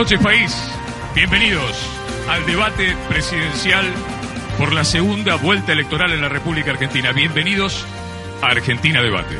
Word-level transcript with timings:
Noches, 0.00 0.20
país. 0.20 0.56
Bienvenidos 1.14 1.76
al 2.26 2.46
debate 2.46 2.96
presidencial 3.10 3.84
por 4.56 4.72
la 4.72 4.82
segunda 4.82 5.34
vuelta 5.34 5.72
electoral 5.72 6.12
en 6.12 6.22
la 6.22 6.30
República 6.30 6.70
Argentina. 6.70 7.12
Bienvenidos 7.12 7.84
a 8.40 8.46
Argentina 8.46 9.02
Debate. 9.02 9.36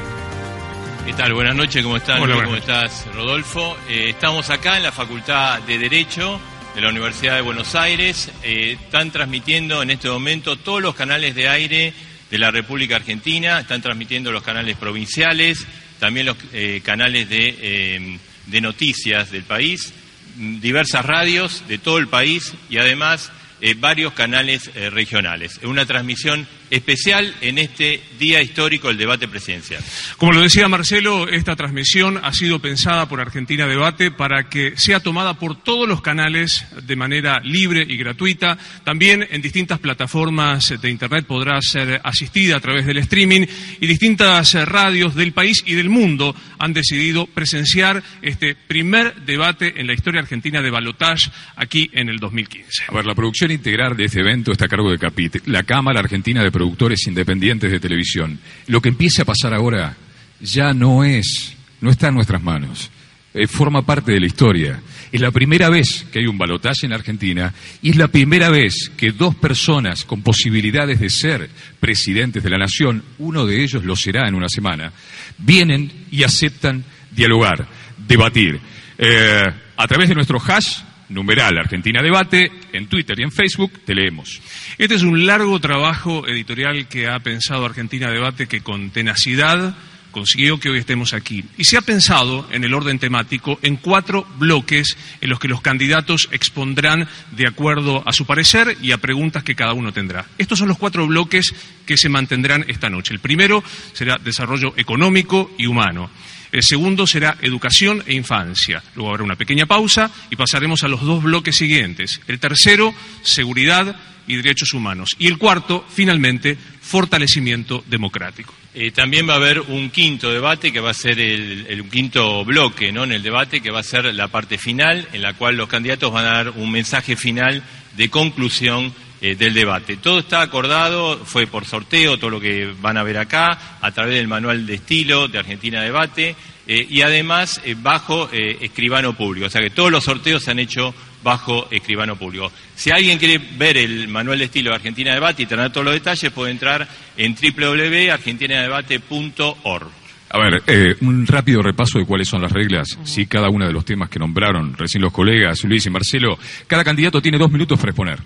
¿Qué 1.07 1.15
tal? 1.15 1.33
Buenas 1.33 1.57
noches, 1.57 1.83
¿cómo 1.83 1.97
estás? 1.97 2.21
Hola, 2.21 2.45
¿Cómo 2.45 2.57
estás, 2.57 3.07
Rodolfo? 3.15 3.75
Eh, 3.89 4.11
estamos 4.11 4.51
acá 4.51 4.77
en 4.77 4.83
la 4.83 4.93
Facultad 4.93 5.63
de 5.63 5.79
Derecho 5.79 6.39
de 6.75 6.83
la 6.83 6.91
Universidad 6.91 7.37
de 7.37 7.41
Buenos 7.41 7.75
Aires. 7.75 8.31
Eh, 8.43 8.77
están 8.83 9.11
transmitiendo 9.13 9.83
en 9.83 9.91
este 9.91 10.11
momento 10.11 10.57
todos 10.57 10.83
los 10.83 10.95
canales 10.95 11.35
de 11.35 11.49
aire 11.49 11.95
de 12.31 12.39
la 12.39 12.51
República 12.51 12.97
Argentina, 12.97 13.61
están 13.61 13.81
transmitiendo 13.81 14.31
los 14.31 14.43
canales 14.43 14.77
provinciales, 14.77 15.67
también 15.99 16.27
los 16.27 16.37
eh, 16.53 16.83
canales 16.85 17.31
de, 17.31 18.19
de 18.45 18.61
noticias 18.61 19.31
del 19.31 19.45
país, 19.45 19.95
diversas 20.41 21.05
radios 21.05 21.65
de 21.69 21.79
todo 21.79 21.99
el 21.99 22.09
país 22.09 22.55
y 22.71 22.79
además 22.79 23.31
eh, 23.61 23.75
varios 23.79 24.15
canales 24.15 24.71
eh, 24.75 24.89
regionales. 24.89 25.59
Es 25.59 25.65
una 25.65 25.85
transmisión 25.85 26.49
especial 26.71 27.35
en 27.41 27.59
este 27.59 28.01
día 28.19 28.41
histórico 28.43 28.89
del 28.89 28.97
debate 28.97 29.29
presidencial. 29.29 29.83
Como 30.17 30.33
lo 30.33 30.41
decía 30.41 30.69
Marcelo, 30.69 31.29
esta 31.29 31.57
transmisión 31.57 32.19
ha 32.23 32.33
sido 32.33 32.61
pensada 32.61 33.09
por 33.09 33.21
Argentina 33.21 33.67
Debate 33.67 34.11
para 34.11 34.49
que 34.49 34.77
sea 34.77 35.01
tomada 35.01 35.35
por 35.35 35.63
todos 35.63 35.89
los 35.89 36.01
canales 36.01 36.65
de 36.83 36.97
manera 36.97 37.41
libre 37.41 37.85
y 37.87 37.97
gratuita. 37.97 38.59
También 38.85 39.27
en 39.31 39.43
distintas 39.43 39.79
plataformas 39.79 40.65
de 40.81 40.91
Internet 40.91 41.27
podrá 41.27 41.61
ser 41.61 42.01
asistida 42.05 42.57
a 42.57 42.61
través 42.61 42.87
del 42.87 42.99
streaming 42.99 43.47
y 43.81 43.87
distintas 43.87 44.55
radios 44.67 45.15
del 45.15 45.33
país 45.33 45.63
y 45.67 45.75
del 45.75 45.91
mundo 45.91 46.35
han 46.59 46.73
decidido 46.73 47.27
presenciar 47.27 48.03
este 48.23 48.55
primer 48.55 49.15
debate 49.23 49.81
en 49.81 49.87
la 49.87 49.95
historia 49.95 50.21
argentina 50.21 50.63
de 50.63 50.71
balotage 50.71 51.31
aquí 51.57 51.91
en 51.93 52.09
el 52.09 52.19
2015. 52.19 52.85
A 52.89 52.95
ver, 52.95 53.07
la 53.07 53.15
producción 53.15 53.51
integral 53.51 53.97
de 53.97 54.05
este 54.05 54.21
evento 54.21 54.53
está 54.53 54.67
a 54.67 54.69
cargo 54.69 54.91
de 54.91 54.99
CAPIT, 54.99 55.47
la 55.47 55.63
Cámara 55.63 56.01
Argentina 56.01 56.43
de 56.43 56.51
Productores 56.61 57.07
Independientes 57.07 57.73
de 57.73 57.81
Televisión. 57.81 58.39
Lo 58.67 58.83
que 58.83 58.91
empieza 58.91 59.23
a 59.23 59.25
pasar 59.25 59.55
ahora 59.55 59.97
ya 60.43 60.75
no 60.75 61.05
es, 61.05 61.57
no 61.81 61.89
está 61.89 62.09
en 62.09 62.17
nuestras 62.17 62.43
manos. 62.43 62.91
Eh, 63.33 63.47
forma 63.47 63.81
parte 63.81 64.13
de 64.13 64.21
la 64.21 64.27
historia. 64.27 64.79
Es 65.11 65.23
la 65.23 65.31
primera 65.31 65.71
vez 65.71 66.07
que 66.13 66.19
hay 66.19 66.27
un 66.27 66.37
balotaje 66.37 66.85
en 66.85 66.93
Argentina 66.93 67.55
y 67.81 67.89
es 67.89 67.97
la 67.97 68.09
primera 68.09 68.51
vez 68.51 68.93
que 68.95 69.13
dos 69.13 69.35
personas 69.37 70.05
con 70.05 70.21
posibilidades 70.21 71.01
de 71.01 71.09
ser 71.09 71.49
presidentes 71.81 72.43
de 72.43 72.51
la 72.51 72.59
nación, 72.59 73.05
uno 73.17 73.47
de 73.47 73.63
ellos 73.63 73.83
lo 73.83 73.97
será 73.97 74.29
en 74.29 74.35
una 74.35 74.51
semana, 74.51 74.93
vienen 75.39 75.91
y 76.11 76.25
aceptan 76.25 76.85
dialogar, 77.11 77.67
debatir. 78.07 78.61
Eh, 78.99 79.45
a 79.79 79.89
través 79.89 80.11
de 80.11 80.15
nuestro 80.15 80.39
hash 80.39 80.83
numeral 81.09 81.57
Argentina 81.57 82.03
Debate, 82.03 82.53
en 82.73 82.87
Twitter 82.87 83.19
y 83.19 83.23
en 83.23 83.33
Facebook, 83.33 83.73
te 83.85 83.95
leemos. 83.95 84.41
Este 84.79 84.95
es 84.95 85.03
un 85.03 85.27
largo 85.27 85.61
trabajo 85.61 86.27
editorial 86.27 86.89
que 86.89 87.09
ha 87.09 87.19
pensado 87.21 87.65
Argentina 87.65 88.11
Debate 88.11 88.47
que 88.47 88.61
con 88.61 88.91
tenacidad 88.91 89.75
consiguió 90.11 90.59
que 90.59 90.71
hoy 90.71 90.79
estemos 90.79 91.15
aquí. 91.15 91.45
Y 91.57 91.65
se 91.65 91.77
ha 91.77 91.83
pensado 91.83 92.49
en 92.51 92.65
el 92.65 92.75
orden 92.75 92.99
temático 92.99 93.59
en 93.63 93.77
cuatro 93.77 94.27
bloques 94.39 94.97
en 95.21 95.31
los 95.31 95.39
que 95.39 95.49
los 95.49 95.61
candidatos 95.61 96.29
expondrán 96.33 97.09
de 97.33 97.47
acuerdo 97.47 98.03
a 98.07 98.13
su 98.13 98.27
parecer 98.27 98.77
y 98.83 98.93
a 98.93 98.99
preguntas 98.99 99.45
que 99.45 99.55
cada 99.55 99.73
uno 99.73 99.93
tendrá. 99.93 100.27
Estos 100.39 100.59
son 100.59 100.69
los 100.69 100.79
cuatro 100.79 101.07
bloques 101.07 101.55
que 101.87 101.97
se 101.97 102.09
mantendrán 102.09 102.65
esta 102.69 102.91
noche. 102.91 103.15
El 103.15 103.21
primero 103.21 103.63
será 103.93 104.19
desarrollo 104.19 104.75
económico 104.77 105.51
y 105.59 105.67
humano. 105.67 106.11
El 106.53 106.63
segundo 106.63 107.07
será 107.07 107.37
educación 107.43 108.03
e 108.07 108.15
infancia. 108.15 108.83
Luego 108.97 109.11
habrá 109.11 109.25
una 109.25 109.37
pequeña 109.37 109.67
pausa 109.67 110.11
y 110.31 110.37
pasaremos 110.37 110.83
a 110.83 110.89
los 110.89 111.01
dos 111.03 111.23
bloques 111.23 111.57
siguientes. 111.57 112.21
El 112.27 112.41
tercero, 112.41 112.93
seguridad 113.23 113.97
y 114.27 114.37
derechos 114.37 114.73
humanos. 114.75 115.11
Y 115.19 115.29
el 115.29 115.39
cuarto, 115.39 115.85
finalmente, 115.89 116.57
fortalecimiento 116.91 117.85
democrático. 117.87 118.53
También 118.95 119.29
va 119.29 119.35
a 119.35 119.37
haber 119.37 119.61
un 119.61 119.91
quinto 119.91 120.31
debate 120.31 120.73
que 120.73 120.81
va 120.81 120.91
a 120.91 120.95
ser 120.95 121.21
el, 121.21 121.89
quinto 121.91 122.45
bloque 122.45 122.91
¿no? 122.91 123.05
en 123.05 123.13
el 123.13 123.23
debate, 123.23 123.61
que 123.61 123.71
va 123.71 123.81
a 123.81 123.85
ser 123.85 124.13
la 124.15 124.29
parte 124.29 124.59
final, 124.59 125.07
en 125.13 125.23
la 125.23 125.35
cual 125.35 125.57
los 125.57 125.69
candidatos 125.69 126.13
van 126.13 126.27
a 126.27 126.33
dar 126.33 126.51
un 126.51 126.71
mensaje 126.71 127.17
final 127.17 127.63
de 127.97 128.09
conclusión 128.09 128.93
eh, 129.23 129.35
del 129.35 129.53
debate. 129.53 129.99
Todo 129.99 130.21
está 130.21 130.41
acordado, 130.41 131.19
fue 131.27 131.47
por 131.47 131.67
sorteo, 131.67 132.17
todo 132.17 132.31
lo 132.31 132.41
que 132.41 132.73
van 132.81 132.97
a 132.97 133.03
ver 133.03 133.19
acá, 133.19 133.77
a 133.83 133.91
través 133.93 134.15
del 134.15 134.29
manual 134.29 134.65
de 134.65 134.77
estilo 134.77 135.29
de 135.29 135.39
Argentina 135.39 135.83
Debate, 135.83 136.35
eh, 136.67 136.87
y 136.89 137.03
además 137.03 137.61
eh, 137.63 137.77
bajo 137.79 138.31
escribano 138.33 139.15
público. 139.15 139.47
O 139.47 139.51
sea 139.51 139.61
que 139.61 139.69
todos 139.69 139.91
los 139.91 140.05
sorteos 140.05 140.43
se 140.43 140.53
han 140.53 140.59
hecho 140.59 140.95
bajo 141.23 141.69
escribano 141.71 142.17
público. 142.17 142.51
Si 142.75 142.91
alguien 142.91 143.19
quiere 143.19 143.39
ver 143.57 143.77
el 143.77 144.09
manual 144.09 144.39
de 144.39 144.47
estilo 144.47 144.71
de 144.71 144.77
Argentina 144.77 145.13
Debate 145.15 145.43
y 145.43 145.47
tener 145.47 145.71
todos 145.71 145.85
los 145.85 145.93
detalles, 145.95 146.33
puede 146.33 146.53
entrar 146.53 146.89
en 147.17 147.35
www.argentinadebate.org. 147.35 150.01
A 150.33 150.39
ver, 150.39 150.63
eh, 150.69 150.95
un 151.01 151.27
rápido 151.27 151.61
repaso 151.61 151.99
de 151.99 152.07
cuáles 152.07 152.29
son 152.29 152.41
las 152.41 152.53
reglas. 152.53 152.97
Sí, 153.03 153.27
cada 153.27 153.51
uno 153.51 153.67
de 153.67 153.73
los 153.73 153.85
temas 153.85 154.09
que 154.09 154.21
nombraron 154.21 154.77
recién 154.77 155.03
los 155.03 155.13
colegas, 155.13 155.65
Luis 155.65 155.85
y 155.87 155.91
Marcelo, 155.91 156.39
cada 156.69 156.85
candidato 156.85 157.21
tiene 157.21 157.37
dos 157.37 157.51
minutos 157.51 157.77
para 157.79 157.91
exponer. 157.91 158.21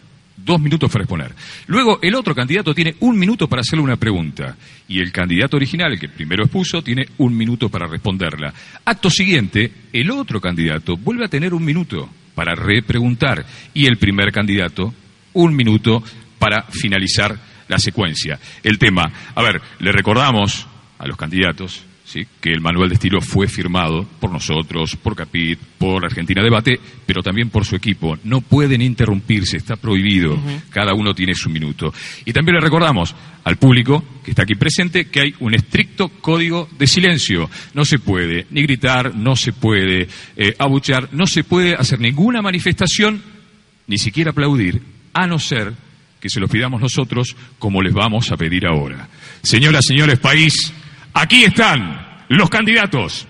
Dos 0.44 0.60
minutos 0.60 0.90
para 0.92 1.04
exponer. 1.04 1.32
Luego, 1.68 1.98
el 2.02 2.14
otro 2.14 2.34
candidato 2.34 2.74
tiene 2.74 2.96
un 3.00 3.18
minuto 3.18 3.48
para 3.48 3.60
hacerle 3.60 3.82
una 3.82 3.96
pregunta. 3.96 4.56
Y 4.86 5.00
el 5.00 5.10
candidato 5.10 5.56
original, 5.56 5.92
el 5.92 5.98
que 5.98 6.10
primero 6.10 6.44
expuso, 6.44 6.82
tiene 6.82 7.06
un 7.16 7.34
minuto 7.34 7.70
para 7.70 7.86
responderla. 7.86 8.52
Acto 8.84 9.08
siguiente, 9.08 9.72
el 9.90 10.10
otro 10.10 10.42
candidato 10.42 10.98
vuelve 10.98 11.24
a 11.24 11.28
tener 11.28 11.54
un 11.54 11.64
minuto 11.64 12.10
para 12.34 12.54
repreguntar. 12.54 13.46
Y 13.72 13.86
el 13.86 13.96
primer 13.96 14.32
candidato, 14.32 14.92
un 15.32 15.56
minuto 15.56 16.02
para 16.38 16.64
finalizar 16.64 17.38
la 17.68 17.78
secuencia. 17.78 18.38
El 18.62 18.78
tema. 18.78 19.10
A 19.34 19.42
ver, 19.42 19.62
le 19.78 19.92
recordamos 19.92 20.66
a 20.98 21.06
los 21.06 21.16
candidatos 21.16 21.84
¿sí? 22.14 22.26
que 22.40 22.52
el 22.52 22.60
manual 22.60 22.88
de 22.88 22.94
estilo 22.94 23.20
fue 23.20 23.48
firmado 23.48 24.06
por 24.20 24.30
nosotros, 24.30 24.96
por 24.96 25.16
Capit, 25.16 25.58
por 25.58 26.04
Argentina 26.04 26.42
Debate, 26.42 26.78
pero 27.04 27.22
también 27.22 27.50
por 27.50 27.64
su 27.64 27.74
equipo. 27.74 28.16
No 28.22 28.40
pueden 28.40 28.80
interrumpirse, 28.80 29.56
está 29.56 29.74
prohibido. 29.74 30.38
Cada 30.70 30.94
uno 30.94 31.12
tiene 31.12 31.34
su 31.34 31.50
minuto. 31.50 31.92
Y 32.24 32.32
también 32.32 32.54
le 32.54 32.60
recordamos 32.60 33.14
al 33.42 33.56
público 33.56 34.04
que 34.24 34.30
está 34.30 34.44
aquí 34.44 34.54
presente 34.54 35.06
que 35.06 35.20
hay 35.22 35.34
un 35.40 35.54
estricto 35.54 36.08
código 36.08 36.68
de 36.78 36.86
silencio. 36.86 37.50
No 37.74 37.84
se 37.84 37.98
puede 37.98 38.46
ni 38.50 38.62
gritar, 38.62 39.14
no 39.14 39.34
se 39.34 39.52
puede 39.52 40.08
eh, 40.36 40.54
abuchear, 40.58 41.08
no 41.12 41.26
se 41.26 41.42
puede 41.42 41.74
hacer 41.74 41.98
ninguna 41.98 42.42
manifestación, 42.42 43.20
ni 43.88 43.98
siquiera 43.98 44.30
aplaudir, 44.30 44.80
a 45.12 45.26
no 45.26 45.38
ser 45.38 45.74
que 46.20 46.30
se 46.30 46.40
lo 46.40 46.48
pidamos 46.48 46.80
nosotros 46.80 47.36
como 47.58 47.82
les 47.82 47.92
vamos 47.92 48.30
a 48.30 48.36
pedir 48.36 48.66
ahora. 48.66 49.08
Señoras, 49.42 49.84
señores, 49.86 50.18
país, 50.20 50.72
aquí 51.12 51.44
están 51.44 52.03
los 52.28 52.48
candidatos. 52.50 53.26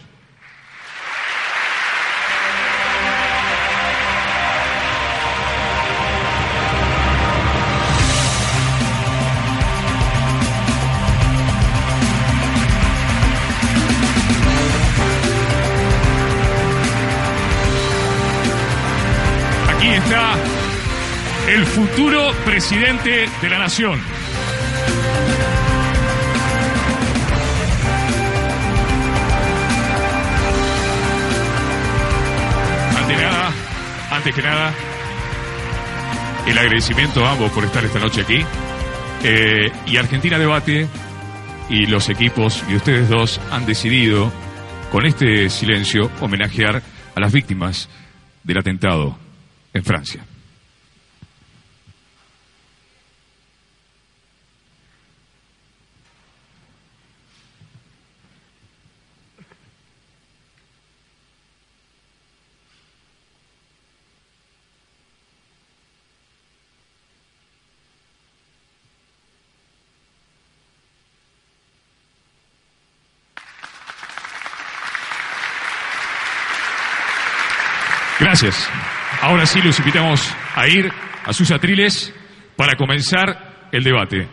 Aquí 19.69 19.89
está 19.89 20.35
el 21.49 21.67
futuro 21.67 22.33
presidente 22.45 23.29
de 23.43 23.51
la 23.51 23.59
nación. 23.59 24.01
Antes 34.25 34.43
que 34.43 34.49
nada, 34.49 34.73
el 36.47 36.57
agradecimiento 36.57 37.27
a 37.27 37.33
ambos 37.33 37.53
por 37.53 37.63
estar 37.63 37.85
esta 37.85 37.99
noche 37.99 38.23
aquí. 38.23 38.43
Eh, 39.23 39.71
y 39.87 39.99
Argentina 39.99 40.39
Debate 40.39 40.87
y 41.69 41.85
los 41.85 42.09
equipos 42.09 42.65
y 42.71 42.75
ustedes 42.75 43.11
dos 43.11 43.39
han 43.51 43.67
decidido, 43.67 44.33
con 44.91 45.05
este 45.05 45.51
silencio, 45.51 46.11
homenajear 46.23 46.83
a 47.15 47.21
las 47.21 47.33
víctimas 47.35 47.91
del 48.45 48.57
atentado 48.57 49.19
en 49.75 49.85
Francia. 49.85 50.25
Gracias. 78.35 78.69
Ahora 79.23 79.47
sí 79.47 79.63
los 79.63 79.79
invitamos 79.79 80.21
a 80.57 80.67
ir 80.67 80.91
a 81.25 81.33
sus 81.33 81.53
atriles 81.53 82.13
para 82.57 82.75
comenzar 82.75 83.69
el 83.71 83.85
debate. 83.85 84.27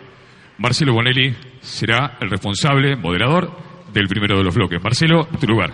Marcelo 0.58 0.94
Bonelli 0.94 1.36
será 1.60 2.18
el 2.20 2.32
responsable, 2.32 2.96
moderador 2.96 3.56
del 3.94 4.08
primero 4.08 4.40
de 4.40 4.44
los 4.44 4.56
bloques. 4.56 4.82
Marcelo, 4.82 5.28
tu 5.40 5.46
lugar. 5.46 5.74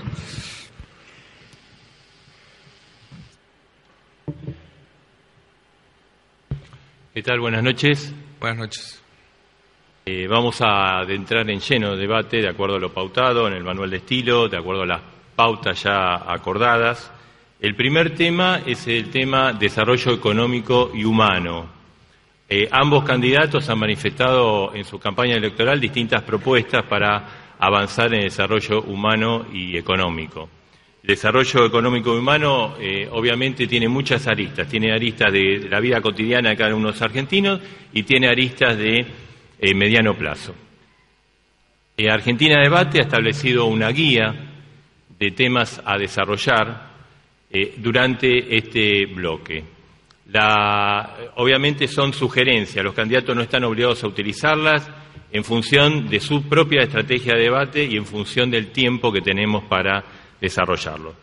¿Qué 7.13 7.23
tal? 7.23 7.39
Buenas 7.39 7.63
noches. 7.63 8.13
Buenas 8.41 8.57
noches. 8.57 9.03
Eh, 10.05 10.27
vamos 10.27 10.59
a 10.59 10.97
adentrar 10.99 11.49
en 11.49 11.61
lleno 11.61 11.95
debate 11.95 12.41
de 12.41 12.49
acuerdo 12.49 12.75
a 12.75 12.79
lo 12.79 12.93
pautado 12.93 13.47
en 13.47 13.53
el 13.53 13.63
manual 13.63 13.89
de 13.89 13.97
estilo, 13.97 14.49
de 14.49 14.57
acuerdo 14.57 14.81
a 14.81 14.85
las 14.85 15.01
pautas 15.33 15.81
ya 15.81 16.29
acordadas. 16.29 17.13
El 17.59 17.73
primer 17.73 18.13
tema 18.13 18.61
es 18.67 18.87
el 18.87 19.09
tema 19.09 19.51
desarrollo 19.51 20.13
económico 20.13 20.91
y 20.93 21.03
humano. 21.03 21.67
Eh, 22.47 22.67
ambos 22.71 23.03
candidatos 23.03 23.67
han 23.67 23.79
manifestado 23.79 24.75
en 24.75 24.85
su 24.85 24.99
campaña 24.99 25.35
electoral 25.37 25.79
distintas 25.79 26.21
propuestas 26.21 26.83
para 26.83 27.55
avanzar 27.57 28.13
en 28.13 28.21
desarrollo 28.21 28.83
humano 28.83 29.47
y 29.51 29.75
económico. 29.75 30.47
El 31.01 31.07
desarrollo 31.07 31.65
económico 31.65 32.13
y 32.13 32.19
humano 32.19 32.75
eh, 32.79 33.09
obviamente 33.11 33.65
tiene 33.65 33.89
muchas 33.89 34.27
aristas. 34.27 34.67
Tiene 34.67 34.93
aristas 34.93 35.33
de 35.33 35.67
la 35.67 35.79
vida 35.79 35.99
cotidiana 35.99 36.49
de 36.49 36.57
cada 36.57 36.75
uno 36.75 36.87
de 36.87 36.93
los 36.93 37.01
argentinos 37.01 37.59
y 37.91 38.03
tiene 38.03 38.27
aristas 38.27 38.77
de 38.77 39.03
eh, 39.59 39.73
mediano 39.73 40.13
plazo. 40.15 40.53
Argentina 42.07 42.61
Debate 42.61 42.99
ha 42.99 43.05
establecido 43.05 43.65
una 43.65 43.89
guía 43.89 44.31
de 45.17 45.31
temas 45.31 45.81
a 45.83 45.97
desarrollar 45.97 46.86
durante 47.77 48.55
este 48.55 49.05
bloque. 49.05 49.63
Obviamente 51.35 51.87
son 51.87 52.13
sugerencias, 52.13 52.83
los 52.83 52.93
candidatos 52.93 53.35
no 53.35 53.41
están 53.41 53.63
obligados 53.63 54.03
a 54.03 54.07
utilizarlas 54.07 54.89
en 55.31 55.43
función 55.43 56.07
de 56.07 56.19
su 56.19 56.43
propia 56.43 56.83
estrategia 56.83 57.35
de 57.35 57.43
debate 57.43 57.85
y 57.85 57.97
en 57.97 58.05
función 58.05 58.49
del 58.49 58.71
tiempo 58.71 59.11
que 59.11 59.21
tenemos 59.21 59.63
para 59.65 60.03
desarrollarlo. 60.39 61.15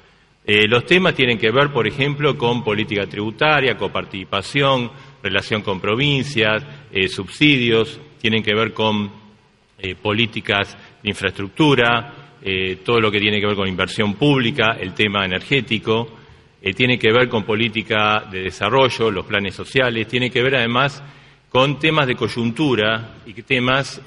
Eh, 0.46 0.68
los 0.68 0.84
temas 0.84 1.14
tienen 1.14 1.38
que 1.38 1.50
ver, 1.50 1.72
por 1.72 1.86
ejemplo, 1.86 2.36
con 2.36 2.62
política 2.62 3.06
tributaria, 3.06 3.78
coparticipación, 3.78 4.90
relación 5.22 5.62
con 5.62 5.80
provincias, 5.80 6.62
eh, 6.92 7.08
subsidios, 7.08 7.98
tienen 8.20 8.42
que 8.42 8.54
ver 8.54 8.74
con 8.74 9.10
eh, 9.78 9.94
políticas 9.94 10.76
de 11.02 11.08
infraestructura, 11.08 12.23
todo 12.85 13.00
lo 13.00 13.11
que 13.11 13.20
tiene 13.20 13.41
que 13.41 13.46
ver 13.46 13.56
con 13.56 13.67
inversión 13.67 14.14
pública, 14.14 14.76
el 14.79 14.93
tema 14.93 15.25
energético, 15.25 16.08
tiene 16.76 16.99
que 16.99 17.11
ver 17.11 17.29
con 17.29 17.44
política 17.44 18.26
de 18.31 18.43
desarrollo, 18.43 19.11
los 19.11 19.25
planes 19.25 19.55
sociales, 19.55 20.06
tiene 20.08 20.31
que 20.31 20.43
ver 20.43 20.56
además 20.56 21.02
con 21.49 21.79
temas 21.79 22.06
de 22.06 22.17
coyuntura 22.17 23.14
y 23.25 23.32
temas 23.43 24.02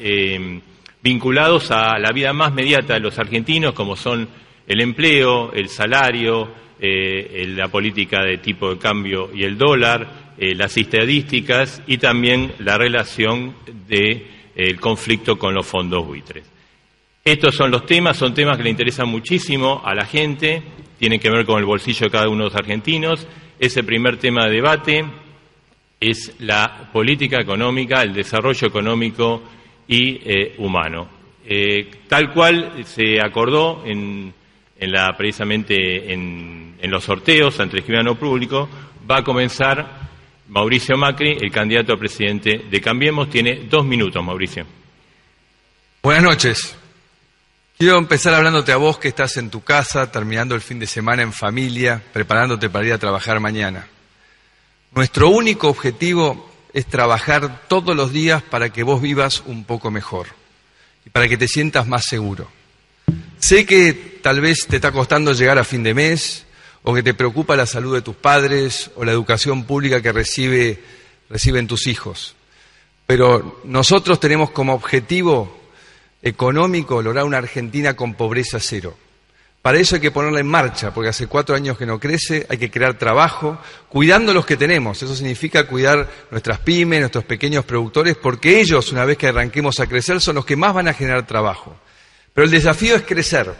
vinculados 1.01 1.71
a 1.71 1.97
la 1.97 2.11
vida 2.11 2.33
más 2.33 2.53
mediata 2.53 2.93
de 2.93 2.99
los 2.99 3.17
argentinos, 3.17 3.73
como 3.73 3.95
son 3.95 4.27
el 4.67 4.81
empleo, 4.81 5.51
el 5.53 5.69
salario, 5.69 6.49
eh, 6.79 7.45
la 7.55 7.69
política 7.69 8.21
de 8.23 8.37
tipo 8.37 8.69
de 8.69 8.77
cambio 8.77 9.31
y 9.33 9.43
el 9.43 9.57
dólar, 9.57 10.33
eh, 10.37 10.53
las 10.53 10.75
estadísticas 10.77 11.81
y 11.87 11.97
también 11.97 12.53
la 12.59 12.77
relación 12.77 13.55
del 13.87 14.27
de, 14.53 14.75
conflicto 14.75 15.37
con 15.37 15.53
los 15.53 15.65
fondos 15.65 16.05
buitres. 16.05 16.43
Estos 17.27 17.55
son 17.55 17.71
los 17.71 17.85
temas, 17.85 18.17
son 18.17 18.33
temas 18.33 18.57
que 18.57 18.63
le 18.63 18.69
interesan 18.69 19.09
muchísimo 19.09 19.81
a 19.83 19.93
la 19.93 20.05
gente, 20.05 20.63
tienen 20.97 21.19
que 21.19 21.29
ver 21.29 21.45
con 21.45 21.59
el 21.59 21.65
bolsillo 21.65 22.05
de 22.05 22.11
cada 22.11 22.29
uno 22.29 22.45
de 22.45 22.49
los 22.49 22.55
argentinos. 22.55 23.27
Ese 23.59 23.83
primer 23.83 24.17
tema 24.17 24.45
de 24.45 24.51
debate 24.51 25.05
es 25.99 26.35
la 26.39 26.89
política 26.93 27.41
económica, 27.41 28.01
el 28.01 28.13
desarrollo 28.13 28.67
económico 28.67 29.43
y 29.87 30.21
eh, 30.23 30.55
humano. 30.59 31.09
tal 32.07 32.33
cual 32.33 32.83
se 32.85 33.19
acordó 33.21 33.83
en 33.85 34.33
en 34.79 34.91
la, 34.91 35.15
precisamente 35.17 36.13
en, 36.13 36.75
los 36.83 37.03
sorteos 37.03 37.59
ante 37.59 37.75
el 37.75 37.79
escribano 37.81 38.15
público, 38.15 38.69
va 39.09 39.17
a 39.17 39.23
comenzar 39.23 40.07
Mauricio 40.47 40.95
Macri, 40.95 41.37
el 41.41 41.51
candidato 41.51 41.93
a 41.93 41.97
presidente 41.97 42.65
de 42.69 42.81
Cambiemos. 42.81 43.29
Tiene 43.29 43.65
dos 43.69 43.85
minutos, 43.85 44.23
Mauricio. 44.23 44.65
Buenas 46.01 46.23
noches. 46.23 46.77
Quiero 47.77 47.99
empezar 47.99 48.33
hablándote 48.33 48.71
a 48.71 48.77
vos 48.77 48.97
que 48.97 49.07
estás 49.07 49.37
en 49.37 49.51
tu 49.51 49.61
casa, 49.61 50.11
terminando 50.11 50.55
el 50.55 50.61
fin 50.61 50.79
de 50.79 50.87
semana 50.87 51.21
en 51.21 51.31
familia, 51.31 52.01
preparándote 52.11 52.71
para 52.71 52.87
ir 52.87 52.93
a 52.93 52.97
trabajar 52.97 53.39
mañana. 53.39 53.87
Nuestro 54.95 55.29
único 55.29 55.67
objetivo 55.69 56.49
es 56.73 56.87
trabajar 56.87 57.67
todos 57.67 57.95
los 57.95 58.11
días 58.11 58.41
para 58.41 58.73
que 58.73 58.81
vos 58.81 58.99
vivas 58.99 59.43
un 59.45 59.63
poco 59.63 59.91
mejor 59.91 60.25
y 61.05 61.11
para 61.11 61.27
que 61.27 61.37
te 61.37 61.47
sientas 61.47 61.85
más 61.85 62.05
seguro. 62.05 62.49
Sé 63.37 63.67
que 63.67 63.93
tal 64.23 64.41
vez 64.41 64.65
te 64.65 64.77
está 64.77 64.91
costando 64.91 65.33
llegar 65.33 65.59
a 65.59 65.63
fin 65.63 65.83
de 65.83 65.93
mes 65.93 66.47
o 66.81 66.95
que 66.95 67.03
te 67.03 67.13
preocupa 67.13 67.55
la 67.55 67.67
salud 67.67 67.93
de 67.93 68.01
tus 68.01 68.15
padres 68.15 68.89
o 68.95 69.05
la 69.05 69.11
educación 69.11 69.65
pública 69.65 70.01
que 70.01 70.11
recibe, 70.11 70.81
reciben 71.29 71.67
tus 71.67 71.85
hijos. 71.85 72.35
Pero 73.05 73.61
nosotros 73.65 74.19
tenemos 74.19 74.49
como 74.49 74.73
objetivo 74.73 75.56
económico 76.21 77.01
lograr 77.01 77.25
una 77.25 77.37
Argentina 77.37 77.95
con 77.95 78.13
pobreza 78.13 78.59
cero. 78.59 78.97
Para 79.61 79.79
eso 79.79 79.95
hay 79.95 80.01
que 80.01 80.11
ponerla 80.11 80.39
en 80.39 80.47
marcha, 80.47 80.93
porque 80.93 81.09
hace 81.09 81.27
cuatro 81.27 81.55
años 81.55 81.77
que 81.77 81.85
no 81.85 81.99
crece, 81.99 82.45
hay 82.49 82.57
que 82.57 82.71
crear 82.71 82.97
trabajo, 82.97 83.57
cuidando 83.89 84.33
los 84.33 84.45
que 84.45 84.55
tenemos. 84.55 85.03
Eso 85.03 85.13
significa 85.13 85.67
cuidar 85.67 86.09
nuestras 86.31 86.59
pymes, 86.59 87.01
nuestros 87.01 87.25
pequeños 87.25 87.65
productores, 87.65 88.15
porque 88.15 88.61
ellos, 88.61 88.91
una 88.91 89.03
vez 89.03 89.17
que 89.17 89.27
arranquemos 89.27 89.79
a 89.79 89.87
crecer, 89.87 90.21
son 90.21 90.35
los 90.35 90.45
que 90.45 90.55
más 90.55 90.73
van 90.73 90.87
a 90.87 90.93
generar 90.93 91.27
trabajo. 91.27 91.75
Pero 92.33 92.45
el 92.45 92.51
desafío 92.51 92.95
es 92.95 93.01
crecer 93.01 93.53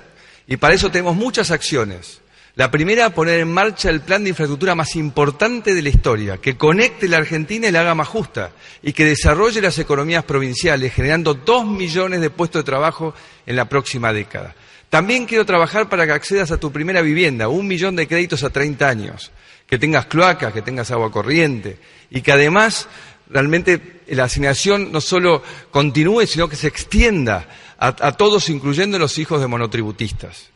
y 0.47 0.55
para 0.55 0.75
eso 0.75 0.89
tenemos 0.89 1.15
muchas 1.15 1.51
acciones. 1.51 2.21
La 2.57 2.71
primera, 2.71 3.11
poner 3.11 3.39
en 3.39 3.53
marcha 3.53 3.91
el 3.91 4.01
plan 4.01 4.23
de 4.23 4.29
infraestructura 4.29 4.73
más 4.73 4.95
importante 4.95 5.75
de 5.75 5.81
la 5.83 5.89
historia, 5.89 6.37
que 6.37 6.57
conecte 6.57 7.07
la 7.07 7.17
Argentina 7.17 7.67
y 7.67 7.71
la 7.71 7.81
haga 7.81 7.93
más 7.93 8.07
justa 8.07 8.49
y 8.81 8.93
que 8.93 9.05
desarrolle 9.05 9.61
las 9.61 9.77
economías 9.77 10.23
provinciales, 10.23 10.91
generando 10.91 11.35
dos 11.35 11.67
millones 11.67 12.19
de 12.19 12.31
puestos 12.31 12.61
de 12.61 12.65
trabajo 12.65 13.13
en 13.45 13.55
la 13.55 13.69
próxima 13.69 14.11
década. 14.11 14.55
También 14.89 15.27
quiero 15.27 15.45
trabajar 15.45 15.87
para 15.87 16.07
que 16.07 16.13
accedas 16.13 16.49
a 16.49 16.59
tu 16.59 16.71
primera 16.71 17.03
vivienda, 17.03 17.47
un 17.47 17.67
millón 17.67 17.95
de 17.95 18.07
créditos 18.07 18.43
a 18.43 18.49
30 18.49 18.89
años, 18.89 19.31
que 19.67 19.77
tengas 19.77 20.07
cloacas, 20.07 20.51
que 20.51 20.63
tengas 20.63 20.89
agua 20.89 21.11
corriente 21.11 21.77
y 22.09 22.21
que 22.21 22.31
además 22.31 22.87
realmente 23.29 24.01
la 24.07 24.23
asignación 24.23 24.91
no 24.91 24.99
solo 24.99 25.43
continúe, 25.69 26.25
sino 26.25 26.49
que 26.49 26.55
se 26.55 26.67
extienda 26.67 27.47
a, 27.77 28.13
todos, 28.13 28.49
incluyendo 28.49 28.97
los 28.97 29.19
hijos 29.19 29.41
de 29.41 29.45
monotributistas. 29.45 30.49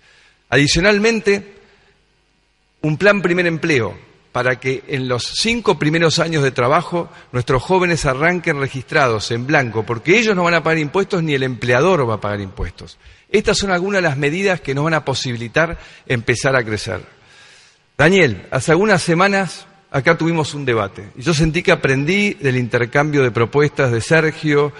Adicionalmente, 0.49 1.60
un 2.81 2.97
plan 2.97 3.21
primer 3.21 3.47
empleo 3.47 3.95
para 4.31 4.59
que 4.59 4.83
en 4.87 5.07
los 5.07 5.23
cinco 5.23 5.77
primeros 5.77 6.19
años 6.19 6.43
de 6.43 6.51
trabajo 6.51 7.09
nuestros 7.31 7.61
jóvenes 7.61 8.05
arranquen 8.05 8.59
registrados 8.59 9.31
en 9.31 9.45
blanco, 9.45 9.85
porque 9.85 10.17
ellos 10.17 10.35
no 10.35 10.43
van 10.43 10.53
a 10.53 10.63
pagar 10.63 10.79
impuestos 10.79 11.21
ni 11.21 11.33
el 11.33 11.43
empleador 11.43 12.09
va 12.09 12.15
a 12.15 12.21
pagar 12.21 12.39
impuestos. 12.39 12.97
Estas 13.29 13.57
son 13.57 13.71
algunas 13.71 14.01
de 14.01 14.07
las 14.07 14.17
medidas 14.17 14.61
que 14.61 14.73
nos 14.73 14.85
van 14.85 14.93
a 14.93 15.05
posibilitar 15.05 15.77
empezar 16.07 16.55
a 16.55 16.63
crecer. 16.63 17.01
Daniel, 17.97 18.47
hace 18.51 18.71
algunas 18.71 19.01
semanas 19.01 19.67
acá 19.91 20.17
tuvimos 20.17 20.53
un 20.53 20.65
debate 20.65 21.09
y 21.17 21.21
yo 21.21 21.33
sentí 21.33 21.61
que 21.61 21.73
aprendí 21.73 22.33
del 22.35 22.55
intercambio 22.55 23.23
de 23.23 23.31
propuestas 23.31 23.91
de 23.91 23.99
Sergio, 23.99 24.71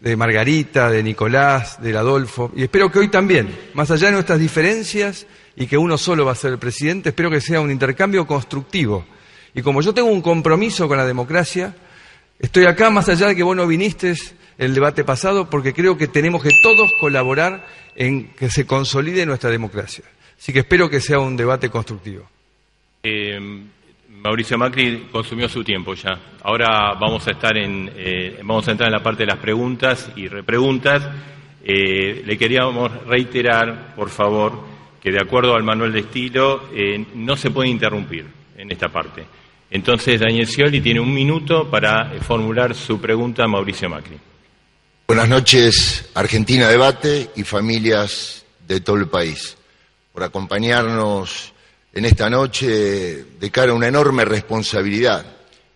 de 0.00 0.16
Margarita, 0.16 0.90
de 0.90 1.02
Nicolás, 1.02 1.82
del 1.82 1.96
Adolfo, 1.96 2.52
y 2.54 2.62
espero 2.62 2.90
que 2.90 3.00
hoy 3.00 3.08
también, 3.08 3.54
más 3.74 3.90
allá 3.90 4.06
de 4.06 4.12
nuestras 4.12 4.38
diferencias 4.38 5.26
y 5.60 5.66
que 5.66 5.76
uno 5.76 5.98
solo 5.98 6.24
va 6.24 6.32
a 6.32 6.34
ser 6.34 6.52
el 6.52 6.58
presidente, 6.58 7.10
espero 7.10 7.30
que 7.30 7.42
sea 7.42 7.60
un 7.60 7.70
intercambio 7.70 8.26
constructivo. 8.26 9.04
Y 9.54 9.60
como 9.60 9.82
yo 9.82 9.92
tengo 9.92 10.08
un 10.08 10.22
compromiso 10.22 10.88
con 10.88 10.96
la 10.96 11.04
democracia, 11.04 11.76
estoy 12.38 12.64
acá 12.64 12.88
más 12.88 13.10
allá 13.10 13.26
de 13.26 13.36
que 13.36 13.42
vos 13.42 13.54
no 13.54 13.66
viniste 13.66 14.14
el 14.56 14.72
debate 14.72 15.04
pasado, 15.04 15.50
porque 15.50 15.74
creo 15.74 15.98
que 15.98 16.08
tenemos 16.08 16.42
que 16.42 16.48
todos 16.62 16.90
colaborar 16.98 17.66
en 17.94 18.28
que 18.28 18.48
se 18.48 18.66
consolide 18.66 19.26
nuestra 19.26 19.50
democracia. 19.50 20.04
Así 20.38 20.50
que 20.50 20.60
espero 20.60 20.88
que 20.88 20.98
sea 20.98 21.18
un 21.18 21.36
debate 21.36 21.68
constructivo. 21.68 22.26
Eh, 23.02 23.38
Mauricio 24.08 24.56
Macri 24.56 25.08
consumió 25.12 25.46
su 25.46 25.62
tiempo 25.62 25.92
ya. 25.92 26.18
Ahora 26.42 26.94
vamos 26.94 27.28
a 27.28 27.32
estar 27.32 27.58
en, 27.58 27.92
eh, 27.96 28.38
vamos 28.44 28.66
a 28.66 28.70
entrar 28.70 28.88
en 28.88 28.94
la 28.94 29.02
parte 29.02 29.24
de 29.24 29.26
las 29.26 29.38
preguntas 29.38 30.10
y 30.16 30.26
repreguntas. 30.26 31.06
Eh, 31.62 32.22
le 32.24 32.38
queríamos 32.38 33.04
reiterar, 33.04 33.94
por 33.94 34.08
favor, 34.08 34.69
que 35.00 35.10
de 35.10 35.20
acuerdo 35.20 35.54
al 35.54 35.62
manual 35.62 35.92
de 35.92 36.00
estilo 36.00 36.68
no 37.14 37.36
se 37.36 37.50
puede 37.50 37.68
interrumpir 37.68 38.26
en 38.56 38.70
esta 38.70 38.88
parte. 38.88 39.24
Entonces, 39.70 40.20
Daniel 40.20 40.46
Scioli 40.46 40.80
tiene 40.80 41.00
un 41.00 41.14
minuto 41.14 41.70
para 41.70 42.10
formular 42.20 42.74
su 42.74 43.00
pregunta 43.00 43.44
a 43.44 43.48
Mauricio 43.48 43.88
Macri. 43.88 44.18
Buenas 45.06 45.28
noches, 45.28 46.10
Argentina 46.14 46.68
Debate 46.68 47.30
y 47.36 47.44
familias 47.44 48.44
de 48.66 48.80
todo 48.80 48.96
el 48.96 49.08
país, 49.08 49.56
por 50.12 50.22
acompañarnos 50.22 51.52
en 51.92 52.04
esta 52.04 52.30
noche 52.30 52.68
de 53.24 53.50
cara 53.50 53.72
a 53.72 53.74
una 53.74 53.88
enorme 53.88 54.24
responsabilidad 54.24 55.24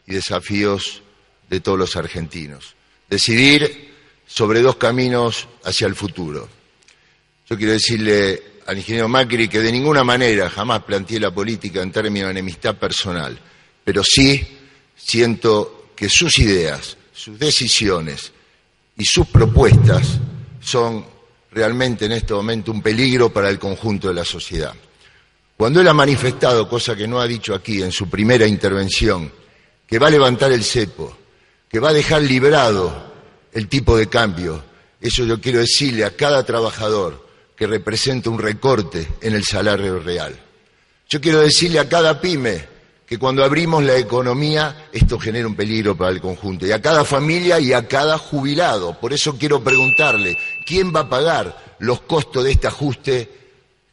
y 0.07 0.15
desafíos 0.15 1.03
de 1.49 1.61
todos 1.61 1.79
los 1.79 1.97
argentinos. 1.97 2.75
Decidir 3.09 3.93
sobre 4.27 4.61
dos 4.61 4.77
caminos 4.77 5.49
hacia 5.65 5.87
el 5.87 5.95
futuro. 5.95 6.49
Yo 7.49 7.57
quiero 7.57 7.73
decirle 7.73 8.43
al 8.67 8.79
ingeniero 8.79 9.09
Macri 9.09 9.49
que 9.49 9.61
de 9.61 9.73
ninguna 9.73 10.05
manera 10.05 10.49
jamás 10.51 10.83
planteé 10.83 11.21
la 11.21 11.31
política 11.31 11.83
en 11.83 11.93
términos 11.93 12.29
de 12.29 12.33
enemistad 12.33 12.77
personal, 12.77 13.39
pero 13.85 14.03
sí 14.03 14.47
siento 14.97 15.91
que 15.95 16.09
sus 16.09 16.39
ideas, 16.39 16.97
sus 17.13 17.39
decisiones, 17.39 18.33
y 18.97 19.05
sus 19.05 19.27
propuestas 19.27 20.19
son 20.61 21.05
realmente 21.51 22.07
en 22.07 22.13
este 22.13 22.35
momento 22.35 22.73
un 22.73 22.83
peligro 22.83 23.33
para 23.33 23.49
el 23.49 23.59
conjunto 23.59 24.09
de 24.09 24.15
la 24.15 24.25
sociedad. 24.25 24.75
Cuando 25.57 25.81
él 25.81 25.89
ha 25.89 25.95
manifestado, 25.95 26.69
cosa 26.69 26.97
que 26.97 27.07
no 27.07 27.21
ha 27.21 27.27
dicho 27.27 27.55
aquí 27.55 27.83
en 27.83 27.93
su 27.93 28.09
primera 28.09 28.47
intervención, 28.47 29.31
que 29.87 29.99
va 29.99 30.09
a 30.09 30.11
levantar 30.11 30.53
el 30.53 30.65
cepo, 30.65 31.17
que 31.69 31.79
va 31.79 31.91
a 31.91 31.93
dejar 31.93 32.23
librado 32.23 33.13
el 33.53 33.69
tipo 33.69 33.97
de 33.97 34.09
cambio, 34.09 34.65
eso 35.01 35.25
yo 35.25 35.41
quiero 35.41 35.61
decirle 35.61 36.05
a 36.05 36.17
cada 36.17 36.45
trabajador 36.45 37.24
que 37.57 37.67
representa 37.67 38.31
un 38.31 38.39
recorte 38.39 39.07
en 39.21 39.35
el 39.35 39.45
salario 39.45 39.99
real. 40.01 40.39
Yo 41.09 41.21
quiero 41.21 41.41
decirle 41.41 41.79
a 41.79 41.89
cada 41.89 42.21
pyme 42.21 42.75
que 43.07 43.19
cuando 43.19 43.45
abrimos 43.45 43.85
la 43.85 43.97
economía 43.97 44.89
esto 44.93 45.19
genera 45.19 45.47
un 45.47 45.55
peligro 45.55 45.97
para 45.97 46.11
el 46.11 46.21
conjunto, 46.21 46.67
y 46.67 46.73
a 46.73 46.81
cada 46.81 47.05
familia 47.05 47.61
y 47.61 47.73
a 47.73 47.87
cada 47.87 48.19
jubilado. 48.19 48.99
Por 48.99 49.13
eso 49.13 49.37
quiero 49.39 49.63
preguntarle, 49.63 50.37
¿quién 50.67 50.93
va 50.95 51.01
a 51.01 51.09
pagar 51.09 51.77
los 51.81 52.01
costos 52.03 52.45
de 52.45 52.53
este 52.53 52.67
ajuste 52.67 53.31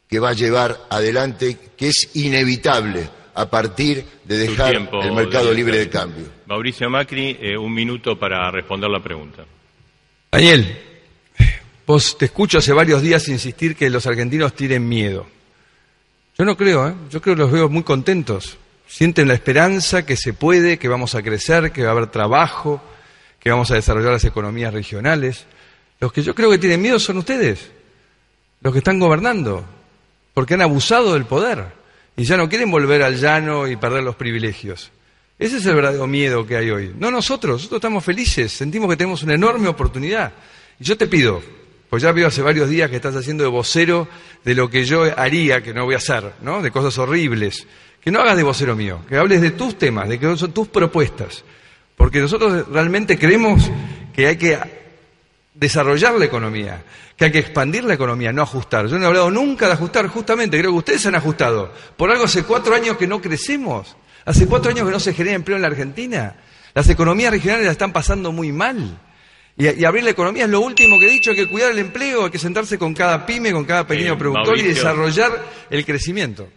que 0.08 0.18
va 0.18 0.30
a 0.30 0.34
llevar 0.34 0.86
adelante, 0.90 1.58
que 1.76 1.88
es 1.88 2.10
inevitable 2.14 3.08
a 3.34 3.48
partir 3.48 4.04
de 4.24 4.38
dejar 4.38 4.74
el 4.74 5.12
mercado 5.12 5.52
libre 5.52 5.78
de 5.78 5.88
cambio? 5.88 6.26
Mauricio 6.46 6.90
Macri, 6.90 7.38
eh, 7.40 7.56
un 7.56 7.72
minuto 7.72 8.18
para 8.18 8.50
responder 8.50 8.90
la 8.90 9.02
pregunta. 9.02 9.44
Daniel, 10.30 10.91
vos 11.92 12.16
te 12.16 12.24
escucho 12.24 12.56
hace 12.56 12.72
varios 12.72 13.02
días 13.02 13.28
insistir 13.28 13.76
que 13.76 13.90
los 13.90 14.06
argentinos 14.06 14.54
tienen 14.54 14.88
miedo. 14.88 15.26
Yo 16.38 16.46
no 16.46 16.56
creo, 16.56 16.88
¿eh? 16.88 16.94
yo 17.10 17.20
creo 17.20 17.36
que 17.36 17.42
los 17.42 17.52
veo 17.52 17.68
muy 17.68 17.82
contentos 17.82 18.56
sienten 18.86 19.28
la 19.28 19.34
esperanza 19.34 20.06
que 20.06 20.16
se 20.16 20.32
puede, 20.32 20.78
que 20.78 20.88
vamos 20.88 21.14
a 21.14 21.22
crecer, 21.22 21.70
que 21.70 21.82
va 21.82 21.90
a 21.90 21.92
haber 21.92 22.06
trabajo, 22.06 22.82
que 23.38 23.50
vamos 23.50 23.70
a 23.70 23.74
desarrollar 23.74 24.12
las 24.12 24.24
economías 24.24 24.72
regionales. 24.72 25.44
Los 26.00 26.14
que 26.14 26.22
yo 26.22 26.34
creo 26.34 26.50
que 26.50 26.56
tienen 26.56 26.80
miedo 26.80 26.98
son 26.98 27.18
ustedes, 27.18 27.70
los 28.62 28.72
que 28.72 28.78
están 28.78 28.98
gobernando, 28.98 29.62
porque 30.32 30.54
han 30.54 30.62
abusado 30.62 31.12
del 31.12 31.26
poder 31.26 31.74
y 32.16 32.24
ya 32.24 32.38
no 32.38 32.48
quieren 32.48 32.70
volver 32.70 33.02
al 33.02 33.20
llano 33.20 33.68
y 33.68 33.76
perder 33.76 34.02
los 34.02 34.16
privilegios. 34.16 34.90
Ese 35.38 35.58
es 35.58 35.66
el 35.66 35.74
verdadero 35.74 36.06
miedo 36.06 36.46
que 36.46 36.56
hay 36.56 36.70
hoy. 36.70 36.94
No 36.98 37.10
nosotros, 37.10 37.56
nosotros 37.56 37.80
estamos 37.80 38.02
felices, 38.02 38.50
sentimos 38.50 38.88
que 38.88 38.96
tenemos 38.96 39.22
una 39.22 39.34
enorme 39.34 39.68
oportunidad. 39.68 40.32
Y 40.80 40.84
yo 40.84 40.96
te 40.96 41.06
pido, 41.06 41.42
pues 41.92 42.02
ya 42.02 42.10
veo 42.12 42.26
hace 42.26 42.40
varios 42.40 42.70
días 42.70 42.88
que 42.88 42.96
estás 42.96 43.14
haciendo 43.16 43.44
de 43.44 43.50
vocero 43.50 44.08
de 44.46 44.54
lo 44.54 44.70
que 44.70 44.86
yo 44.86 45.04
haría, 45.14 45.62
que 45.62 45.74
no 45.74 45.84
voy 45.84 45.92
a 45.92 45.98
hacer, 45.98 46.32
¿no? 46.40 46.62
De 46.62 46.70
cosas 46.70 46.96
horribles 46.96 47.66
que 48.00 48.10
no 48.10 48.20
hagas 48.20 48.38
de 48.38 48.42
vocero 48.42 48.74
mío, 48.74 49.00
que 49.06 49.18
hables 49.18 49.42
de 49.42 49.50
tus 49.50 49.76
temas, 49.76 50.08
de 50.08 50.18
que 50.18 50.34
son 50.38 50.52
tus 50.52 50.68
propuestas, 50.68 51.44
porque 51.94 52.20
nosotros 52.20 52.66
realmente 52.68 53.18
creemos 53.18 53.70
que 54.14 54.26
hay 54.26 54.36
que 54.38 54.58
desarrollar 55.52 56.14
la 56.14 56.24
economía, 56.24 56.82
que 57.14 57.26
hay 57.26 57.30
que 57.30 57.40
expandir 57.40 57.84
la 57.84 57.92
economía, 57.92 58.32
no 58.32 58.40
ajustar. 58.40 58.86
Yo 58.86 58.96
no 58.96 59.04
he 59.04 59.08
hablado 59.08 59.30
nunca 59.30 59.66
de 59.66 59.74
ajustar, 59.74 60.08
justamente, 60.08 60.58
creo 60.58 60.70
que 60.70 60.78
ustedes 60.78 61.04
han 61.04 61.14
ajustado. 61.14 61.74
Por 61.98 62.10
algo 62.10 62.24
hace 62.24 62.44
cuatro 62.44 62.74
años 62.74 62.96
que 62.96 63.06
no 63.06 63.20
crecemos, 63.20 63.98
hace 64.24 64.46
cuatro 64.46 64.70
años 64.70 64.86
que 64.86 64.92
no 64.92 64.98
se 64.98 65.12
genera 65.12 65.36
empleo 65.36 65.56
en 65.56 65.62
la 65.62 65.68
Argentina. 65.68 66.36
Las 66.72 66.88
economías 66.88 67.32
regionales 67.32 67.66
la 67.66 67.72
están 67.72 67.92
pasando 67.92 68.32
muy 68.32 68.50
mal. 68.50 68.98
Y, 69.62 69.84
abrir 69.84 70.02
la 70.02 70.10
economía 70.10 70.44
es 70.44 70.50
lo 70.50 70.60
último 70.60 70.98
que 70.98 71.06
he 71.06 71.10
dicho, 71.10 71.30
hay 71.30 71.36
que 71.36 71.46
cuidar 71.46 71.70
el 71.70 71.78
empleo, 71.78 72.24
hay 72.24 72.30
que 72.32 72.38
sentarse 72.38 72.76
con 72.78 72.92
cada 72.94 73.24
pyme, 73.24 73.52
con 73.52 73.64
cada 73.64 73.86
pequeño 73.86 74.18
productor 74.18 74.58
y 74.58 74.62
desarrollar 74.62 75.30
el 75.70 75.84
crecimiento. 75.86 76.48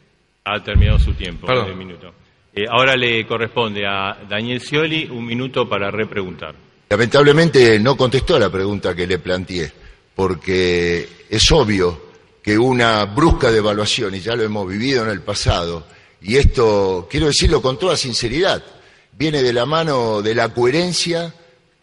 Ha 0.44 0.64
terminado 0.64 0.98
su 0.98 1.14
tiempo, 1.14 1.46
un 1.48 1.78
minuto. 1.78 2.12
Eh, 2.52 2.64
ahora 2.68 2.96
le 2.96 3.28
corresponde 3.28 3.86
a 3.86 4.18
Daniel 4.28 4.60
Scioli 4.60 5.06
un 5.06 5.24
minuto 5.24 5.70
para 5.70 5.92
repreguntar. 5.92 6.56
Lamentablemente 6.90 7.78
no 7.80 7.96
contestó 7.96 8.38
a 8.38 8.40
la 8.40 8.52
pregunta 8.52 8.96
que 8.96 9.06
le 9.06 9.20
planteé, 9.20 9.72
porque 10.16 11.08
es 11.30 11.52
obvio 11.52 12.06
que 12.42 12.58
una 12.58 13.06
brusca 13.06 13.52
devaluación, 13.52 14.16
y 14.16 14.20
ya 14.20 14.36
lo 14.36 14.42
hemos 14.42 14.68
vivido 14.68 15.04
en 15.04 15.12
el 15.12 15.22
pasado, 15.22 15.86
y 16.24 16.38
esto 16.38 17.08
quiero 17.08 17.28
decirlo 17.28 17.62
con 17.62 17.78
toda 17.78 17.98
sinceridad, 17.98 18.64
viene 19.12 19.44
de 19.44 19.54
la 19.54 19.68
mano 19.68 20.24
de 20.24 20.34
la 20.34 20.50
coherencia 20.50 21.32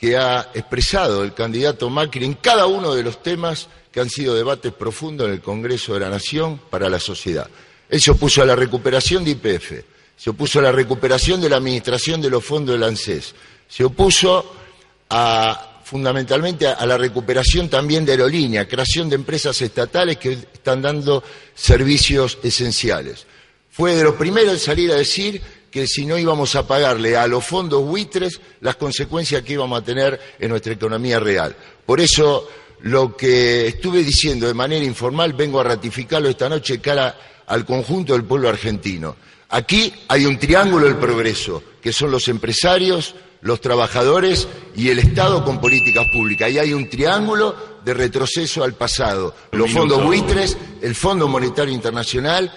que 0.03 0.17
ha 0.17 0.51
expresado 0.53 1.23
el 1.23 1.33
candidato 1.33 1.89
Macri 1.89 2.25
en 2.25 2.35
cada 2.35 2.67
uno 2.67 2.93
de 2.93 3.05
los 3.05 3.23
temas 3.23 3.69
que 3.93 4.01
han 4.01 4.11
sido 4.11 4.35
debates 4.35 4.73
profundos 4.73 5.29
en 5.29 5.35
el 5.35 5.41
Congreso 5.41 5.95
de 5.95 6.01
la 6.01 6.11
Nación 6.11 6.61
para 6.71 6.91
la 6.91 6.99
sociedad. 6.99 7.49
Él 7.89 8.01
se 8.01 8.11
opuso 8.11 8.43
a 8.43 8.45
la 8.45 8.57
recuperación 8.57 9.23
de 9.23 9.31
IPF, 9.31 9.73
se 10.17 10.31
opuso 10.31 10.59
a 10.59 10.63
la 10.63 10.73
recuperación 10.73 11.41
de 11.41 11.49
la 11.49 11.59
administración 11.59 12.21
de 12.21 12.31
los 12.31 12.45
fondos 12.45 12.75
del 12.75 12.83
ANSES, 12.83 13.33
se 13.69 13.85
opuso 13.85 14.53
fundamentalmente 15.85 16.67
a, 16.67 16.85
la 16.85 16.99
recuperación 16.99 17.69
también 17.69 18.05
de 18.05 18.11
aerolínea, 18.11 18.67
creación 18.67 19.09
de 19.09 19.15
empresas 19.15 19.63
estatales 19.63 20.17
que 20.17 20.33
están 20.33 20.83
dando 20.83 21.23
servicios 21.55 22.39
esenciales. 22.43 23.25
Fue 23.71 23.95
de 23.95 24.03
los 24.03 24.17
primeros 24.17 24.55
en 24.55 24.59
salir 24.59 24.91
a 24.91 24.97
decir 24.97 25.41
que 25.73 25.87
si 25.87 26.05
no 26.05 26.19
íbamos 26.19 26.55
a 26.55 26.67
pagarle 26.67 27.17
a 27.17 27.27
los 27.27 27.45
fondos 27.45 27.83
buitres 27.83 28.41
las 28.61 28.77
consecuencias 28.77 29.43
que 29.43 29.55
íbamos 29.55 29.81
a 29.81 29.85
tener 29.85 30.21
en 30.39 30.51
nuestra 30.51 30.75
economía 30.75 31.19
real. 31.19 31.57
Por 31.87 31.99
eso 31.99 32.47
lo 32.83 33.17
que 33.17 33.69
estuve 33.69 34.05
diciendo 34.05 34.47
de 34.47 34.55
manera 34.55 34.85
informal 34.85 35.33
vengo 35.33 35.59
a 35.59 35.65
ratificarlo 35.65 36.29
esta 36.29 36.51
noche 36.51 36.79
cara 36.81 37.17
al 37.47 37.65
conjunto 37.65 38.13
del 38.13 38.25
pueblo 38.25 38.51
argentino. 38.51 39.17
Aquí 39.49 39.93
hay 40.09 40.27
un 40.27 40.39
triángulo 40.39 40.87
del 40.87 40.97
progreso, 40.97 41.63
que 41.81 41.93
son 41.93 42.11
los 42.11 42.29
empresarios, 42.29 43.15
los 43.41 43.61
trabajadores 43.61 44.49
y 44.77 44.91
el 44.91 44.99
Estado 44.99 45.43
con 45.43 45.59
políticas 45.59 46.05
públicas. 46.13 46.49
Ahí 46.49 46.59
hay 46.59 46.75
un 46.75 46.91
triángulo 46.91 47.57
de 47.83 47.95
retroceso 47.95 48.63
al 48.63 48.75
pasado. 48.75 49.35
Los 49.53 49.71
fondos 49.71 50.05
buitres, 50.05 50.57
el 50.83 50.95
Fondo 50.95 51.29
Monetario 51.29 51.73
Internacional 51.73 52.53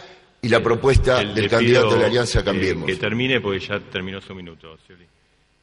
y 0.46 0.48
la 0.48 0.62
propuesta 0.62 1.24
del 1.24 1.50
candidato 1.50 1.96
de 1.96 2.02
la 2.02 2.06
Alianza 2.06 2.44
Cambiemos. 2.44 2.86
que 2.86 2.98
termine 2.98 3.42
porque 3.42 3.60
ya 3.60 3.80
terminó 3.80 4.22
su 4.22 4.36
minuto. 4.36 4.78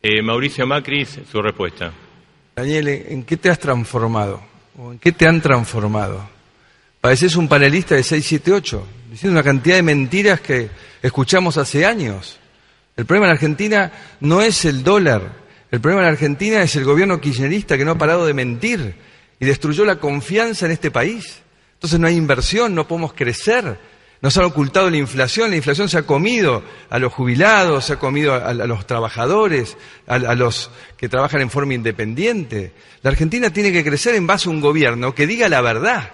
Eh, 0.03 0.21
Mauricio 0.21 0.67
Macris, 0.67 1.21
su 1.31 1.41
respuesta. 1.41 1.93
Daniel, 2.57 2.89
¿en 2.89 3.23
qué 3.23 3.37
te 3.37 3.49
has 3.49 3.61
transformado? 3.61 4.43
¿O 4.77 4.91
en 4.91 4.99
qué 4.99 5.13
te 5.13 5.29
han 5.29 5.41
transformado? 5.41 6.29
Pareces 7.01 7.37
un 7.37 7.47
panelista 7.47 7.95
de 7.95 8.03
678, 8.03 8.85
diciendo 9.13 9.39
una 9.39 9.45
cantidad 9.45 9.77
de 9.77 9.83
mentiras 9.85 10.41
que 10.41 10.69
escuchamos 11.01 11.59
hace 11.59 11.87
años. 11.87 12.41
El 12.97 13.07
problema 13.07 13.27
en 13.27 13.35
Argentina 13.35 13.93
no 14.19 14.43
es 14.43 14.65
el 14.65 14.83
dólar, 14.83 15.31
el 15.71 15.81
problema 15.81 16.03
en 16.03 16.09
Argentina 16.09 16.61
es 16.61 16.75
el 16.75 16.83
gobierno 16.83 17.21
kirchnerista 17.21 17.79
que 17.79 17.85
no 17.85 17.93
ha 17.93 17.99
parado 17.99 18.27
de 18.27 18.35
mentir 18.35 18.97
y 19.39 19.47
destruyó 19.47 19.85
la 19.85 20.01
confianza 20.01 20.67
en 20.67 20.73
este 20.73 20.91
país. 20.91 21.41
Entonces 21.75 22.01
no 22.01 22.09
hay 22.09 22.17
inversión, 22.17 22.75
no 22.75 22.89
podemos 22.89 23.13
crecer. 23.13 23.92
Nos 24.23 24.39
han 24.39 24.45
ocultado 24.45 24.89
la 24.89 24.99
inflación, 24.99 25.51
la 25.51 25.57
inflación 25.57 25.89
se 25.89 25.99
ha 25.99 26.03
comido 26.05 26.63
a 26.89 27.01
los 27.01 27.13
jubilados, 27.13 27.87
se 27.87 27.95
ha 27.95 27.99
comido 27.99 28.33
a, 28.33 28.55
los 28.55 28.87
trabajadores, 28.87 29.77
a, 30.07 30.19
los 30.37 30.71
que 30.97 31.09
trabajan 31.09 31.41
en 31.41 31.51
forma 31.51 31.75
independiente. 31.75 32.73
La 33.03 33.11
Argentina 33.11 33.51
tiene 33.51 33.73
que 33.73 33.83
crecer 33.83 34.15
en 34.15 34.29
base 34.29 34.49
a 34.49 34.53
un 34.53 34.61
gobierno 34.61 35.13
que 35.13 35.27
diga 35.27 35.49
la 35.49 35.61
verdad, 35.61 36.13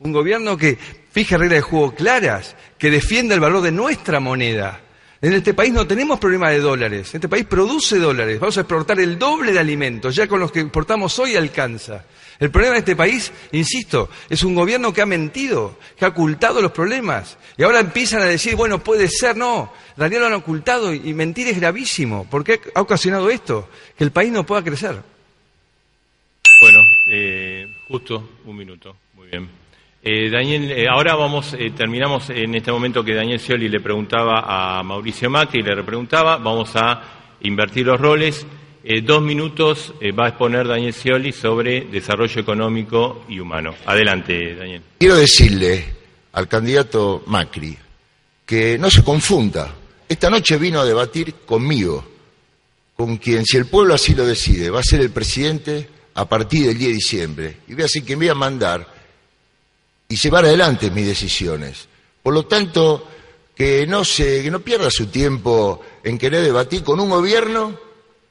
un 0.00 0.10
gobierno 0.10 0.56
que 0.56 0.76
fije 1.12 1.38
reglas 1.38 1.58
de 1.58 1.62
juego 1.62 1.94
claras, 1.94 2.56
que 2.76 2.90
defienda 2.90 3.36
el 3.36 3.40
valor 3.40 3.62
de 3.62 3.70
nuestra 3.70 4.18
moneda. 4.18 4.80
En 5.20 5.32
este 5.32 5.54
país 5.54 5.72
no 5.72 5.86
tenemos 5.86 6.18
problema 6.18 6.50
de 6.50 6.58
dólares, 6.58 7.14
este 7.14 7.28
país 7.28 7.44
produce 7.44 8.00
dólares, 8.00 8.40
vamos 8.40 8.56
a 8.56 8.62
exportar 8.62 8.98
el 8.98 9.16
doble 9.16 9.52
de 9.52 9.60
alimentos, 9.60 10.16
ya 10.16 10.26
con 10.26 10.40
los 10.40 10.50
que 10.50 10.58
exportamos 10.58 11.16
hoy 11.20 11.36
alcanza. 11.36 12.04
El 12.40 12.50
problema 12.50 12.74
de 12.74 12.80
este 12.80 12.94
país, 12.96 13.32
insisto, 13.50 14.08
es 14.28 14.44
un 14.44 14.54
gobierno 14.54 14.92
que 14.92 15.02
ha 15.02 15.06
mentido, 15.06 15.76
que 15.98 16.04
ha 16.04 16.08
ocultado 16.08 16.62
los 16.62 16.70
problemas. 16.70 17.36
Y 17.56 17.64
ahora 17.64 17.80
empiezan 17.80 18.22
a 18.22 18.26
decir, 18.26 18.54
bueno, 18.54 18.78
puede 18.78 19.08
ser, 19.08 19.36
no. 19.36 19.72
Daniel 19.96 20.20
lo 20.20 20.26
han 20.28 20.34
ocultado 20.34 20.94
y 20.94 21.12
mentir 21.14 21.48
es 21.48 21.58
gravísimo. 21.58 22.28
¿Por 22.30 22.44
qué 22.44 22.60
ha 22.74 22.80
ocasionado 22.80 23.28
esto? 23.28 23.68
Que 23.96 24.04
el 24.04 24.12
país 24.12 24.30
no 24.30 24.46
pueda 24.46 24.62
crecer. 24.62 25.02
Bueno, 26.60 26.78
eh, 27.10 27.66
justo 27.88 28.30
un 28.44 28.56
minuto. 28.56 28.96
Muy 29.14 29.28
bien. 29.28 29.48
Eh, 30.02 30.30
Daniel, 30.30 30.70
eh, 30.70 30.86
ahora 30.88 31.16
vamos, 31.16 31.56
terminamos 31.76 32.30
en 32.30 32.54
este 32.54 32.70
momento 32.70 33.04
que 33.04 33.14
Daniel 33.14 33.40
Scioli 33.40 33.68
le 33.68 33.80
preguntaba 33.80 34.78
a 34.78 34.82
Mauricio 34.84 35.28
Macri, 35.28 35.62
le 35.62 35.74
repreguntaba, 35.74 36.36
vamos 36.36 36.74
a 36.76 37.36
invertir 37.40 37.86
los 37.86 38.00
roles. 38.00 38.46
Eh, 38.84 39.02
dos 39.02 39.20
minutos 39.20 39.92
eh, 40.00 40.12
va 40.12 40.26
a 40.26 40.28
exponer 40.28 40.66
Daniel 40.66 40.94
Scioli 40.94 41.32
sobre 41.32 41.82
desarrollo 41.86 42.40
económico 42.40 43.24
y 43.28 43.40
humano. 43.40 43.74
Adelante, 43.86 44.54
Daniel. 44.54 44.82
Quiero 44.98 45.16
decirle 45.16 45.84
al 46.32 46.46
candidato 46.46 47.24
Macri 47.26 47.76
que 48.46 48.78
no 48.78 48.88
se 48.90 49.02
confunda. 49.02 49.74
Esta 50.08 50.30
noche 50.30 50.56
vino 50.56 50.80
a 50.80 50.84
debatir 50.84 51.34
conmigo, 51.44 52.04
con 52.96 53.18
quien, 53.18 53.44
si 53.44 53.56
el 53.56 53.66
pueblo 53.66 53.94
así 53.94 54.14
lo 54.14 54.24
decide, 54.24 54.70
va 54.70 54.80
a 54.80 54.84
ser 54.84 55.00
el 55.00 55.10
presidente 55.10 55.88
a 56.14 56.28
partir 56.28 56.66
del 56.66 56.78
10 56.78 56.88
de 56.88 56.94
diciembre. 56.94 57.56
Y 57.68 57.74
voy 57.74 57.82
a 57.82 57.84
decir 57.84 58.04
que 58.04 58.16
voy 58.16 58.28
a 58.28 58.34
mandar 58.34 58.86
y 60.08 60.16
llevar 60.16 60.46
adelante 60.46 60.90
mis 60.90 61.06
decisiones. 61.06 61.88
Por 62.22 62.32
lo 62.32 62.46
tanto, 62.46 63.06
que 63.54 63.86
no, 63.86 64.04
se, 64.04 64.42
que 64.42 64.50
no 64.50 64.60
pierda 64.60 64.88
su 64.90 65.08
tiempo 65.08 65.80
en 66.02 66.16
querer 66.16 66.42
debatir 66.42 66.84
con 66.84 67.00
un 67.00 67.10
gobierno 67.10 67.87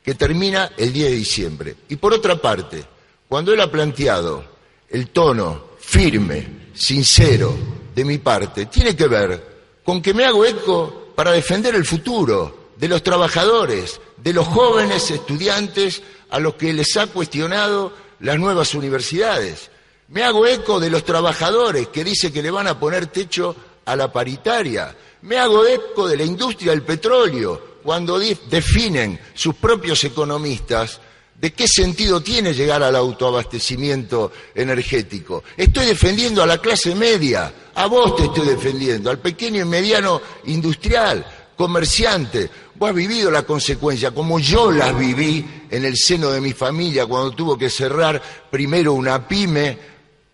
que 0.08 0.16
termina 0.16 0.72
el 0.78 0.94
10 0.94 1.10
de 1.10 1.16
diciembre. 1.18 1.76
Y 1.90 1.98
por 1.98 2.14
otra 2.14 2.38
parte, 2.38 2.82
cuando 3.28 3.54
él 3.54 3.60
ha 3.60 3.70
planteado 3.70 4.42
el 4.90 5.10
tono 5.10 5.72
firme, 5.82 6.70
sincero 6.74 7.54
de 7.94 8.06
mi 8.06 8.18
parte, 8.18 8.68
tiene 8.68 8.96
que 8.96 9.06
ver 9.06 9.82
con 9.84 10.02
que 10.02 10.14
me 10.14 10.24
hago 10.24 10.46
eco 10.46 11.12
para 11.14 11.34
defender 11.34 11.76
el 11.76 11.84
futuro 11.84 12.70
de 12.78 12.88
los 12.88 13.04
trabajadores, 13.04 14.00
de 14.16 14.32
los 14.32 14.48
jóvenes 14.48 15.12
estudiantes 15.12 16.02
a 16.30 16.40
los 16.40 16.54
que 16.54 16.72
les 16.72 16.96
ha 16.96 17.08
cuestionado 17.08 17.92
las 18.22 18.40
nuevas 18.40 18.76
universidades. 18.76 19.70
Me 20.08 20.24
hago 20.24 20.48
eco 20.48 20.80
de 20.80 20.90
los 20.90 21.04
trabajadores 21.04 21.90
que 21.90 22.06
dicen 22.06 22.32
que 22.32 22.42
le 22.42 22.50
van 22.50 22.68
a 22.68 22.80
poner 22.80 23.08
techo 23.08 23.54
a 23.84 23.94
la 23.98 24.10
paritaria. 24.10 24.96
Me 25.24 25.38
hago 25.38 25.66
eco 25.66 26.08
de 26.08 26.16
la 26.16 26.24
industria 26.24 26.72
del 26.72 26.84
petróleo, 26.84 27.76
cuando 27.88 28.20
definen 28.20 29.18
sus 29.34 29.56
propios 29.56 30.04
economistas 30.04 31.00
de 31.40 31.54
qué 31.54 31.70
sentido 31.70 32.20
tiene 32.20 32.54
llegar 32.54 32.84
al 32.84 32.98
autoabastecimiento 32.98 34.34
energético. 34.54 35.46
Estoy 35.56 35.86
defendiendo 35.86 36.44
a 36.44 36.46
la 36.46 36.58
clase 36.58 36.94
media, 36.96 37.50
a 37.74 37.86
vos 37.86 38.18
te 38.18 38.26
estoy 38.26 38.46
defendiendo, 38.46 39.10
al 39.10 39.20
pequeño 39.20 39.62
y 39.62 39.66
mediano 39.66 40.22
industrial, 40.48 41.26
comerciante. 41.56 42.50
Vos 42.76 42.90
has 42.90 42.96
vivido 42.98 43.32
la 43.32 43.44
consecuencia, 43.44 44.12
como 44.12 44.38
yo 44.38 44.70
las 44.70 45.00
viví 45.00 45.46
en 45.72 45.86
el 45.86 45.96
seno 45.96 46.30
de 46.32 46.42
mi 46.42 46.52
familia 46.52 47.06
cuando 47.06 47.32
tuvo 47.32 47.58
que 47.58 47.70
cerrar 47.70 48.22
primero 48.52 48.92
una 48.92 49.26
pyme 49.26 49.78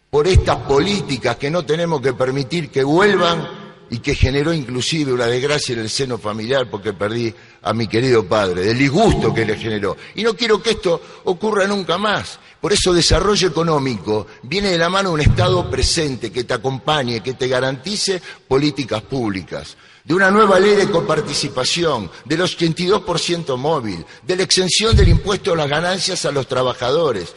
por 0.10 0.25
estas 0.25 0.55
políticas 0.55 1.35
que 1.35 1.51
no 1.51 1.63
tenemos 1.63 2.01
que 2.01 2.13
permitir 2.13 2.72
que 2.72 2.83
vuelvan 2.83 3.62
y 3.89 4.00
que 4.00 4.15
generó 4.15 4.53
inclusive 4.53 5.13
una 5.13 5.27
desgracia 5.27 5.74
en 5.74 5.79
el 5.79 5.89
seno 5.89 6.17
familiar 6.17 6.69
porque 6.69 6.93
perdí 6.93 7.33
a 7.61 7.74
mi 7.74 7.87
querido 7.87 8.25
padre, 8.27 8.61
del 8.61 8.77
disgusto 8.77 9.33
que 9.33 9.46
le 9.46 9.57
generó. 9.57 9.96
Y 10.15 10.24
no 10.24 10.35
quiero 10.35 10.61
que 10.61 10.72
esto 10.72 11.01
ocurra 11.25 11.67
nunca 11.67 11.98
más. 11.98 12.39
Por 12.59 12.74
eso 12.74 12.93
desarrollo 12.93 13.48
económico 13.48 14.27
viene 14.43 14.69
de 14.69 14.77
la 14.77 14.89
mano 14.89 15.09
de 15.09 15.15
un 15.15 15.22
Estado 15.22 15.69
presente 15.69 16.31
que 16.31 16.43
te 16.43 16.53
acompañe, 16.53 17.22
que 17.22 17.33
te 17.33 17.48
garantice 17.48 18.22
políticas 18.48 19.01
públicas 19.01 19.75
de 20.03 20.13
una 20.13 20.29
nueva 20.31 20.59
ley 20.59 20.75
de 20.75 20.89
coparticipación, 20.89 22.11
del 22.25 22.41
82% 22.41 23.57
móvil, 23.57 24.05
de 24.22 24.35
la 24.35 24.43
exención 24.43 24.96
del 24.96 25.07
impuesto 25.07 25.53
a 25.53 25.55
las 25.55 25.69
ganancias 25.69 26.25
a 26.25 26.31
los 26.31 26.48
trabajadores, 26.48 27.33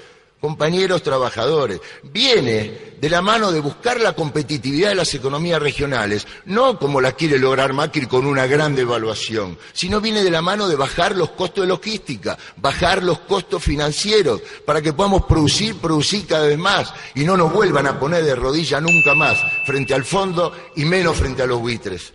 compañeros 0.46 1.02
trabajadores, 1.02 1.80
viene 2.04 2.94
de 3.00 3.11
la 3.11 3.20
mano 3.20 3.50
de 3.50 3.59
buscar 3.59 4.00
la 4.00 4.12
competitividad 4.12 4.90
de 4.90 4.94
las 4.94 5.12
economías 5.12 5.61
regionales, 5.61 6.24
no 6.44 6.78
como 6.78 7.00
la 7.00 7.11
quiere 7.11 7.37
lograr 7.37 7.72
Macri 7.72 8.06
con 8.06 8.24
una 8.24 8.46
gran 8.46 8.76
devaluación, 8.76 9.59
sino 9.72 10.00
viene 10.00 10.22
de 10.22 10.30
la 10.30 10.42
mano 10.42 10.68
de 10.68 10.76
bajar 10.76 11.16
los 11.16 11.30
costos 11.30 11.64
de 11.64 11.68
logística, 11.68 12.38
bajar 12.59 13.02
los 13.02 13.18
costos 13.18 13.61
financieros, 13.61 14.40
para 14.64 14.80
que 14.80 14.92
podamos 14.92 15.24
producir, 15.24 15.74
producir 15.78 16.24
cada 16.28 16.46
vez 16.46 16.59
más 16.59 16.94
y 17.16 17.24
no 17.24 17.37
nos 17.37 17.52
vuelvan 17.52 17.88
a 17.88 17.98
poner 17.98 18.24
de 18.24 18.37
rodilla 18.37 18.80
nunca 18.80 19.16
más 19.16 19.37
frente 19.66 19.94
al 19.94 20.04
fondo 20.04 20.52
y 20.76 20.85
menos 20.85 21.16
frente 21.16 21.42
a 21.42 21.46
los 21.46 21.59
buitres. 21.59 22.12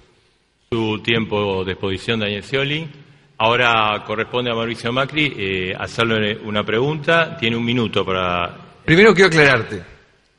Su 0.71 1.01
tiempo 1.03 1.65
de 1.65 1.73
exposición, 1.73 2.21
Daniel 2.21 2.45
Scioli. 2.45 3.00
Ahora 3.43 4.03
corresponde 4.05 4.51
a 4.51 4.53
Mauricio 4.53 4.93
Macri 4.93 5.33
eh, 5.35 5.73
hacerle 5.75 6.37
una 6.43 6.63
pregunta. 6.63 7.35
Tiene 7.35 7.57
un 7.57 7.65
minuto 7.65 8.05
para. 8.05 8.55
Primero 8.85 9.15
quiero 9.15 9.29
aclararte. 9.29 9.81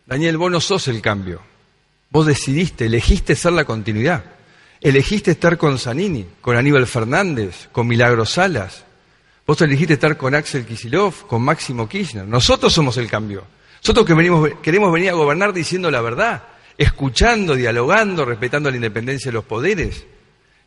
Daniel, 0.07 0.37
vos 0.37 0.53
no 0.53 0.61
sos 0.61 0.87
el 0.87 1.03
cambio. 1.03 1.43
Vos 2.11 2.27
decidiste, 2.27 2.87
elegiste 2.87 3.35
ser 3.35 3.55
la 3.55 3.65
continuidad. 3.65 4.23
Elegiste 4.81 5.33
estar 5.33 5.59
con 5.59 5.81
Zanini, 5.81 6.25
con 6.41 6.55
Aníbal 6.55 6.87
Fernández, 6.87 7.69
con 7.73 7.89
Milagro 7.89 8.25
Salas. 8.25 8.85
Vos 9.49 9.61
elegiste 9.63 9.95
estar 9.95 10.17
con 10.17 10.37
Axel 10.37 10.65
Kisilov, 10.65 11.27
con 11.27 11.43
Máximo 11.43 11.89
Kirchner. 11.89 12.25
Nosotros 12.25 12.73
somos 12.73 12.97
el 12.99 13.09
cambio. 13.09 13.43
Nosotros 13.79 14.07
que 14.07 14.15
venimos, 14.15 14.49
queremos 14.63 14.93
venir 14.93 15.11
a 15.11 15.15
gobernar 15.15 15.53
diciendo 15.53 15.91
la 15.91 16.03
verdad, 16.03 16.45
escuchando, 16.79 17.57
dialogando, 17.57 18.25
respetando 18.25 18.71
la 18.71 18.77
independencia 18.77 19.33
de 19.33 19.35
los 19.35 19.45
poderes. 19.45 20.07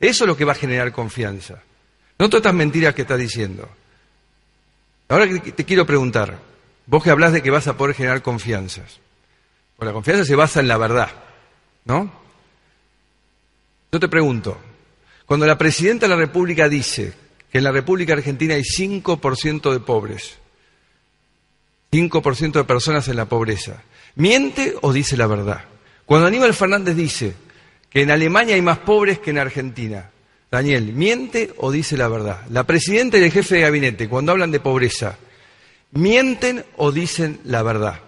Eso 0.01 0.25
es 0.25 0.27
lo 0.27 0.35
que 0.35 0.43
va 0.43 0.51
a 0.51 0.55
generar 0.55 0.91
confianza. 0.91 1.63
No 2.17 2.29
todas 2.29 2.41
estas 2.41 2.53
mentiras 2.53 2.95
que 2.95 3.01
estás 3.01 3.19
diciendo. 3.19 3.69
Ahora 5.09 5.27
te 5.39 5.65
quiero 5.65 5.85
preguntar, 5.85 6.39
vos 6.87 7.03
que 7.03 7.09
hablas 7.09 7.33
de 7.33 7.43
que 7.43 7.51
vas 7.51 7.67
a 7.67 7.77
poder 7.77 7.95
generar 7.95 8.21
confianzas, 8.21 8.99
pues 9.75 9.85
la 9.85 9.93
confianza 9.93 10.25
se 10.25 10.35
basa 10.35 10.59
en 10.61 10.67
la 10.67 10.77
verdad, 10.77 11.11
¿no? 11.85 12.11
Yo 13.91 13.99
te 13.99 14.07
pregunto, 14.07 14.57
cuando 15.25 15.45
la 15.45 15.57
presidenta 15.57 16.05
de 16.05 16.15
la 16.15 16.19
República 16.19 16.67
dice 16.67 17.13
que 17.51 17.59
en 17.59 17.63
la 17.63 17.71
República 17.71 18.13
Argentina 18.13 18.55
hay 18.55 18.63
5% 18.63 19.71
de 19.71 19.79
pobres, 19.79 20.37
5% 21.91 22.51
de 22.51 22.63
personas 22.63 23.07
en 23.07 23.17
la 23.17 23.25
pobreza, 23.25 23.83
¿miente 24.15 24.75
o 24.81 24.91
dice 24.91 25.17
la 25.17 25.27
verdad? 25.27 25.65
Cuando 26.05 26.27
Aníbal 26.27 26.53
Fernández 26.53 26.95
dice 26.95 27.35
que 27.89 28.01
en 28.01 28.11
Alemania 28.11 28.55
hay 28.55 28.61
más 28.61 28.79
pobres 28.79 29.19
que 29.19 29.29
en 29.29 29.37
Argentina, 29.37 30.09
Daniel, 30.51 30.93
¿miente 30.93 31.53
o 31.57 31.71
dice 31.71 31.97
la 31.97 32.07
verdad? 32.07 32.41
La 32.49 32.65
presidenta 32.65 33.17
y 33.17 33.23
el 33.23 33.31
jefe 33.31 33.55
de 33.55 33.61
gabinete, 33.61 34.07
cuando 34.07 34.31
hablan 34.31 34.51
de 34.51 34.59
pobreza, 34.59 35.17
¿mienten 35.91 36.63
o 36.77 36.91
dicen 36.91 37.39
la 37.43 37.63
verdad? 37.63 37.99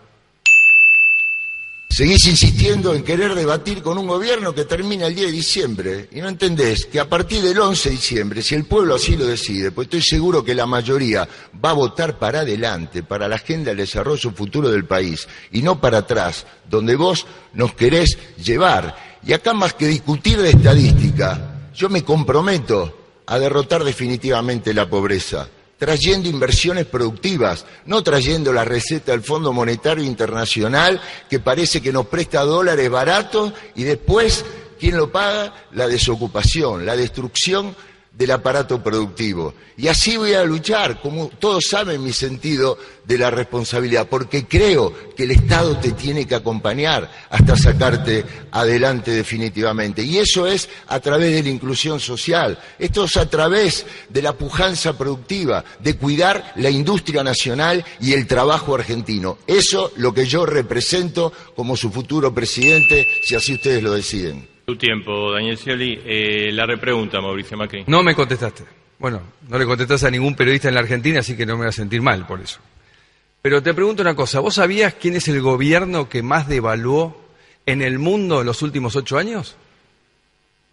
Seguís 1.97 2.27
insistiendo 2.27 2.93
en 2.93 3.03
querer 3.03 3.33
debatir 3.33 3.81
con 3.81 3.97
un 3.97 4.05
gobierno 4.05 4.53
que 4.53 4.65
termina 4.65 5.07
el 5.07 5.15
10 5.15 5.27
de 5.27 5.33
diciembre 5.33 6.09
y 6.11 6.21
no 6.21 6.29
entendés 6.29 6.85
que 6.85 6.99
a 6.99 7.09
partir 7.09 7.41
del 7.41 7.59
11 7.59 7.89
de 7.89 7.95
diciembre, 7.95 8.41
si 8.43 8.53
el 8.53 8.65
pueblo 8.65 8.93
así 8.93 9.17
lo 9.17 9.25
decide, 9.25 9.71
pues 9.71 9.87
estoy 9.87 10.03
seguro 10.03 10.43
que 10.43 10.53
la 10.53 10.67
mayoría 10.67 11.27
va 11.65 11.71
a 11.71 11.73
votar 11.73 12.19
para 12.19 12.41
adelante, 12.41 13.01
para 13.01 13.27
la 13.27 13.37
agenda 13.37 13.71
del 13.71 13.79
desarrollo 13.79 14.29
futuro 14.29 14.69
del 14.69 14.85
país 14.85 15.27
y 15.51 15.63
no 15.63 15.81
para 15.81 15.97
atrás, 15.97 16.45
donde 16.69 16.95
vos 16.95 17.25
nos 17.53 17.73
querés 17.73 18.15
llevar. 18.37 19.19
Y 19.25 19.33
acá 19.33 19.55
más 19.55 19.73
que 19.73 19.87
discutir 19.87 20.39
de 20.39 20.51
estadística, 20.51 21.56
yo 21.77 21.89
me 21.89 22.03
comprometo 22.03 22.91
a 23.27 23.37
derrotar 23.37 23.83
definitivamente 23.83 24.73
la 24.73 24.89
pobreza, 24.89 25.47
trayendo 25.77 26.27
inversiones 26.27 26.87
productivas, 26.87 27.65
no 27.85 28.01
trayendo 28.01 28.51
la 28.51 28.65
receta 28.65 29.11
del 29.11 29.21
Fondo 29.21 29.53
Monetario 29.53 30.03
Internacional 30.03 30.99
que 31.29 31.39
parece 31.39 31.79
que 31.79 31.93
nos 31.93 32.07
presta 32.07 32.41
dólares 32.41 32.89
baratos 32.89 33.53
y 33.75 33.83
después, 33.83 34.43
¿quién 34.79 34.97
lo 34.97 35.11
paga? 35.11 35.67
La 35.73 35.87
desocupación, 35.87 36.83
la 36.83 36.95
destrucción 36.95 37.75
del 38.17 38.31
aparato 38.31 38.81
productivo. 38.81 39.53
Y 39.77 39.87
así 39.89 40.17
voy 40.17 40.33
a 40.33 40.43
luchar, 40.43 40.99
como 41.01 41.27
todos 41.27 41.65
saben 41.69 42.03
mi 42.03 42.13
sentido 42.13 42.77
de 43.05 43.17
la 43.19 43.29
responsabilidad, 43.29 44.07
porque 44.09 44.47
creo 44.47 44.91
que 45.15 45.23
el 45.23 45.31
Estado 45.31 45.77
te 45.77 45.91
tiene 45.91 46.25
que 46.25 46.33
acompañar 46.33 47.11
hasta 47.29 47.55
sacarte 47.55 48.25
adelante 48.51 49.11
definitivamente. 49.11 50.01
Y 50.01 50.17
eso 50.17 50.47
es 50.47 50.67
a 50.87 50.99
través 50.99 51.31
de 51.31 51.43
la 51.43 51.49
inclusión 51.49 51.99
social, 51.99 52.57
esto 52.79 53.03
es 53.03 53.17
a 53.17 53.29
través 53.29 53.85
de 54.09 54.21
la 54.23 54.33
pujanza 54.33 54.97
productiva, 54.97 55.63
de 55.79 55.95
cuidar 55.95 56.53
la 56.55 56.71
industria 56.71 57.23
nacional 57.23 57.85
y 58.01 58.13
el 58.13 58.25
trabajo 58.25 58.73
argentino. 58.73 59.37
Eso 59.45 59.91
lo 59.97 60.11
que 60.11 60.25
yo 60.25 60.47
represento 60.47 61.31
como 61.55 61.77
su 61.77 61.91
futuro 61.91 62.33
presidente, 62.33 63.07
si 63.23 63.35
así 63.35 63.53
ustedes 63.53 63.83
lo 63.83 63.93
deciden. 63.93 64.56
Tu 64.69 64.75
tiempo, 64.75 65.31
Daniel 65.31 65.57
Scioli. 65.57 66.01
Eh, 66.03 66.51
la 66.51 66.65
repregunta, 66.65 67.21
Mauricio 67.21 67.55
Macri. 67.55 67.85
No 67.87 68.03
me 68.03 68.13
contestaste. 68.13 68.65
Bueno, 68.99 69.21
no 69.47 69.57
le 69.57 69.65
contestaste 69.65 70.07
a 70.07 70.11
ningún 70.11 70.35
periodista 70.35 70.67
en 70.67 70.73
la 70.73 70.81
Argentina, 70.81 71.21
así 71.21 71.37
que 71.37 71.45
no 71.45 71.53
me 71.53 71.59
voy 71.59 71.69
a 71.69 71.71
sentir 71.71 72.01
mal 72.01 72.27
por 72.27 72.41
eso. 72.41 72.59
Pero 73.41 73.63
te 73.63 73.73
pregunto 73.73 74.01
una 74.01 74.13
cosa, 74.13 74.41
¿vos 74.41 74.55
sabías 74.55 74.95
quién 74.95 75.15
es 75.15 75.29
el 75.29 75.39
gobierno 75.39 76.09
que 76.09 76.21
más 76.21 76.49
devaluó 76.49 77.17
en 77.65 77.81
el 77.81 77.97
mundo 77.97 78.41
en 78.41 78.47
los 78.47 78.61
últimos 78.61 78.97
ocho 78.97 79.17
años? 79.17 79.55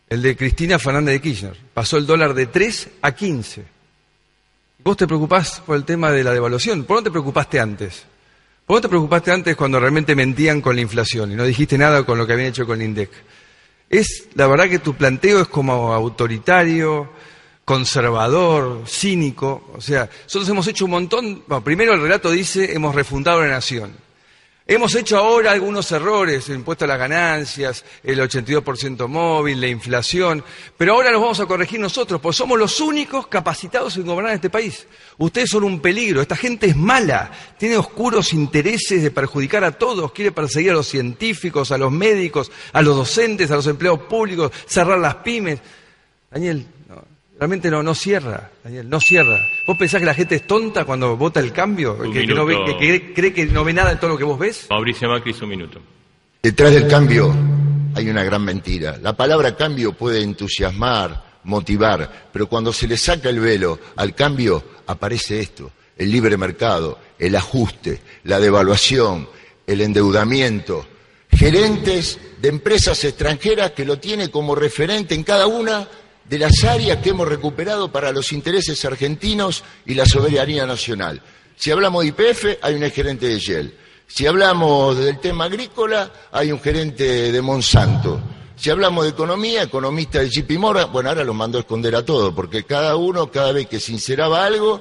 El 0.08 0.22
de 0.22 0.36
Cristina 0.36 0.80
Fernández 0.80 1.14
de 1.14 1.20
Kirchner. 1.20 1.56
Pasó 1.72 1.96
el 1.96 2.04
dólar 2.04 2.34
de 2.34 2.46
3 2.46 2.88
a 3.00 3.12
15. 3.12 3.64
¿Vos 4.82 4.96
te 4.96 5.06
preocupás 5.06 5.60
por 5.60 5.76
el 5.76 5.84
tema 5.84 6.10
de 6.10 6.24
la 6.24 6.32
devaluación? 6.32 6.82
¿Por 6.82 6.96
qué 6.96 7.00
no 7.00 7.04
te 7.04 7.10
preocupaste 7.12 7.60
antes? 7.60 8.06
¿Por 8.66 8.74
qué 8.74 8.78
no 8.78 8.80
te 8.80 8.88
preocupaste 8.88 9.30
antes 9.30 9.54
cuando 9.54 9.78
realmente 9.78 10.16
mentían 10.16 10.60
con 10.60 10.74
la 10.74 10.82
inflación 10.82 11.30
y 11.30 11.36
no 11.36 11.44
dijiste 11.44 11.78
nada 11.78 12.02
con 12.02 12.18
lo 12.18 12.26
que 12.26 12.32
habían 12.32 12.48
hecho 12.48 12.66
con 12.66 12.80
el 12.80 12.88
INDEC? 12.88 13.10
Es, 13.94 14.26
la 14.34 14.48
verdad 14.48 14.68
que 14.68 14.80
tu 14.80 14.94
planteo 14.94 15.40
es 15.40 15.46
como 15.46 15.92
autoritario, 15.92 17.08
conservador, 17.64 18.82
cínico. 18.88 19.70
O 19.72 19.80
sea, 19.80 20.10
nosotros 20.24 20.48
hemos 20.48 20.66
hecho 20.66 20.86
un 20.86 20.90
montón. 20.90 21.44
primero 21.62 21.94
el 21.94 22.02
relato 22.02 22.32
dice, 22.32 22.74
hemos 22.74 22.92
refundado 22.92 23.40
la 23.42 23.50
nación. 23.50 23.92
Hemos 24.66 24.94
hecho 24.94 25.18
ahora 25.18 25.52
algunos 25.52 25.92
errores, 25.92 26.48
el 26.48 26.54
impuesto 26.54 26.86
a 26.86 26.88
las 26.88 26.98
ganancias, 26.98 27.84
el 28.02 28.18
82% 28.18 29.06
móvil, 29.08 29.60
la 29.60 29.68
inflación, 29.68 30.42
pero 30.78 30.94
ahora 30.94 31.10
los 31.10 31.20
vamos 31.20 31.38
a 31.40 31.44
corregir 31.44 31.78
nosotros, 31.78 32.18
porque 32.18 32.38
somos 32.38 32.58
los 32.58 32.80
únicos 32.80 33.26
capacitados 33.26 33.94
en 33.98 34.06
gobernar 34.06 34.32
este 34.32 34.48
país. 34.48 34.86
Ustedes 35.18 35.50
son 35.50 35.64
un 35.64 35.80
peligro, 35.80 36.22
esta 36.22 36.34
gente 36.34 36.68
es 36.68 36.76
mala, 36.76 37.30
tiene 37.58 37.76
oscuros 37.76 38.32
intereses 38.32 39.02
de 39.02 39.10
perjudicar 39.10 39.64
a 39.64 39.72
todos, 39.72 40.12
quiere 40.12 40.32
perseguir 40.32 40.70
a 40.70 40.74
los 40.74 40.88
científicos, 40.88 41.70
a 41.70 41.76
los 41.76 41.92
médicos, 41.92 42.50
a 42.72 42.80
los 42.80 42.96
docentes, 42.96 43.50
a 43.50 43.56
los 43.56 43.66
empleados 43.66 44.00
públicos, 44.04 44.50
cerrar 44.66 44.98
las 44.98 45.16
pymes. 45.16 45.60
Daniel, 46.30 46.66
Realmente 47.38 47.70
no, 47.70 47.82
no 47.82 47.94
cierra, 47.94 48.50
Daniel, 48.62 48.88
no 48.88 49.00
cierra. 49.00 49.40
¿Vos 49.66 49.76
pensás 49.76 50.00
que 50.00 50.06
la 50.06 50.14
gente 50.14 50.36
es 50.36 50.46
tonta 50.46 50.84
cuando 50.84 51.16
vota 51.16 51.40
el 51.40 51.52
cambio? 51.52 51.98
Que, 51.98 53.12
cree 53.14 53.32
que 53.32 53.46
no 53.46 53.64
ve 53.64 53.72
nada 53.72 53.90
de 53.90 53.96
todo 53.96 54.10
lo 54.10 54.18
que 54.18 54.24
vos 54.24 54.38
ves? 54.38 54.66
Mauricio 54.70 55.08
Macri, 55.08 55.34
un 55.42 55.48
minuto. 55.48 55.80
Detrás 56.42 56.72
del 56.72 56.86
cambio 56.86 57.34
hay 57.94 58.08
una 58.08 58.22
gran 58.22 58.44
mentira. 58.44 58.98
La 59.02 59.16
palabra 59.16 59.56
cambio 59.56 59.92
puede 59.94 60.22
entusiasmar, 60.22 61.40
motivar, 61.44 62.28
pero 62.32 62.48
cuando 62.48 62.72
se 62.72 62.86
le 62.86 62.96
saca 62.96 63.30
el 63.30 63.40
velo 63.40 63.78
al 63.96 64.14
cambio 64.14 64.62
aparece 64.86 65.40
esto, 65.40 65.72
el 65.96 66.10
libre 66.10 66.36
mercado, 66.36 66.98
el 67.18 67.34
ajuste, 67.34 68.00
la 68.24 68.40
devaluación, 68.40 69.28
el 69.66 69.80
endeudamiento, 69.80 70.86
gerentes 71.30 72.18
de 72.40 72.48
empresas 72.48 73.02
extranjeras 73.04 73.72
que 73.72 73.84
lo 73.84 73.98
tiene 73.98 74.30
como 74.30 74.54
referente 74.54 75.14
en 75.14 75.24
cada 75.24 75.46
una 75.46 75.88
de 76.28 76.38
las 76.38 76.64
áreas 76.64 76.98
que 76.98 77.10
hemos 77.10 77.28
recuperado 77.28 77.92
para 77.92 78.12
los 78.12 78.32
intereses 78.32 78.84
argentinos 78.84 79.62
y 79.86 79.94
la 79.94 80.06
soberanía 80.06 80.66
nacional. 80.66 81.20
Si 81.56 81.70
hablamos 81.70 82.02
de 82.02 82.08
IPF, 82.08 82.58
hay 82.62 82.74
un 82.74 82.90
gerente 82.90 83.28
de 83.28 83.38
Shell. 83.38 83.74
Si 84.06 84.26
hablamos 84.26 84.98
del 84.98 85.18
tema 85.18 85.44
agrícola, 85.44 86.12
hay 86.32 86.52
un 86.52 86.60
gerente 86.60 87.32
de 87.32 87.42
Monsanto. 87.42 88.20
Si 88.56 88.70
hablamos 88.70 89.04
de 89.04 89.10
economía, 89.10 89.62
economista 89.62 90.20
de 90.20 90.30
JP 90.30 90.50
Morgan, 90.58 90.92
bueno, 90.92 91.08
ahora 91.08 91.24
los 91.24 91.34
mandó 91.34 91.58
a 91.58 91.62
esconder 91.62 91.96
a 91.96 92.04
todos, 92.04 92.32
porque 92.34 92.64
cada 92.64 92.96
uno, 92.96 93.30
cada 93.30 93.52
vez 93.52 93.66
que 93.66 93.80
sinceraba 93.80 94.44
algo, 94.44 94.80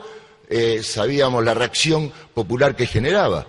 eh, 0.50 0.82
sabíamos 0.84 1.44
la 1.44 1.54
reacción 1.54 2.12
popular 2.34 2.76
que 2.76 2.86
generaba. 2.86 3.48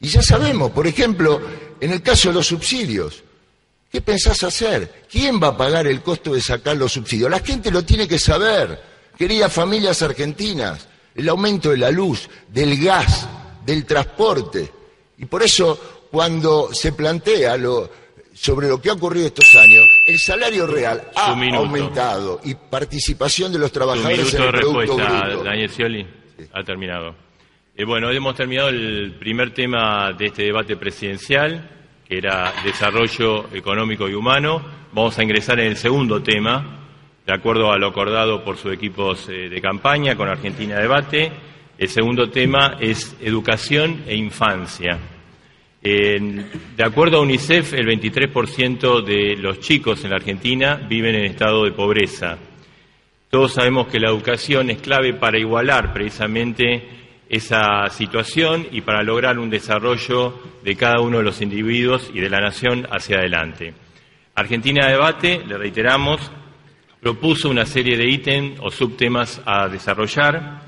Y 0.00 0.08
ya 0.08 0.22
sabemos, 0.22 0.70
por 0.70 0.86
ejemplo, 0.86 1.40
en 1.80 1.92
el 1.92 2.02
caso 2.02 2.28
de 2.28 2.34
los 2.34 2.46
subsidios, 2.46 3.24
¿Qué 3.96 4.02
pensás 4.02 4.42
hacer? 4.42 5.06
¿Quién 5.10 5.42
va 5.42 5.46
a 5.46 5.56
pagar 5.56 5.86
el 5.86 6.02
costo 6.02 6.34
de 6.34 6.40
sacar 6.42 6.76
los 6.76 6.92
subsidios? 6.92 7.30
La 7.30 7.40
gente 7.40 7.70
lo 7.70 7.82
tiene 7.82 8.06
que 8.06 8.18
saber. 8.18 8.78
Queridas 9.16 9.50
familias 9.50 10.02
argentinas, 10.02 10.86
el 11.14 11.26
aumento 11.30 11.70
de 11.70 11.78
la 11.78 11.90
luz, 11.90 12.28
del 12.46 12.76
gas, 12.76 13.26
del 13.64 13.86
transporte. 13.86 14.70
Y 15.16 15.24
por 15.24 15.42
eso, 15.42 16.08
cuando 16.10 16.74
se 16.74 16.92
plantea 16.92 17.56
sobre 18.34 18.68
lo 18.68 18.82
que 18.82 18.90
ha 18.90 18.92
ocurrido 18.92 19.28
estos 19.28 19.54
años, 19.54 19.86
el 20.06 20.18
salario 20.18 20.66
real 20.66 21.10
ha 21.14 21.28
aumentado 21.30 22.42
y 22.44 22.54
participación 22.54 23.50
de 23.50 23.60
los 23.60 23.72
trabajadores 23.72 24.34
en 24.34 24.42
el 24.42 24.50
producto 24.50 24.96
bruto. 24.96 25.42
Daniel 25.42 25.70
Scioli, 25.70 26.06
ha 26.52 26.62
terminado. 26.62 27.16
Eh, 27.74 27.86
bueno, 27.86 28.10
hemos 28.10 28.34
terminado 28.36 28.68
el 28.68 29.16
primer 29.18 29.54
tema 29.54 30.12
de 30.12 30.26
este 30.26 30.42
debate 30.42 30.76
presidencial 30.76 31.75
que 32.08 32.18
era 32.18 32.52
desarrollo 32.64 33.48
económico 33.52 34.08
y 34.08 34.14
humano. 34.14 34.62
Vamos 34.92 35.18
a 35.18 35.22
ingresar 35.22 35.58
en 35.58 35.66
el 35.66 35.76
segundo 35.76 36.22
tema, 36.22 36.80
de 37.26 37.34
acuerdo 37.34 37.72
a 37.72 37.78
lo 37.78 37.88
acordado 37.88 38.44
por 38.44 38.56
sus 38.56 38.72
equipos 38.72 39.28
eh, 39.28 39.48
de 39.48 39.60
campaña 39.60 40.14
con 40.14 40.28
Argentina 40.28 40.78
Debate. 40.78 41.32
El 41.76 41.88
segundo 41.88 42.30
tema 42.30 42.76
es 42.80 43.16
educación 43.20 44.04
e 44.06 44.16
infancia. 44.16 44.98
de 45.82 46.84
acuerdo 46.84 47.18
a 47.18 47.20
UNICEF, 47.20 47.74
el 47.74 47.86
23% 47.86 49.04
de 49.04 49.36
los 49.36 49.60
chicos 49.60 50.02
en 50.04 50.10
la 50.10 50.16
Argentina 50.16 50.76
viven 50.88 51.14
en 51.14 51.26
estado 51.26 51.64
de 51.64 51.72
pobreza. 51.72 52.38
Todos 53.30 53.52
sabemos 53.52 53.88
que 53.88 54.00
la 54.00 54.08
educación 54.08 54.70
es 54.70 54.80
clave 54.80 55.14
para 55.14 55.38
igualar 55.38 55.92
precisamente 55.92 57.05
esa 57.28 57.88
situación 57.90 58.66
y 58.70 58.82
para 58.82 59.02
lograr 59.02 59.38
un 59.38 59.50
desarrollo 59.50 60.40
de 60.62 60.76
cada 60.76 61.00
uno 61.00 61.18
de 61.18 61.24
los 61.24 61.40
individuos 61.40 62.10
y 62.14 62.20
de 62.20 62.30
la 62.30 62.40
nación 62.40 62.86
hacia 62.90 63.18
adelante. 63.18 63.74
Argentina 64.34 64.86
Debate, 64.86 65.42
le 65.46 65.56
reiteramos, 65.56 66.20
propuso 67.00 67.48
una 67.48 67.64
serie 67.64 67.96
de 67.96 68.08
ítems 68.08 68.60
o 68.60 68.70
subtemas 68.70 69.40
a 69.44 69.68
desarrollar. 69.68 70.62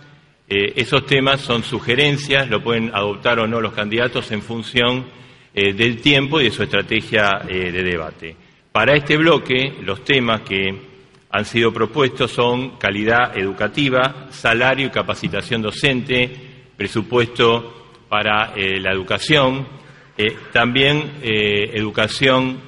Eh, 0.48 0.72
esos 0.76 1.04
temas 1.04 1.40
son 1.42 1.62
sugerencias, 1.62 2.48
lo 2.48 2.62
pueden 2.62 2.90
adoptar 2.94 3.38
o 3.38 3.46
no 3.46 3.60
los 3.60 3.74
candidatos 3.74 4.30
en 4.32 4.42
función 4.42 5.06
eh, 5.54 5.74
del 5.74 6.00
tiempo 6.00 6.40
y 6.40 6.44
de 6.44 6.50
su 6.50 6.62
estrategia 6.62 7.42
eh, 7.48 7.70
de 7.70 7.82
debate. 7.82 8.36
Para 8.72 8.96
este 8.96 9.16
bloque, 9.16 9.74
los 9.82 10.04
temas 10.04 10.40
que 10.42 10.88
han 11.30 11.44
sido 11.44 11.72
propuestos 11.72 12.30
son 12.30 12.78
calidad 12.78 13.36
educativa, 13.36 14.28
salario 14.30 14.86
y 14.86 14.90
capacitación 14.90 15.60
docente, 15.60 16.47
presupuesto 16.78 17.74
para 18.08 18.54
eh, 18.56 18.80
la 18.80 18.92
educación, 18.92 19.68
eh, 20.16 20.34
también 20.52 21.18
eh, 21.22 21.72
educación 21.74 22.66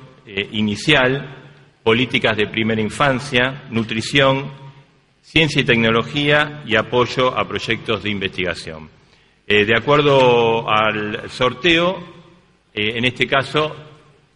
inicial, 0.53 1.83
políticas 1.83 2.37
de 2.37 2.47
primera 2.47 2.81
infancia, 2.81 3.65
nutrición, 3.71 4.53
ciencia 5.23 5.61
y 5.61 5.65
tecnología 5.65 6.63
y 6.65 6.77
apoyo 6.77 7.37
a 7.37 7.49
proyectos 7.49 8.05
de 8.05 8.11
investigación. 8.11 8.89
de 9.45 9.77
acuerdo 9.77 10.71
al 10.71 11.29
sorteo, 11.29 11.99
en 12.73 13.05
este 13.05 13.27
caso 13.27 13.75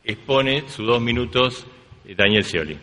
expone 0.02 0.64
sus 0.68 0.84
dos 0.84 1.00
minutos 1.00 1.64
Daniel 2.16 2.42
Scioli. 2.42 2.76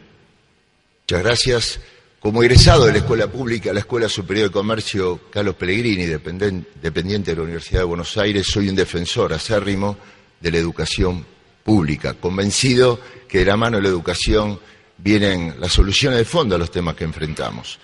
Muchas 1.02 1.24
gracias. 1.24 1.82
Como 2.22 2.44
egresado 2.44 2.86
de 2.86 2.92
la 2.92 3.00
Escuela 3.00 3.26
Pública, 3.26 3.74
la 3.74 3.80
Escuela 3.80 4.08
Superior 4.08 4.50
de 4.50 4.54
Comercio 4.54 5.22
Carlos 5.32 5.56
Pellegrini, 5.56 6.06
dependiente 6.06 7.32
de 7.32 7.36
la 7.36 7.42
Universidad 7.42 7.80
de 7.80 7.86
Buenos 7.86 8.16
Aires, 8.16 8.46
soy 8.46 8.70
un 8.70 8.76
defensor 8.76 9.34
acérrimo 9.34 9.98
de 10.40 10.52
la 10.52 10.60
educación 10.60 11.26
pública, 11.64 12.14
convencido 12.14 13.00
que 13.28 13.40
de 13.40 13.46
la 13.46 13.58
mano 13.58 13.78
de 13.78 13.84
la 13.84 13.90
educación 13.90 14.60
vienen 15.00 15.56
las 15.60 15.72
soluciones 15.72 16.20
de 16.20 16.26
fondo 16.26 16.54
a 16.54 16.60
los 16.60 16.70
temas 16.70 16.94
que 16.94 17.06
enfrentamos. 17.06 17.80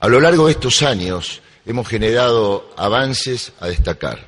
A 0.00 0.08
lo 0.08 0.18
largo 0.18 0.46
de 0.46 0.52
estos 0.54 0.82
años 0.82 1.40
hemos 1.64 1.86
generado 1.86 2.74
avances 2.76 3.52
a 3.60 3.68
destacar. 3.68 4.18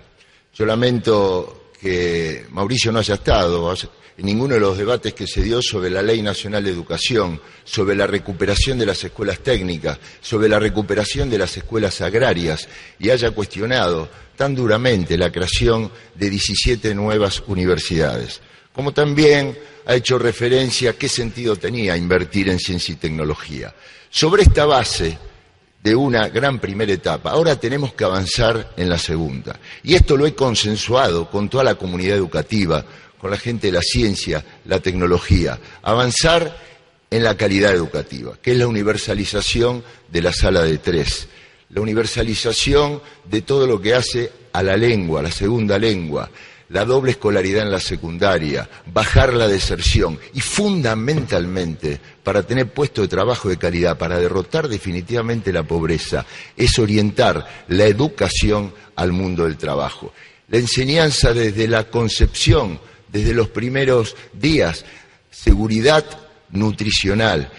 Yo 0.54 0.66
lamento 0.66 1.70
que 1.80 2.46
Mauricio 2.50 2.92
no 2.92 3.00
haya 3.00 3.14
estado, 3.14 3.74
en 4.18 4.26
ninguno 4.26 4.54
de 4.54 4.60
los 4.60 4.76
debates 4.76 5.14
que 5.14 5.28
se 5.28 5.42
dio 5.42 5.62
sobre 5.62 5.90
la 5.90 6.02
Ley 6.02 6.22
Nacional 6.22 6.64
de 6.64 6.72
Educación, 6.72 7.40
sobre 7.62 7.94
la 7.94 8.08
recuperación 8.08 8.76
de 8.76 8.84
las 8.84 9.04
escuelas 9.04 9.38
técnicas, 9.38 9.96
sobre 10.20 10.48
la 10.48 10.58
recuperación 10.58 11.30
de 11.30 11.38
las 11.38 11.56
escuelas 11.56 12.00
agrarias 12.00 12.68
y 12.98 13.10
haya 13.10 13.30
cuestionado 13.30 14.08
tan 14.36 14.56
duramente 14.56 15.16
la 15.16 15.30
creación 15.30 15.92
de 16.16 16.30
17 16.30 16.96
nuevas 16.96 17.44
universidades, 17.46 18.40
como 18.72 18.92
también 18.92 19.56
ha 19.86 19.94
hecho 19.94 20.18
referencia 20.18 20.90
a 20.90 20.94
qué 20.94 21.08
sentido 21.08 21.54
tenía 21.54 21.96
invertir 21.96 22.48
en 22.48 22.58
ciencia 22.58 22.94
y 22.94 22.96
tecnología. 22.96 23.72
Sobre 24.10 24.42
esta 24.42 24.66
base, 24.66 25.16
de 25.82 25.94
una 25.94 26.28
gran 26.28 26.58
primera 26.58 26.92
etapa. 26.92 27.30
Ahora 27.30 27.58
tenemos 27.58 27.94
que 27.94 28.04
avanzar 28.04 28.72
en 28.76 28.88
la 28.88 28.98
segunda. 28.98 29.58
Y 29.84 29.94
esto 29.94 30.16
lo 30.16 30.26
he 30.26 30.34
consensuado 30.34 31.30
con 31.30 31.48
toda 31.48 31.62
la 31.62 31.76
comunidad 31.76 32.16
educativa, 32.16 32.84
con 33.20 33.30
la 33.30 33.36
gente 33.36 33.68
de 33.68 33.72
la 33.74 33.82
ciencia, 33.82 34.44
la 34.64 34.80
tecnología. 34.80 35.58
Avanzar 35.82 36.56
en 37.10 37.24
la 37.24 37.36
calidad 37.36 37.72
educativa, 37.72 38.36
que 38.40 38.52
es 38.52 38.58
la 38.58 38.66
universalización 38.66 39.82
de 40.10 40.22
la 40.22 40.32
sala 40.32 40.62
de 40.62 40.78
tres, 40.78 41.28
la 41.70 41.80
universalización 41.80 43.02
de 43.24 43.42
todo 43.42 43.66
lo 43.66 43.80
que 43.80 43.94
hace 43.94 44.30
a 44.52 44.62
la 44.62 44.76
lengua, 44.76 45.22
la 45.22 45.30
segunda 45.30 45.78
lengua, 45.78 46.30
la 46.70 46.84
doble 46.84 47.12
escolaridad 47.12 47.62
en 47.62 47.72
la 47.72 47.80
secundaria, 47.80 48.68
bajar 48.92 49.32
la 49.32 49.48
deserción 49.48 50.18
y 50.34 50.40
fundamentalmente 50.40 51.98
para 52.22 52.42
tener 52.42 52.72
puesto 52.72 53.00
de 53.02 53.08
trabajo 53.08 53.48
de 53.48 53.56
calidad, 53.56 53.96
para 53.96 54.18
derrotar 54.18 54.68
definitivamente 54.68 55.52
la 55.52 55.62
pobreza, 55.62 56.26
es 56.56 56.78
orientar 56.78 57.64
la 57.68 57.84
educación 57.84 58.74
al 58.96 59.12
mundo 59.12 59.44
del 59.44 59.56
trabajo. 59.56 60.12
La 60.48 60.58
enseñanza 60.58 61.32
desde 61.32 61.68
la 61.68 61.84
concepción, 61.84 62.80
desde 63.08 63.34
los 63.34 63.48
primeros 63.48 64.16
días, 64.32 64.84
seguridad 65.30 66.04
nutricional, 66.50 67.50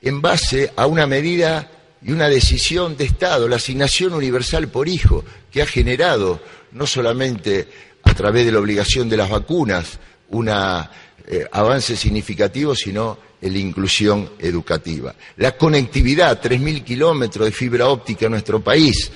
en 0.00 0.20
base 0.20 0.72
a 0.76 0.86
una 0.86 1.06
medida 1.06 1.70
y 2.02 2.12
una 2.12 2.28
decisión 2.28 2.96
de 2.96 3.04
Estado, 3.04 3.48
la 3.48 3.56
asignación 3.56 4.12
universal 4.12 4.68
por 4.68 4.88
hijo, 4.88 5.24
que 5.50 5.62
ha 5.62 5.66
generado 5.66 6.40
no 6.72 6.86
solamente 6.86 7.68
a 8.02 8.14
través 8.14 8.44
de 8.44 8.52
la 8.52 8.58
obligación 8.58 9.08
de 9.08 9.16
las 9.16 9.30
vacunas 9.30 9.98
un 10.28 10.48
eh, 10.48 11.48
avance 11.52 11.96
significativo, 11.96 12.74
sino 12.74 13.18
en 13.40 13.52
la 13.52 13.58
inclusión 13.58 14.30
educativa. 14.38 15.14
La 15.36 15.56
conectividad, 15.56 16.42
3.000 16.42 16.82
kilómetros 16.84 17.46
de 17.46 17.52
fibra 17.52 17.88
óptica 17.88 18.26
en 18.26 18.32
nuestro 18.32 18.62
país, 18.62 19.10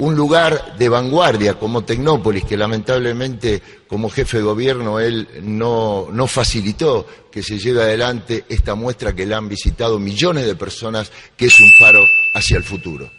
un 0.00 0.16
lugar 0.16 0.76
de 0.78 0.88
vanguardia 0.88 1.54
como 1.54 1.84
Tecnópolis, 1.84 2.44
que 2.44 2.56
lamentablemente 2.56 3.62
como 3.86 4.08
jefe 4.08 4.38
de 4.38 4.42
gobierno 4.42 4.98
él 4.98 5.28
no, 5.42 6.08
no, 6.10 6.26
facilitó 6.26 7.06
que 7.30 7.42
se 7.42 7.58
lleve 7.58 7.82
adelante 7.82 8.44
esta 8.48 8.74
muestra 8.74 9.14
que 9.14 9.26
la 9.26 9.36
han 9.36 9.48
visitado 9.48 9.98
millones 9.98 10.46
de 10.46 10.54
personas, 10.56 11.12
que 11.36 11.46
es 11.46 11.60
un 11.60 11.70
faro 11.78 12.00
hacia 12.34 12.56
el 12.56 12.64
futuro. 12.64 13.10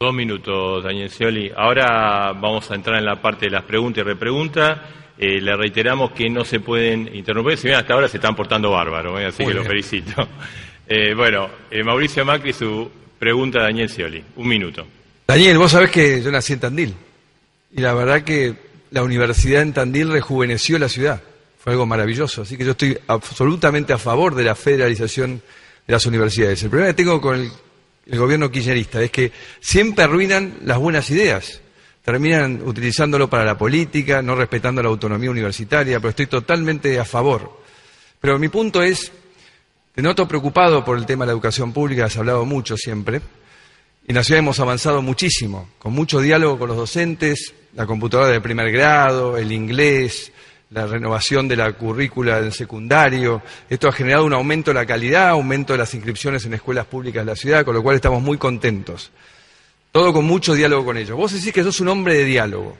Dos 0.00 0.14
minutos, 0.14 0.82
Daniel 0.82 1.10
Scioli. 1.10 1.52
Ahora 1.54 2.32
vamos 2.32 2.70
a 2.70 2.74
entrar 2.74 2.98
en 2.98 3.04
la 3.04 3.20
parte 3.20 3.46
de 3.46 3.50
las 3.50 3.64
preguntas 3.64 4.00
y 4.00 4.04
repreguntas. 4.04 4.78
Eh, 5.18 5.40
le 5.40 5.56
reiteramos 5.56 6.12
que 6.12 6.30
no 6.30 6.44
se 6.44 6.60
pueden 6.60 7.14
interrumpir. 7.14 7.58
Si 7.58 7.66
bien 7.66 7.78
hasta 7.78 7.92
ahora 7.92 8.08
se 8.08 8.16
están 8.16 8.34
portando 8.34 8.70
bárbaros, 8.70 9.20
¿eh? 9.20 9.26
así 9.26 9.44
que 9.44 9.54
lo 9.54 9.64
felicito. 9.64 10.26
Eh, 10.90 11.12
bueno, 11.12 11.50
Mauricio 11.84 12.24
Macri, 12.24 12.54
su 12.54 12.90
pregunta 13.18 13.58
a 13.58 13.64
Daniel 13.64 13.90
Scioli. 13.90 14.24
Un 14.36 14.48
minuto. 14.48 14.86
Daniel, 15.30 15.58
vos 15.58 15.72
sabés 15.72 15.90
que 15.90 16.22
yo 16.22 16.30
nací 16.30 16.54
en 16.54 16.60
Tandil. 16.60 16.94
Y 17.76 17.82
la 17.82 17.92
verdad 17.92 18.22
que 18.22 18.54
la 18.90 19.02
universidad 19.02 19.60
en 19.60 19.74
Tandil 19.74 20.08
rejuveneció 20.10 20.78
la 20.78 20.88
ciudad. 20.88 21.20
Fue 21.58 21.72
algo 21.74 21.84
maravilloso. 21.84 22.40
Así 22.40 22.56
que 22.56 22.64
yo 22.64 22.70
estoy 22.70 22.98
absolutamente 23.06 23.92
a 23.92 23.98
favor 23.98 24.34
de 24.34 24.44
la 24.44 24.54
federalización 24.54 25.42
de 25.86 25.92
las 25.92 26.06
universidades. 26.06 26.62
El 26.62 26.70
problema 26.70 26.92
que 26.92 27.02
tengo 27.02 27.20
con 27.20 27.40
el 28.06 28.18
gobierno 28.18 28.50
kirchnerista, 28.50 29.02
es 29.02 29.10
que 29.10 29.30
siempre 29.60 30.04
arruinan 30.04 30.60
las 30.64 30.78
buenas 30.78 31.10
ideas. 31.10 31.60
Terminan 32.02 32.62
utilizándolo 32.64 33.28
para 33.28 33.44
la 33.44 33.58
política, 33.58 34.22
no 34.22 34.34
respetando 34.34 34.82
la 34.82 34.88
autonomía 34.88 35.30
universitaria, 35.30 36.00
pero 36.00 36.08
estoy 36.08 36.26
totalmente 36.28 36.98
a 36.98 37.04
favor. 37.04 37.60
Pero 38.18 38.38
mi 38.38 38.48
punto 38.48 38.82
es, 38.82 39.12
te 39.94 40.00
noto 40.00 40.26
preocupado 40.26 40.82
por 40.86 40.96
el 40.96 41.04
tema 41.04 41.24
de 41.24 41.26
la 41.26 41.32
educación 41.32 41.74
pública, 41.74 42.06
has 42.06 42.16
hablado 42.16 42.46
mucho 42.46 42.78
siempre, 42.78 43.20
y 44.08 44.12
en 44.12 44.16
la 44.16 44.24
ciudad 44.24 44.38
hemos 44.38 44.58
avanzado 44.58 45.02
muchísimo, 45.02 45.68
con 45.78 45.92
mucho 45.92 46.22
diálogo 46.22 46.58
con 46.58 46.68
los 46.68 46.78
docentes, 46.78 47.52
la 47.74 47.84
computadora 47.84 48.30
de 48.32 48.40
primer 48.40 48.72
grado, 48.72 49.36
el 49.36 49.52
inglés, 49.52 50.32
la 50.70 50.86
renovación 50.86 51.46
de 51.46 51.56
la 51.56 51.70
currícula 51.74 52.40
del 52.40 52.54
secundario. 52.54 53.42
Esto 53.68 53.86
ha 53.86 53.92
generado 53.92 54.24
un 54.24 54.32
aumento 54.32 54.70
de 54.70 54.76
la 54.76 54.86
calidad, 54.86 55.28
aumento 55.28 55.74
de 55.74 55.80
las 55.80 55.92
inscripciones 55.92 56.46
en 56.46 56.54
escuelas 56.54 56.86
públicas 56.86 57.20
de 57.20 57.30
la 57.30 57.36
ciudad, 57.36 57.66
con 57.66 57.74
lo 57.74 57.82
cual 57.82 57.96
estamos 57.96 58.22
muy 58.22 58.38
contentos. 58.38 59.10
Todo 59.92 60.10
con 60.14 60.24
mucho 60.24 60.54
diálogo 60.54 60.86
con 60.86 60.96
ellos. 60.96 61.14
Vos 61.14 61.34
decís 61.34 61.52
que 61.52 61.62
sos 61.62 61.78
un 61.80 61.88
hombre 61.88 62.14
de 62.14 62.24
diálogo. 62.24 62.78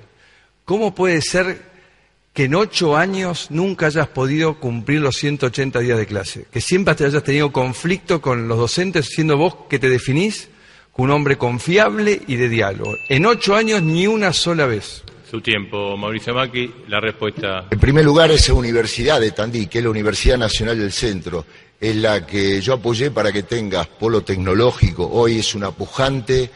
¿Cómo 0.64 0.94
puede 0.94 1.20
ser 1.20 1.60
que 2.32 2.44
en 2.44 2.54
ocho 2.54 2.96
años 2.96 3.48
nunca 3.50 3.88
hayas 3.88 4.08
podido 4.08 4.58
cumplir 4.58 5.02
los 5.02 5.16
180 5.16 5.78
días 5.80 5.98
de 5.98 6.06
clase? 6.06 6.46
Que 6.50 6.62
siempre 6.62 6.94
hayas 7.04 7.22
tenido 7.22 7.52
conflicto 7.52 8.22
con 8.22 8.48
los 8.48 8.56
docentes, 8.56 9.08
siendo 9.08 9.36
vos 9.36 9.54
que 9.68 9.78
te 9.78 9.90
definís 9.90 10.48
un 10.98 11.10
hombre 11.12 11.38
confiable 11.38 12.20
y 12.26 12.34
de 12.34 12.48
diálogo. 12.48 12.96
En 13.08 13.24
ocho 13.24 13.54
años 13.54 13.82
ni 13.82 14.06
una 14.06 14.32
sola 14.32 14.66
vez. 14.66 15.04
Su 15.30 15.40
tiempo, 15.40 15.96
Mauricio 15.96 16.34
Macri, 16.34 16.74
la 16.88 17.00
respuesta. 17.00 17.66
En 17.70 17.78
primer 17.78 18.04
lugar, 18.04 18.30
esa 18.32 18.52
universidad 18.52 19.20
de 19.20 19.30
Tandí, 19.30 19.68
que 19.68 19.78
es 19.78 19.84
la 19.84 19.90
Universidad 19.90 20.38
Nacional 20.38 20.78
del 20.78 20.90
Centro, 20.90 21.44
es 21.80 21.94
la 21.94 22.26
que 22.26 22.60
yo 22.60 22.74
apoyé 22.74 23.12
para 23.12 23.30
que 23.30 23.44
tengas 23.44 23.86
polo 23.86 24.22
tecnológico. 24.22 25.08
Hoy 25.08 25.38
es 25.38 25.54
una 25.54 25.70
pujante 25.70 26.50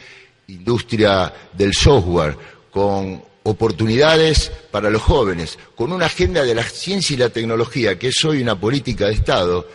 industria 0.48 1.32
del 1.52 1.72
software, 1.72 2.36
con 2.72 3.22
oportunidades 3.44 4.50
para 4.72 4.90
los 4.90 5.02
jóvenes, 5.02 5.56
con 5.76 5.92
una 5.92 6.06
agenda 6.06 6.42
de 6.42 6.54
la 6.54 6.64
ciencia 6.64 7.14
y 7.14 7.18
la 7.18 7.28
tecnología, 7.28 7.96
que 7.96 8.08
es 8.08 8.24
hoy 8.24 8.42
una 8.42 8.58
política 8.58 9.06
de 9.06 9.12
Estado, 9.12 9.68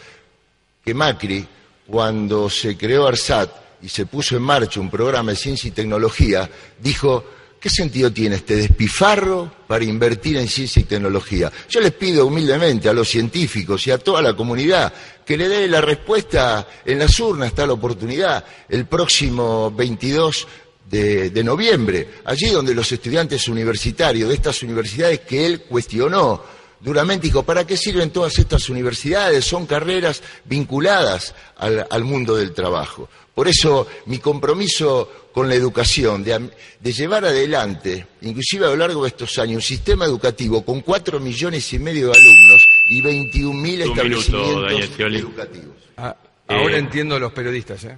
que 0.84 0.94
Macri, 0.94 1.46
cuando 1.88 2.50
se 2.50 2.76
creó 2.76 3.08
ARSAT 3.08 3.67
y 3.82 3.90
se 3.90 4.06
puso 4.06 4.36
en 4.36 4.44
marcha 4.44 4.80
un 4.80 4.90
programa 4.90 5.32
de 5.32 5.38
ciencia 5.38 5.68
y 5.68 5.72
tecnología, 5.72 6.50
dijo 6.80 7.24
¿Qué 7.60 7.72
sentido 7.72 8.12
tiene 8.14 8.36
este 8.36 8.56
despifarro 8.56 9.52
para 9.68 9.84
invertir 9.84 10.38
en 10.38 10.48
ciencia 10.48 10.80
y 10.80 10.86
tecnología? 10.86 11.52
Yo 11.68 11.82
les 11.82 11.92
pido 11.92 12.28
humildemente 12.28 12.88
a 12.88 12.94
los 12.94 13.10
científicos 13.10 13.88
y 13.88 13.92
a 13.92 13.98
toda 13.98 14.22
la 14.22 14.36
comunidad 14.36 14.94
que 15.26 15.36
le 15.36 15.50
dé 15.50 15.68
la 15.68 15.82
respuesta 15.82 16.68
en 16.86 17.00
las 17.00 17.20
urnas, 17.20 17.50
está 17.50 17.66
la 17.66 17.74
oportunidad, 17.74 18.46
el 18.70 18.86
próximo 18.86 19.72
22 19.72 20.48
de, 20.88 21.32
de 21.32 21.44
noviembre, 21.44 22.08
allí 22.26 22.50
donde 22.50 22.76
los 22.76 22.92
estudiantes 22.92 23.48
universitarios 23.48 24.30
de 24.30 24.36
estas 24.36 24.62
universidades 24.62 25.22
que 25.22 25.46
él 25.46 25.64
cuestionó, 25.64 26.44
duramente 26.80 27.28
dijo, 27.28 27.44
¿para 27.44 27.66
qué 27.66 27.76
sirven 27.76 28.12
todas 28.12 28.38
estas 28.38 28.70
universidades? 28.70 29.46
Son 29.46 29.66
carreras 29.66 30.22
vinculadas 30.46 31.34
al, 31.58 32.04
mundo 32.04 32.36
del 32.36 32.54
trabajo. 32.54 33.10
Por 33.38 33.48
eso 33.48 33.88
mi 34.08 34.18
compromiso 34.18 35.30
con 35.32 35.48
la 35.48 35.54
educación, 35.54 36.24
de, 36.24 36.92
llevar 36.92 37.24
adelante, 37.24 38.08
inclusive 38.22 38.66
a 38.66 38.70
lo 38.70 38.78
largo 38.78 39.04
de 39.04 39.10
estos 39.10 39.38
años, 39.38 39.58
un 39.58 39.62
sistema 39.62 40.06
educativo 40.06 40.66
con 40.66 40.82
cuatro 40.82 41.20
millones 41.20 41.72
y 41.72 41.78
medio 41.78 42.08
de 42.08 42.14
alumnos 42.18 42.68
y 42.90 43.00
21 43.00 43.62
mil 43.62 43.82
establecimientos 43.84 44.90
educativos. 44.98 45.76
Ah, 45.98 46.18
ahora 46.48 46.78
entiendo 46.80 47.16
a 47.16 47.20
los 47.20 47.32
periodistas, 47.32 47.84
¿eh? 47.84 47.96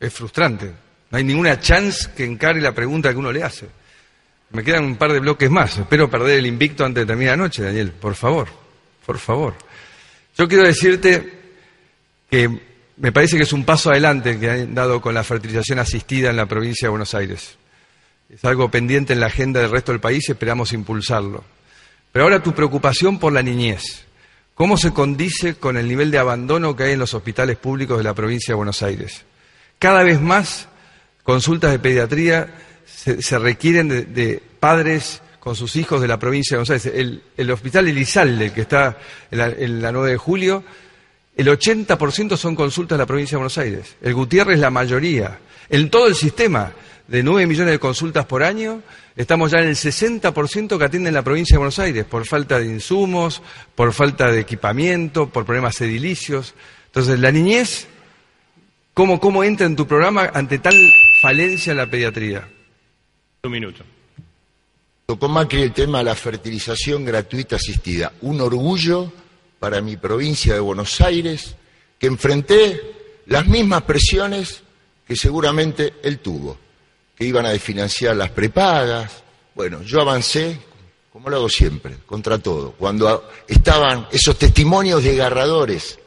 es 0.00 0.12
frustrante. 0.12 0.72
No 1.08 1.18
hay 1.18 1.22
ninguna 1.22 1.60
chance 1.60 2.10
que 2.16 2.24
encargue 2.24 2.60
la 2.60 2.74
pregunta 2.74 3.12
que 3.12 3.16
uno 3.16 3.30
le 3.30 3.44
hace. 3.44 3.68
Me 4.50 4.64
quedan 4.64 4.86
un 4.86 4.96
par 4.96 5.12
de 5.12 5.20
bloques 5.20 5.48
más. 5.48 5.78
Espero 5.78 6.10
perder 6.10 6.40
el 6.40 6.46
invicto 6.46 6.84
antes 6.84 7.02
de 7.02 7.06
terminar 7.06 7.38
la 7.38 7.44
noche, 7.44 7.62
Daniel. 7.62 7.92
Por 7.92 8.16
favor, 8.16 8.48
por 9.06 9.18
favor. 9.20 9.54
Yo 10.36 10.48
quiero 10.48 10.64
decirte 10.64 11.32
que 12.28 12.69
me 13.00 13.12
parece 13.12 13.38
que 13.38 13.44
es 13.44 13.52
un 13.54 13.64
paso 13.64 13.90
adelante 13.90 14.38
que 14.38 14.50
han 14.50 14.74
dado 14.74 15.00
con 15.00 15.14
la 15.14 15.24
fertilización 15.24 15.78
asistida 15.78 16.28
en 16.28 16.36
la 16.36 16.44
provincia 16.44 16.86
de 16.86 16.90
Buenos 16.90 17.14
Aires. 17.14 17.56
Es 18.28 18.44
algo 18.44 18.70
pendiente 18.70 19.14
en 19.14 19.20
la 19.20 19.26
agenda 19.26 19.60
del 19.60 19.70
resto 19.70 19.92
del 19.92 20.02
país 20.02 20.28
y 20.28 20.32
esperamos 20.32 20.74
impulsarlo. 20.74 21.42
Pero 22.12 22.24
ahora 22.24 22.42
tu 22.42 22.52
preocupación 22.52 23.18
por 23.18 23.32
la 23.32 23.42
niñez. 23.42 24.04
¿Cómo 24.54 24.76
se 24.76 24.92
condice 24.92 25.54
con 25.54 25.78
el 25.78 25.88
nivel 25.88 26.10
de 26.10 26.18
abandono 26.18 26.76
que 26.76 26.82
hay 26.82 26.92
en 26.92 26.98
los 26.98 27.14
hospitales 27.14 27.56
públicos 27.56 27.96
de 27.96 28.04
la 28.04 28.12
provincia 28.12 28.52
de 28.52 28.56
Buenos 28.56 28.82
Aires? 28.82 29.24
Cada 29.78 30.02
vez 30.02 30.20
más 30.20 30.68
consultas 31.22 31.70
de 31.70 31.78
pediatría 31.78 32.54
se, 32.84 33.38
requieren 33.38 33.88
de, 33.88 34.42
padres 34.60 35.22
con 35.38 35.56
sus 35.56 35.74
hijos 35.76 36.02
de 36.02 36.08
la 36.08 36.18
provincia 36.18 36.56
de 36.56 36.64
Buenos 36.64 36.84
Aires. 36.84 37.22
El, 37.38 37.50
hospital 37.50 37.88
Elizalde, 37.88 38.52
que 38.52 38.60
está 38.60 38.98
en 39.30 39.38
la, 39.38 39.46
en 39.46 39.80
la 39.80 39.90
9 39.90 40.10
de 40.10 40.16
julio, 40.18 40.64
el 41.36 41.46
80% 41.46 42.36
son 42.36 42.54
consultas 42.54 42.98
de 42.98 43.02
la 43.02 43.06
provincia 43.06 43.36
de 43.36 43.38
Buenos 43.38 43.58
Aires. 43.58 43.96
El 44.02 44.14
Gutiérrez 44.14 44.58
la 44.58 44.70
mayoría. 44.70 45.38
En 45.68 45.88
todo 45.88 46.06
el 46.06 46.14
sistema 46.14 46.72
de 47.06 47.22
9 47.22 47.46
millones 47.46 47.72
de 47.72 47.78
consultas 47.78 48.26
por 48.26 48.42
año, 48.42 48.82
estamos 49.16 49.50
ya 49.50 49.58
en 49.58 49.68
el 49.68 49.76
60% 49.76 50.78
que 50.78 50.84
atienden 50.84 51.14
la 51.14 51.22
provincia 51.22 51.54
de 51.54 51.58
Buenos 51.58 51.78
Aires 51.78 52.04
por 52.04 52.26
falta 52.26 52.58
de 52.58 52.66
insumos, 52.66 53.42
por 53.74 53.92
falta 53.92 54.30
de 54.30 54.40
equipamiento, 54.40 55.28
por 55.28 55.44
problemas 55.44 55.80
edilicios. 55.80 56.54
Entonces, 56.86 57.18
la 57.18 57.32
niñez, 57.32 57.86
¿cómo, 58.94 59.18
cómo 59.18 59.42
entra 59.44 59.66
en 59.66 59.76
tu 59.76 59.86
programa 59.86 60.30
ante 60.34 60.58
tal 60.58 60.74
falencia 61.22 61.70
en 61.70 61.76
la 61.76 61.86
pediatría? 61.86 62.48
Un 63.42 63.50
minuto. 63.52 63.84
Tocó 65.06 65.28
Macri 65.28 65.62
el 65.62 65.72
tema 65.72 65.98
de 65.98 66.04
la 66.04 66.14
fertilización 66.14 67.04
gratuita 67.04 67.56
asistida. 67.56 68.12
Un 68.20 68.40
orgullo 68.40 69.12
para 69.60 69.82
mi 69.82 69.96
provincia 69.98 70.54
de 70.54 70.60
Buenos 70.60 71.00
Aires 71.02 71.54
que 71.98 72.06
enfrenté 72.06 72.80
las 73.26 73.46
mismas 73.46 73.82
presiones 73.82 74.62
que 75.06 75.14
seguramente 75.14 75.94
él 76.02 76.18
tuvo, 76.18 76.56
que 77.14 77.26
iban 77.26 77.44
a 77.44 77.50
desfinanciar 77.50 78.16
las 78.16 78.30
prepagas. 78.30 79.22
Bueno, 79.54 79.82
yo 79.82 80.00
avancé, 80.00 80.58
como 81.12 81.28
lo 81.28 81.36
hago 81.36 81.48
siempre, 81.50 81.98
contra 82.06 82.38
todo. 82.38 82.72
Cuando 82.72 83.28
estaban 83.46 84.08
esos 84.10 84.38
testimonios 84.38 85.04
desgarradores 85.04 85.98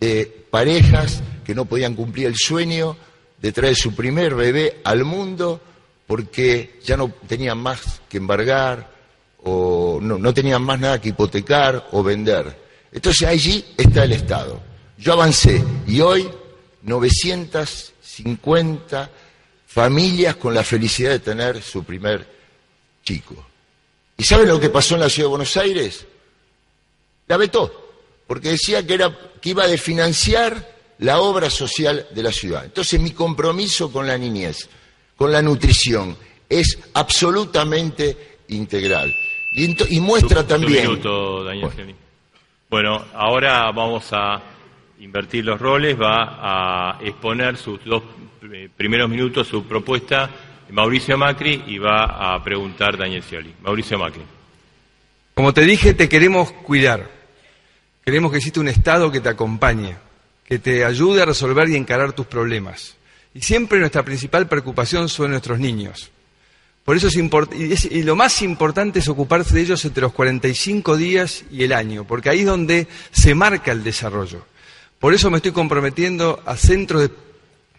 de 0.00 0.46
parejas 0.50 1.22
que 1.44 1.54
no 1.54 1.66
podían 1.66 1.94
cumplir 1.94 2.26
el 2.26 2.36
sueño 2.36 2.96
de 3.40 3.52
traer 3.52 3.76
su 3.76 3.94
primer 3.94 4.34
bebé 4.34 4.80
al 4.82 5.04
mundo 5.04 5.60
porque 6.08 6.80
ya 6.84 6.96
no 6.96 7.12
tenían 7.28 7.58
más 7.58 8.02
que 8.08 8.16
embargar 8.16 8.90
o 9.44 10.00
no, 10.02 10.18
no 10.18 10.34
tenían 10.34 10.62
más 10.62 10.80
nada 10.80 11.00
que 11.00 11.10
hipotecar 11.10 11.88
o 11.92 12.02
vender. 12.02 12.63
Entonces 12.94 13.28
allí 13.28 13.62
está 13.76 14.04
el 14.04 14.12
Estado. 14.12 14.62
Yo 14.96 15.12
avancé 15.14 15.64
y 15.86 16.00
hoy 16.00 16.30
950 16.82 19.10
familias 19.66 20.36
con 20.36 20.54
la 20.54 20.62
felicidad 20.62 21.10
de 21.10 21.18
tener 21.18 21.60
su 21.60 21.82
primer 21.82 22.24
chico. 23.02 23.44
¿Y 24.16 24.22
saben 24.22 24.46
lo 24.46 24.60
que 24.60 24.70
pasó 24.70 24.94
en 24.94 25.00
la 25.00 25.10
ciudad 25.10 25.26
de 25.26 25.30
Buenos 25.30 25.56
Aires? 25.56 26.06
La 27.26 27.36
vetó, 27.36 27.96
porque 28.28 28.50
decía 28.50 28.86
que, 28.86 28.94
era, 28.94 29.18
que 29.40 29.50
iba 29.50 29.64
a 29.64 29.68
desfinanciar 29.68 30.72
la 30.98 31.18
obra 31.20 31.50
social 31.50 32.06
de 32.12 32.22
la 32.22 32.30
ciudad. 32.30 32.64
Entonces 32.64 33.00
mi 33.00 33.10
compromiso 33.10 33.90
con 33.90 34.06
la 34.06 34.16
niñez, 34.16 34.68
con 35.16 35.32
la 35.32 35.42
nutrición, 35.42 36.16
es 36.48 36.78
absolutamente 36.92 38.36
integral. 38.48 39.12
Y, 39.56 40.00
muestra 40.00 40.46
también... 40.46 40.82
minuto, 40.82 41.42
Daniel 41.42 41.72
bueno, 41.74 42.03
ahora 43.14 43.70
vamos 43.72 44.12
a 44.12 44.42
invertir 45.00 45.44
los 45.44 45.60
roles, 45.60 46.00
va 46.00 46.94
a 46.94 46.98
exponer 47.02 47.56
sus 47.56 47.84
dos 47.84 48.02
primeros 48.76 49.08
minutos 49.08 49.48
su 49.48 49.64
propuesta 49.64 50.30
Mauricio 50.70 51.16
Macri 51.16 51.64
y 51.66 51.78
va 51.78 52.34
a 52.34 52.42
preguntar 52.42 52.96
Daniel 52.96 53.22
Scioli. 53.22 53.54
Mauricio 53.62 53.98
Macri. 53.98 54.22
Como 55.34 55.52
te 55.52 55.62
dije, 55.62 55.94
te 55.94 56.08
queremos 56.08 56.52
cuidar. 56.52 57.08
Queremos 58.04 58.30
que 58.30 58.38
exista 58.38 58.60
un 58.60 58.68
Estado 58.68 59.10
que 59.10 59.20
te 59.20 59.28
acompañe, 59.28 59.96
que 60.44 60.58
te 60.58 60.84
ayude 60.84 61.22
a 61.22 61.26
resolver 61.26 61.68
y 61.68 61.76
encarar 61.76 62.12
tus 62.12 62.26
problemas. 62.26 62.96
Y 63.34 63.40
siempre 63.40 63.78
nuestra 63.78 64.02
principal 64.02 64.46
preocupación 64.48 65.08
son 65.08 65.30
nuestros 65.30 65.58
niños. 65.58 66.10
Por 66.84 66.96
eso 66.98 67.08
es, 67.08 67.84
y, 67.86 68.02
lo 68.02 68.14
más 68.14 68.42
importante 68.42 68.98
es 68.98 69.08
ocuparse 69.08 69.54
de 69.54 69.62
ellos 69.62 69.84
entre 69.86 70.02
los 70.02 70.12
45 70.12 70.98
días 70.98 71.44
y 71.50 71.64
el 71.64 71.72
año, 71.72 72.06
porque 72.06 72.28
ahí 72.28 72.40
es 72.40 72.46
donde 72.46 72.88
se 73.10 73.34
marca 73.34 73.72
el 73.72 73.82
desarrollo. 73.82 74.44
Por 74.98 75.14
eso 75.14 75.30
me 75.30 75.38
estoy 75.38 75.52
comprometiendo 75.52 76.42
a 76.44 76.56
centros 76.56 77.10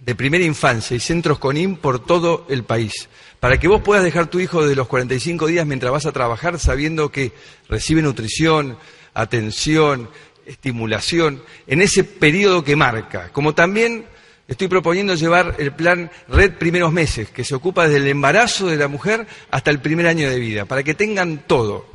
de, 0.02 0.16
primera 0.16 0.44
infancia 0.44 0.98
y 0.98 1.00
centros 1.00 1.38
CONIM 1.38 1.76
por 1.78 2.04
todo 2.04 2.48
el 2.50 2.64
país, 2.64 3.10
para 3.40 3.60
que 3.60 3.68
vos 3.68 3.82
puedas 3.82 4.04
dejar 4.04 4.28
tu 4.28 4.40
hijo 4.40 4.66
de 4.66 4.76
los 4.76 4.88
45 4.88 5.48
días 5.48 5.68
mientras 5.68 5.92
vas 5.92 6.06
a 6.08 6.12
trabajar 6.12 6.60
sabiendo 6.60 7.12
que 7.12 7.32
recibe 7.70 8.02
nutrición, 8.02 8.78
atención, 9.14 10.10
estimulación, 10.48 11.44
en 11.68 11.82
ese 11.82 12.04
periodo 12.04 12.64
que 12.64 12.76
marca, 12.76 13.30
como 13.32 13.54
también 13.54 14.06
Estoy 14.48 14.68
proponiendo 14.68 15.16
llevar 15.16 15.56
el 15.58 15.72
plan 15.72 16.12
Red 16.28 16.54
Primeros 16.60 16.94
Meses, 16.94 17.30
que 17.32 17.44
se 17.44 17.56
ocupa 17.56 17.86
desde 17.88 17.98
el 17.98 18.08
embarazo 18.08 18.68
de 18.68 18.78
la 18.78 18.88
mujer 18.88 19.26
hasta 19.50 19.72
el 19.72 19.80
primer 19.80 20.06
año 20.06 20.30
de 20.30 20.40
vida, 20.40 20.66
para 20.66 20.84
que 20.84 20.94
tengan 20.94 21.48
todo. 21.48 21.88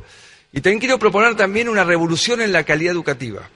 Y 0.51 0.59
también 0.59 0.79
quiero 0.79 0.99
proponer 0.99 1.35
también 1.35 1.69
una 1.69 1.85
revolución 1.85 2.41
en 2.41 2.51
la 2.51 2.65
calidad 2.65 2.91
educativa, 2.91 3.49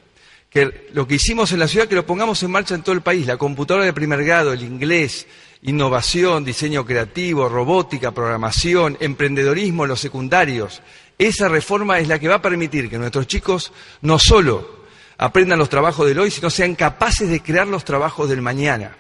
que 0.49 0.87
lo 0.93 1.05
que 1.05 1.15
hicimos 1.15 1.51
en 1.51 1.59
la 1.59 1.67
ciudad, 1.67 1.89
que 1.89 1.95
lo 1.95 2.05
pongamos 2.05 2.41
en 2.43 2.51
marcha 2.51 2.73
en 2.73 2.83
todo 2.83 2.95
el 2.95 3.01
país, 3.01 3.27
la 3.27 3.35
computadora 3.35 3.85
de 3.85 3.91
primer 3.91 4.23
grado, 4.23 4.53
el 4.53 4.63
inglés, 4.63 5.27
innovación, 5.63 6.45
diseño 6.45 6.85
creativo, 6.85 7.49
robótica, 7.49 8.11
programación, 8.11 8.95
emprendedorismo 9.01 9.83
en 9.83 9.89
los 9.89 9.99
secundarios. 9.99 10.81
Esa 11.17 11.49
reforma 11.49 11.99
es 11.99 12.07
la 12.07 12.17
que 12.17 12.29
va 12.29 12.35
a 12.35 12.41
permitir 12.41 12.89
que 12.89 12.97
nuestros 12.97 13.27
chicos 13.27 13.73
no 14.01 14.19
solo 14.19 14.84
aprendan 15.17 15.59
los 15.59 15.69
trabajos 15.69 16.07
del 16.07 16.19
hoy, 16.19 16.31
sino 16.31 16.49
sean 16.49 16.75
capaces 16.75 17.29
de 17.29 17.41
crear 17.41 17.67
los 17.67 17.85
trabajos 17.85 18.29
del 18.29 18.41
mañana. 18.41 18.95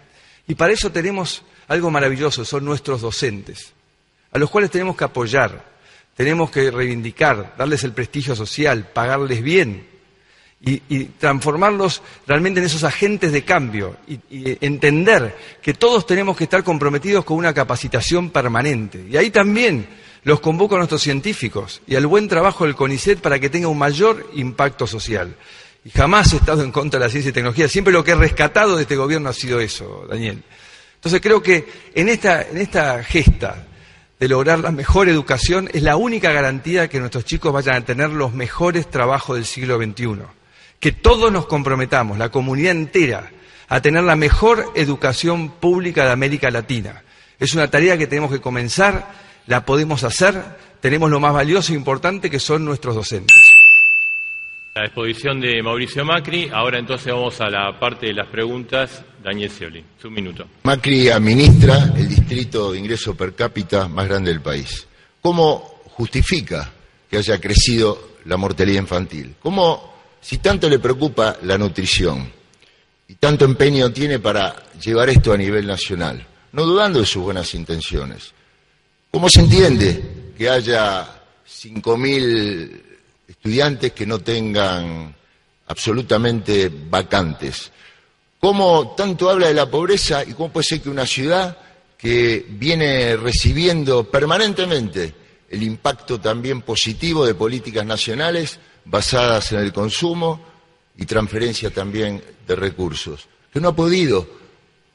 Y 0.47 0.55
para 0.55 0.73
eso 0.73 0.91
tenemos 0.91 1.43
algo 1.67 1.91
maravilloso, 1.91 2.45
son 2.45 2.65
nuestros 2.65 3.01
docentes, 3.01 3.73
a 4.31 4.37
los 4.37 4.49
cuales 4.49 4.71
tenemos 4.71 4.95
que 4.95 5.03
apoyar, 5.03 5.65
tenemos 6.15 6.51
que 6.51 6.69
reivindicar, 6.71 7.55
darles 7.57 7.83
el 7.83 7.93
prestigio 7.93 8.35
social, 8.35 8.89
pagarles 8.93 9.41
bien 9.41 9.87
y, 10.61 11.05
transformarlos 11.19 12.01
realmente 12.25 12.59
en 12.59 12.65
esos 12.65 12.83
agentes 12.83 13.31
de 13.31 13.43
cambio 13.43 13.97
y, 14.07 14.19
y 14.29 14.57
entender 14.61 15.35
que 15.61 15.73
todos 15.73 16.07
tenemos 16.07 16.37
que 16.37 16.45
estar 16.45 16.63
comprometidos 16.63 17.25
con 17.25 17.37
una 17.37 17.53
capacitación 17.53 18.29
permanente. 18.29 19.05
Y 19.09 19.17
ahí 19.17 19.29
también 19.29 19.87
los 20.23 20.39
convoco 20.39 20.75
a 20.75 20.79
nuestros 20.79 21.03
científicos 21.03 21.81
y 21.85 21.95
al 21.95 22.07
buen 22.07 22.27
trabajo 22.27 22.65
del 22.65 22.75
CONICET 22.75 23.19
para 23.19 23.39
que 23.39 23.49
tenga 23.49 23.67
un 23.67 23.77
mayor 23.77 24.27
impacto 24.33 24.87
social. 24.87 25.35
Y 25.85 25.91
jamás 25.91 26.33
he 26.33 26.37
estado 26.37 26.63
en 26.63 26.71
contra 26.71 26.99
de 26.99 27.05
la 27.05 27.11
ciencia 27.11 27.29
y 27.29 27.33
tecnología. 27.33 27.69
Siempre 27.69 27.93
lo 27.93 28.03
que 28.03 28.11
he 28.11 28.15
rescatado 28.15 28.75
de 28.75 28.81
este 28.81 28.95
gobierno 28.95 29.29
ha 29.29 29.33
sido 29.33 29.59
eso, 29.59 30.07
Daniel. 30.09 30.43
Entonces 30.95 31.21
creo 31.21 31.43
que 31.43 31.71
en 31.93 32.09
esta, 32.09 32.41
en 32.41 32.57
esta 32.57 33.03
gesta 33.03 33.67
de 34.19 34.27
lograr 34.27 34.57
la 34.57 34.71
mejor 34.71 35.09
educación 35.09 35.69
es 35.71 35.83
la 35.83 35.95
única 35.95 36.31
garantía 36.31 36.81
de 36.81 36.89
que 36.89 36.99
nuestros 36.99 37.23
chicos 37.25 37.53
vayan 37.53 37.75
a 37.75 37.85
tener 37.85 38.09
los 38.09 38.33
mejores 38.33 38.89
trabajos 38.89 39.35
del 39.35 39.45
siglo 39.45 39.77
XXI. 39.77 40.23
Que 40.79 40.91
todos 40.91 41.31
nos 41.31 41.45
comprometamos, 41.45 42.17
la 42.17 42.29
comunidad 42.29 42.71
entera, 42.71 43.31
a 43.67 43.79
tener 43.79 44.03
la 44.03 44.15
mejor 44.15 44.71
educación 44.73 45.49
pública 45.49 46.05
de 46.05 46.11
América 46.11 46.49
Latina. 46.49 47.03
Es 47.39 47.53
una 47.53 47.69
tarea 47.69 47.95
que 47.95 48.07
tenemos 48.07 48.31
que 48.31 48.41
comenzar, 48.41 49.11
la 49.45 49.65
podemos 49.65 50.03
hacer, 50.03 50.41
tenemos 50.81 51.11
lo 51.11 51.19
más 51.19 51.33
valioso 51.33 51.73
e 51.73 51.75
importante 51.75 52.31
que 52.31 52.39
son 52.39 52.65
nuestros 52.65 52.95
docentes. 52.95 53.44
La 54.77 54.87
exposición 54.87 55.39
de 55.39 55.63
Mauricio 55.63 56.03
Macri. 56.03 56.49
Ahora 56.51 56.77
entonces 56.77 57.07
vamos 57.13 57.39
a 57.39 57.49
la 57.49 57.79
parte 57.79 58.07
de 58.07 58.13
las 58.13 58.27
preguntas. 58.27 59.05
Daniel 59.23 59.49
Scioli, 59.49 59.81
su 59.97 60.11
minuto. 60.11 60.49
Macri 60.63 61.07
administra 61.07 61.93
el 61.95 62.09
distrito 62.09 62.73
de 62.73 62.79
ingreso 62.79 63.15
per 63.15 63.33
cápita 63.33 63.87
más 63.87 64.05
grande 64.05 64.31
del 64.31 64.41
país. 64.41 64.85
¿Cómo 65.21 65.79
justifica 65.91 66.73
que 67.09 67.15
haya 67.15 67.39
crecido 67.39 68.17
la 68.25 68.35
mortalidad 68.35 68.81
infantil? 68.81 69.35
¿Cómo, 69.39 69.93
si 70.19 70.39
tanto 70.39 70.67
le 70.67 70.79
preocupa 70.79 71.37
la 71.43 71.57
nutrición 71.57 72.29
y 73.07 73.15
tanto 73.15 73.45
empeño 73.45 73.93
tiene 73.93 74.19
para 74.19 74.61
llevar 74.73 75.07
esto 75.07 75.31
a 75.31 75.37
nivel 75.37 75.65
nacional, 75.65 76.27
no 76.51 76.65
dudando 76.65 76.99
de 76.99 77.05
sus 77.05 77.23
buenas 77.23 77.53
intenciones, 77.53 78.33
¿cómo 79.09 79.29
se 79.29 79.39
entiende 79.39 80.33
que 80.37 80.49
haya 80.49 81.07
5.000 81.47 82.94
estudiantes 83.27 83.91
que 83.93 84.05
no 84.05 84.19
tengan 84.19 85.15
absolutamente 85.67 86.71
vacantes. 86.89 87.71
¿Cómo 88.39 88.93
tanto 88.95 89.29
habla 89.29 89.47
de 89.47 89.53
la 89.53 89.69
pobreza 89.69 90.23
y 90.23 90.33
cómo 90.33 90.51
puede 90.51 90.67
ser 90.67 90.81
que 90.81 90.89
una 90.89 91.05
ciudad 91.05 91.57
que 91.97 92.45
viene 92.47 93.17
recibiendo 93.17 94.03
permanentemente 94.09 95.13
el 95.49 95.63
impacto 95.63 96.19
también 96.19 96.61
positivo 96.61 97.25
de 97.25 97.33
políticas 97.35 97.85
nacionales 97.85 98.59
basadas 98.85 99.51
en 99.51 99.59
el 99.59 99.73
consumo 99.73 100.45
y 100.97 101.05
transferencia 101.05 101.71
también 101.71 102.23
de 102.47 102.55
recursos, 102.55 103.27
que 103.51 103.59
no 103.59 103.69
ha 103.69 103.75
podido 103.75 104.27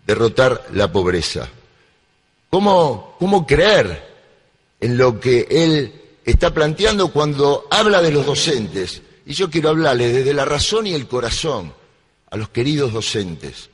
derrotar 0.06 0.66
la 0.72 0.90
pobreza? 0.90 1.48
¿Cómo, 2.48 3.16
cómo 3.18 3.46
creer 3.46 4.08
en 4.80 4.96
lo 4.96 5.20
que 5.20 5.46
él 5.50 5.99
está 6.30 6.52
planteando 6.52 7.08
cuando 7.08 7.66
habla 7.70 8.02
de 8.02 8.10
los 8.10 8.26
docentes. 8.26 9.02
Y 9.26 9.34
yo 9.34 9.50
quiero 9.50 9.70
hablarle 9.70 10.08
desde 10.12 10.34
la 10.34 10.44
razón 10.44 10.86
y 10.86 10.94
el 10.94 11.06
corazón 11.06 11.72
a 12.30 12.36
los 12.36 12.48
queridos 12.48 12.92
docentes. 12.92 13.70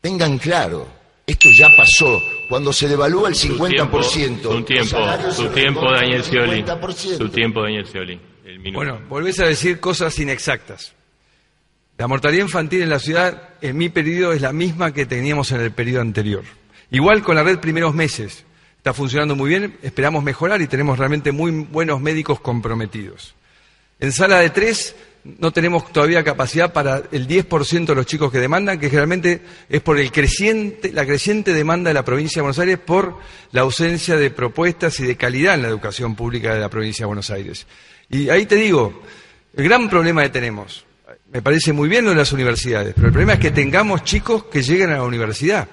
Tengan 0.00 0.38
claro, 0.38 0.88
esto 1.26 1.48
ya 1.56 1.68
pasó. 1.76 2.20
Cuando 2.48 2.72
se 2.72 2.88
devalúa 2.88 3.28
el 3.28 3.34
50%. 3.34 4.42
Su 4.42 4.64
tiempo, 4.64 5.32
su 5.32 5.48
tiempo, 5.48 5.92
Daniel 5.92 6.24
Scioli. 6.24 6.64
Su 7.18 7.28
tiempo, 7.28 7.62
Daniel 7.62 7.86
Scioli. 7.86 8.20
Bueno, 8.72 9.00
volvés 9.08 9.38
a 9.40 9.46
decir 9.46 9.80
cosas 9.80 10.18
inexactas. 10.18 10.94
La 11.98 12.06
mortalidad 12.06 12.44
infantil 12.44 12.82
en 12.82 12.88
la 12.88 13.00
ciudad, 13.00 13.50
en 13.60 13.76
mi 13.76 13.88
periodo, 13.88 14.32
es 14.32 14.40
la 14.40 14.52
misma 14.52 14.94
que 14.94 15.04
teníamos 15.04 15.52
en 15.52 15.60
el 15.60 15.72
periodo 15.72 16.00
anterior. 16.00 16.44
Igual 16.90 17.22
con 17.22 17.36
la 17.36 17.42
red 17.42 17.58
primeros 17.58 17.94
meses 17.94 18.44
está 18.88 18.96
funcionando 18.96 19.36
muy 19.36 19.50
bien, 19.50 19.76
esperamos 19.82 20.24
mejorar 20.24 20.62
y 20.62 20.66
tenemos 20.66 20.98
realmente 20.98 21.30
muy 21.30 21.50
buenos 21.50 22.00
médicos 22.00 22.40
comprometidos. 22.40 23.34
En 24.00 24.12
sala 24.12 24.38
de 24.38 24.48
tres 24.48 24.96
no 25.24 25.52
tenemos 25.52 25.92
todavía 25.92 26.24
capacidad 26.24 26.72
para 26.72 27.02
el 27.12 27.28
10% 27.28 27.84
de 27.84 27.94
los 27.94 28.06
chicos 28.06 28.32
que 28.32 28.38
demandan, 28.38 28.80
que 28.80 28.88
generalmente 28.88 29.42
es 29.68 29.82
por 29.82 29.98
la 29.98 30.10
creciente 30.10 31.52
demanda 31.52 31.90
de 31.90 31.94
la 31.94 32.02
provincia 32.02 32.40
de 32.40 32.44
Buenos 32.44 32.58
Aires 32.60 32.78
por 32.78 33.18
la 33.52 33.60
ausencia 33.60 34.16
de 34.16 34.30
propuestas 34.30 34.98
y 35.00 35.04
de 35.04 35.18
calidad 35.18 35.52
en 35.56 35.62
la 35.62 35.68
educación 35.68 36.16
pública 36.16 36.54
de 36.54 36.60
la 36.60 36.70
provincia 36.70 37.02
de 37.02 37.08
Buenos 37.08 37.28
Aires. 37.28 37.66
Y 38.08 38.30
ahí 38.30 38.46
te 38.46 38.56
digo, 38.56 39.02
el 39.54 39.64
gran 39.64 39.90
problema 39.90 40.22
que 40.22 40.30
tenemos, 40.30 40.86
me 41.30 41.42
parece 41.42 41.74
muy 41.74 41.90
bien 41.90 42.06
lo 42.06 42.12
de 42.12 42.16
las 42.16 42.32
universidades, 42.32 42.94
pero 42.94 43.08
el 43.08 43.12
problema 43.12 43.34
es 43.34 43.38
que 43.38 43.50
tengamos 43.50 44.02
chicos 44.02 44.44
que 44.44 44.62
lleguen 44.62 44.88
a 44.92 44.94
la 44.94 45.02
universidad. 45.02 45.68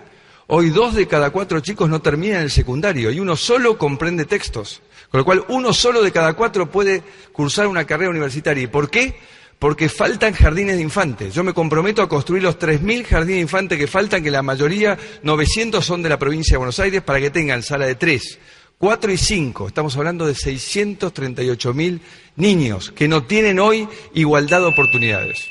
Hoy 0.47 0.69
dos 0.69 0.93
de 0.93 1.07
cada 1.07 1.31
cuatro 1.31 1.59
chicos 1.59 1.89
no 1.89 2.01
terminan 2.01 2.43
el 2.43 2.51
secundario 2.51 3.09
y 3.09 3.19
uno 3.19 3.35
solo 3.35 3.79
comprende 3.79 4.25
textos. 4.25 4.81
Con 5.09 5.19
lo 5.19 5.25
cual 5.25 5.43
uno 5.47 5.73
solo 5.73 6.03
de 6.03 6.11
cada 6.11 6.33
cuatro 6.33 6.69
puede 6.69 7.01
cursar 7.31 7.65
una 7.65 7.85
carrera 7.85 8.11
universitaria. 8.11 8.63
¿Y 8.63 8.67
por 8.67 8.91
qué? 8.91 9.15
Porque 9.57 9.89
faltan 9.89 10.33
jardines 10.33 10.75
de 10.75 10.83
infantes. 10.83 11.33
Yo 11.33 11.43
me 11.43 11.53
comprometo 11.53 12.03
a 12.03 12.09
construir 12.09 12.43
los 12.43 12.59
3.000 12.59 13.05
jardines 13.05 13.37
de 13.37 13.41
infantes 13.41 13.79
que 13.79 13.87
faltan, 13.87 14.21
que 14.21 14.29
la 14.29 14.43
mayoría, 14.43 14.97
900 15.23 15.83
son 15.83 16.03
de 16.03 16.09
la 16.09 16.19
provincia 16.19 16.53
de 16.53 16.57
Buenos 16.57 16.79
Aires, 16.79 17.01
para 17.01 17.19
que 17.19 17.31
tengan 17.31 17.63
sala 17.63 17.87
de 17.87 17.95
3, 17.95 18.39
4 18.77 19.11
y 19.11 19.17
5. 19.17 19.67
Estamos 19.69 19.97
hablando 19.97 20.27
de 20.27 20.33
638.000 20.33 22.01
niños 22.35 22.91
que 22.91 23.07
no 23.07 23.23
tienen 23.23 23.59
hoy 23.59 23.87
igualdad 24.13 24.59
de 24.59 24.67
oportunidades. 24.67 25.49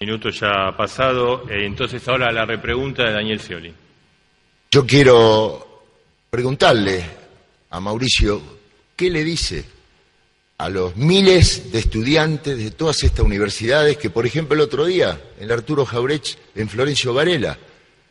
Minuto 0.00 0.30
ya 0.30 0.74
pasado. 0.76 1.44
Eh, 1.48 1.66
entonces 1.66 2.08
ahora 2.08 2.32
la 2.32 2.46
repregunta 2.46 3.04
de 3.04 3.12
Daniel 3.12 3.38
Scioli. 3.38 3.74
Yo 4.72 4.86
quiero 4.86 5.84
preguntarle 6.30 7.04
a 7.70 7.80
Mauricio 7.80 8.40
qué 8.94 9.10
le 9.10 9.24
dice 9.24 9.64
a 10.58 10.68
los 10.68 10.94
miles 10.94 11.72
de 11.72 11.80
estudiantes 11.80 12.56
de 12.56 12.70
todas 12.70 13.02
estas 13.02 13.24
universidades 13.24 13.96
que, 13.96 14.10
por 14.10 14.26
ejemplo, 14.26 14.54
el 14.54 14.60
otro 14.60 14.86
día, 14.86 15.20
en 15.40 15.50
Arturo 15.50 15.84
Jaureche, 15.84 16.38
en 16.54 16.68
Florencio 16.68 17.12
Varela, 17.12 17.58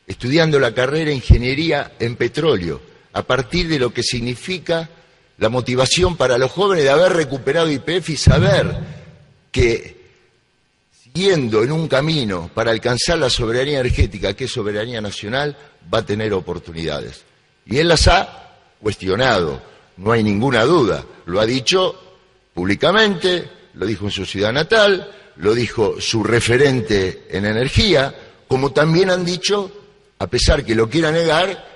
estudiando 0.06 0.60
la 0.60 0.74
carrera 0.74 1.14
Ingeniería 1.14 1.94
en 1.98 2.18
Petróleo, 2.18 2.82
a 3.14 3.24
partir 3.24 3.70
de 3.70 3.80
lo 3.80 3.94
que 3.94 4.04
significa 4.04 4.90
la 5.38 5.48
motivación 5.48 6.18
para 6.18 6.38
los 6.38 6.52
jóvenes 6.52 6.84
de 6.84 6.90
haber 6.90 7.14
recuperado 7.14 7.72
IPF 7.72 8.10
y 8.10 8.18
saber 8.18 8.80
que 9.50 9.96
siguiendo 10.92 11.64
en 11.64 11.72
un 11.72 11.88
camino 11.88 12.52
para 12.54 12.72
alcanzar 12.72 13.18
la 13.18 13.30
soberanía 13.30 13.80
energética, 13.80 14.34
que 14.34 14.44
es 14.44 14.52
soberanía 14.52 15.00
nacional, 15.00 15.56
va 15.94 16.00
a 16.00 16.06
tener 16.06 16.34
oportunidades. 16.34 17.24
Y 17.66 17.78
él 17.78 17.88
las 17.88 18.08
ha 18.08 18.56
cuestionado, 18.82 19.62
no 19.98 20.12
hay 20.12 20.24
ninguna 20.24 20.64
duda. 20.64 21.04
Lo 21.26 21.40
ha 21.40 21.46
dicho 21.46 21.96
públicamente, 22.54 23.50
lo 23.76 23.86
dijo 23.86 24.06
en 24.06 24.12
su 24.12 24.26
ciudad 24.26 24.52
natal, 24.52 25.12
lo 25.38 25.54
dijo 25.54 26.02
su 26.02 26.24
referente 26.24 27.28
en 27.30 27.46
energía, 27.46 28.14
como 28.48 28.72
también 28.72 29.10
han 29.10 29.24
dicho, 29.24 29.72
a 30.18 30.28
pesar 30.28 30.66
que 30.66 30.76
lo 30.76 30.90
quiera 30.90 31.12
negar, 31.12 31.68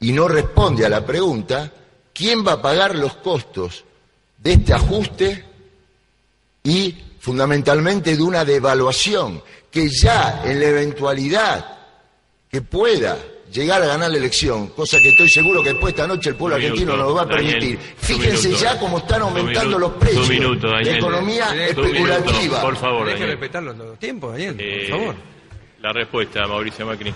y 0.00 0.12
no 0.12 0.26
responde 0.26 0.84
a 0.84 0.88
la 0.88 1.06
pregunta, 1.06 1.72
¿quién 2.12 2.44
va 2.46 2.52
a 2.52 2.62
pagar 2.62 2.96
los 2.96 3.14
costos 3.16 3.84
de 4.38 4.54
este 4.54 4.72
ajuste 4.72 5.44
y 6.64 6.96
fundamentalmente 7.20 8.16
de 8.16 8.22
una 8.22 8.44
devaluación 8.44 9.42
que 9.70 9.88
ya 9.88 10.42
en 10.44 10.58
la 10.58 10.66
eventualidad 10.66 11.78
que 12.50 12.62
pueda 12.62 13.16
llegar 13.52 13.82
a 13.82 13.86
ganar 13.86 14.10
la 14.10 14.16
elección, 14.16 14.68
cosa 14.68 14.98
que 14.98 15.10
estoy 15.10 15.28
seguro 15.28 15.62
que 15.62 15.70
después 15.70 15.92
esta 15.92 16.06
noche 16.06 16.30
el 16.30 16.36
pueblo 16.36 16.56
argentino 16.56 16.96
no 16.96 17.04
lo 17.04 17.14
va 17.14 17.22
a 17.22 17.28
permitir. 17.28 17.78
Fíjense 17.78 18.52
ya 18.54 18.78
cómo 18.78 18.98
están 18.98 19.22
aumentando 19.22 19.78
los 19.78 19.92
precios. 19.92 20.28
la 20.62 20.80
economía 20.82 21.66
especulativa. 21.66 22.60
por 22.60 22.76
favor, 22.76 23.06
Deje 23.06 23.26
respetar 23.26 23.62
los, 23.62 23.98
tiempos, 23.98 24.32
Daniel, 24.32 24.54
por 24.54 24.64
eh, 24.64 24.88
favor. 24.88 25.14
La 25.80 25.92
respuesta, 25.92 26.46
Mauricio 26.46 26.86
Macri. 26.86 27.12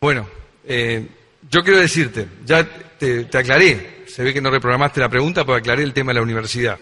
Bueno, 0.00 0.28
eh, 0.64 1.06
yo 1.50 1.62
quiero 1.62 1.78
decirte, 1.78 2.26
ya 2.44 2.64
te, 2.98 3.24
te 3.24 3.38
aclaré, 3.38 4.04
se 4.06 4.22
ve 4.22 4.32
que 4.32 4.40
no 4.40 4.50
reprogramaste 4.50 5.00
la 5.00 5.08
pregunta, 5.08 5.44
porque 5.44 5.60
aclaré 5.60 5.82
el 5.82 5.92
tema 5.92 6.10
de 6.10 6.16
la 6.16 6.22
universidad. 6.22 6.78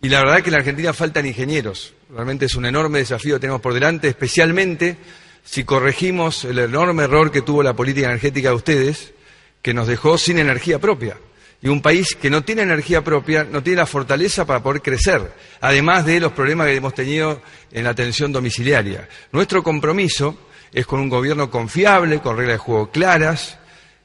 Y 0.00 0.08
la 0.08 0.18
verdad 0.18 0.38
es 0.38 0.42
que 0.42 0.48
en 0.48 0.52
la 0.52 0.58
Argentina 0.58 0.92
faltan 0.92 1.26
ingenieros. 1.26 1.94
Realmente 2.10 2.46
es 2.46 2.54
un 2.56 2.66
enorme 2.66 2.98
desafío 2.98 3.36
que 3.36 3.40
tenemos 3.40 3.60
por 3.60 3.72
delante, 3.72 4.08
especialmente 4.08 4.96
si 5.44 5.64
corregimos 5.64 6.44
el 6.44 6.58
enorme 6.58 7.04
error 7.04 7.30
que 7.30 7.42
tuvo 7.42 7.62
la 7.62 7.74
política 7.74 8.08
energética 8.08 8.50
de 8.50 8.54
ustedes, 8.54 9.12
que 9.60 9.74
nos 9.74 9.86
dejó 9.86 10.18
sin 10.18 10.38
energía 10.38 10.78
propia. 10.78 11.16
Y 11.60 11.68
un 11.68 11.80
país 11.80 12.16
que 12.20 12.28
no 12.28 12.42
tiene 12.42 12.62
energía 12.62 13.04
propia 13.04 13.44
no 13.44 13.62
tiene 13.62 13.78
la 13.78 13.86
fortaleza 13.86 14.44
para 14.44 14.62
poder 14.62 14.82
crecer, 14.82 15.32
además 15.60 16.04
de 16.04 16.18
los 16.18 16.32
problemas 16.32 16.66
que 16.66 16.74
hemos 16.74 16.94
tenido 16.94 17.40
en 17.70 17.84
la 17.84 17.90
atención 17.90 18.32
domiciliaria. 18.32 19.08
Nuestro 19.30 19.62
compromiso 19.62 20.36
es 20.72 20.86
con 20.86 20.98
un 20.98 21.08
gobierno 21.08 21.50
confiable, 21.50 22.18
con 22.18 22.36
reglas 22.36 22.54
de 22.54 22.58
juego 22.58 22.90
claras, 22.90 23.58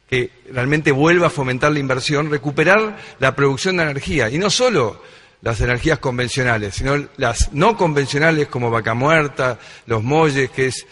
que 0.07 0.31
realmente 0.51 0.91
vuelva 0.91 1.27
a 1.27 1.31
fomentar 1.31 1.71
la 1.71 1.79
inversión, 1.79 2.29
recuperar 2.29 2.97
la 3.19 3.35
producción 3.35 3.77
de 3.77 3.83
energía. 3.83 4.29
Y 4.29 4.37
no 4.37 4.49
solo 4.49 5.01
las 5.41 5.61
energías 5.61 5.99
convencionales, 5.99 6.75
sino 6.75 7.07
las 7.17 7.53
no 7.53 7.77
convencionales 7.77 8.47
como 8.47 8.71
vaca 8.71 8.93
muerta, 8.93 9.59
los 9.85 10.03
molles 10.03 10.49
que 10.49 10.67
es 10.67 10.85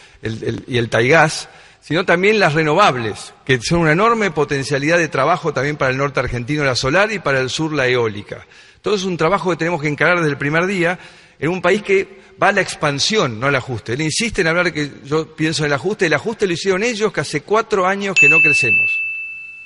y 0.68 0.78
el 0.78 0.90
taigás, 0.90 1.50
sino 1.82 2.06
también 2.06 2.40
las 2.40 2.54
renovables, 2.54 3.34
que 3.46 3.60
son 3.62 3.82
una 3.82 3.92
enorme 3.92 4.32
potencialidad 4.32 4.98
de 4.98 5.08
trabajo 5.08 5.54
también 5.54 5.78
para 5.78 5.92
el 5.92 5.98
norte 5.98 6.20
argentino 6.20 6.64
la 6.64 6.76
solar 6.76 7.12
y 7.12 7.20
para 7.20 7.40
el 7.40 7.50
sur 7.50 7.74
la 7.74 7.88
eólica. 7.88 8.46
Todo 8.82 8.96
es 8.96 9.04
un 9.04 9.18
trabajo 9.18 9.50
que 9.52 9.58
tenemos 9.58 9.82
que 9.82 9.88
encarar 9.88 10.18
desde 10.18 10.32
el 10.32 10.38
primer 10.38 10.66
día 10.68 10.98
en 11.40 11.50
un 11.50 11.62
país 11.62 11.84
que 11.84 12.22
va 12.42 12.50
a 12.50 12.52
la 12.52 12.62
expansión, 12.62 13.40
no 13.40 13.48
al 13.48 13.56
ajuste. 13.56 13.94
Él 13.94 14.02
insiste 14.02 14.42
en 14.42 14.48
hablar 14.48 14.74
que 14.74 14.92
yo 15.04 15.36
pienso 15.36 15.64
en 15.64 15.68
el 15.68 15.74
ajuste, 15.74 16.06
el 16.06 16.14
ajuste 16.14 16.48
lo 16.48 16.54
hicieron 16.54 16.84
ellos 16.84 17.12
que 17.12 17.22
hace 17.22 17.42
cuatro 17.42 17.88
años 17.88 18.16
que 18.20 18.30
no 18.30 18.40
crecemos. 18.40 19.00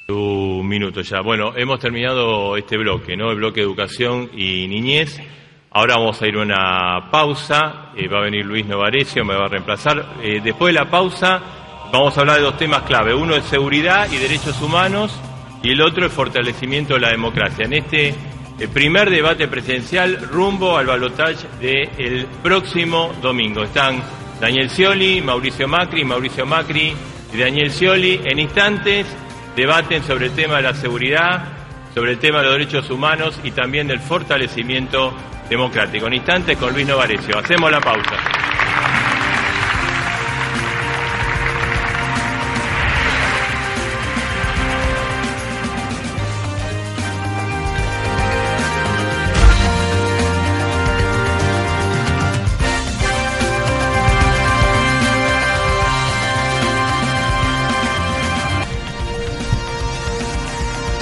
Un 0.10 0.68
minuto 0.68 1.01
ya. 1.01 1.22
Bueno, 1.22 1.53
hemos 1.55 1.80
terminado 1.80 2.57
este 2.57 2.78
bloque, 2.78 3.16
¿no? 3.16 3.30
El 3.30 3.38
bloque 3.38 3.62
educación 3.62 4.32
y 4.34 4.68
niñez. 4.68 5.22
Ahora 5.70 5.97
vamos 5.97 6.20
a 6.20 6.28
ir 6.28 6.36
a 6.36 6.41
una 6.41 7.12
pausa. 7.12 7.91
Eh, 7.95 8.07
va 8.07 8.18
a 8.18 8.24
venir 8.24 8.43
Luis 8.43 8.66
Novarecio, 8.66 9.24
me 9.24 9.36
va 9.36 9.45
a 9.45 9.49
reemplazar. 9.49 10.16
Eh, 10.24 10.41
después 10.43 10.74
de 10.74 10.80
la 10.80 10.89
pausa, 10.89 11.39
vamos 11.93 12.18
a 12.18 12.22
hablar 12.22 12.38
de 12.38 12.41
dos 12.41 12.57
temas 12.57 12.82
clave. 12.84 13.14
Uno 13.14 13.36
es 13.36 13.43
seguridad 13.45 14.12
y 14.12 14.18
derechos 14.18 14.60
humanos 14.64 15.16
y 15.62 15.74
el 15.74 15.82
otro 15.82 16.07
es 16.07 16.12
fortalecimiento 16.12 16.95
de 16.95 17.01
la 17.01 17.10
democracia. 17.12 17.66
En 17.66 17.74
este 17.74 18.07
eh, 18.07 18.68
primer 18.74 19.12
debate 19.12 19.47
presidencial 19.47 20.28
rumbo 20.32 20.76
al 20.76 20.88
balotaje 20.88 21.47
del 21.62 22.26
próximo 22.41 23.14
domingo. 23.22 23.64
Están 23.64 24.01
Daniel 24.41 24.72
Scioli, 24.72 25.22
Mauricio 25.22 25.68
Macri, 25.68 26.03
Mauricio 26.03 26.47
Macri 26.47 26.95
y 27.32 27.38
Daniel 27.38 27.70
Scioli. 27.70 28.22
En 28.26 28.39
instantes 28.39 29.05
debaten 29.55 30.03
sobre 30.03 30.27
el 30.27 30.31
tema 30.33 30.57
de 30.57 30.63
la 30.63 30.73
seguridad, 30.73 31.43
sobre 31.93 32.11
el 32.11 32.19
tema 32.19 32.39
de 32.39 32.45
los 32.45 32.53
derechos 32.53 32.89
humanos 32.89 33.39
y 33.43 33.51
también 33.51 33.87
del 33.87 33.99
fortalecimiento 33.99 35.13
democrático. 35.49 36.07
En 36.07 36.13
instantes 36.13 36.57
con 36.57 36.73
Luis 36.73 36.87
Novarecio. 36.87 37.37
Hacemos 37.37 37.71
la 37.71 37.81
pausa. 37.81 38.15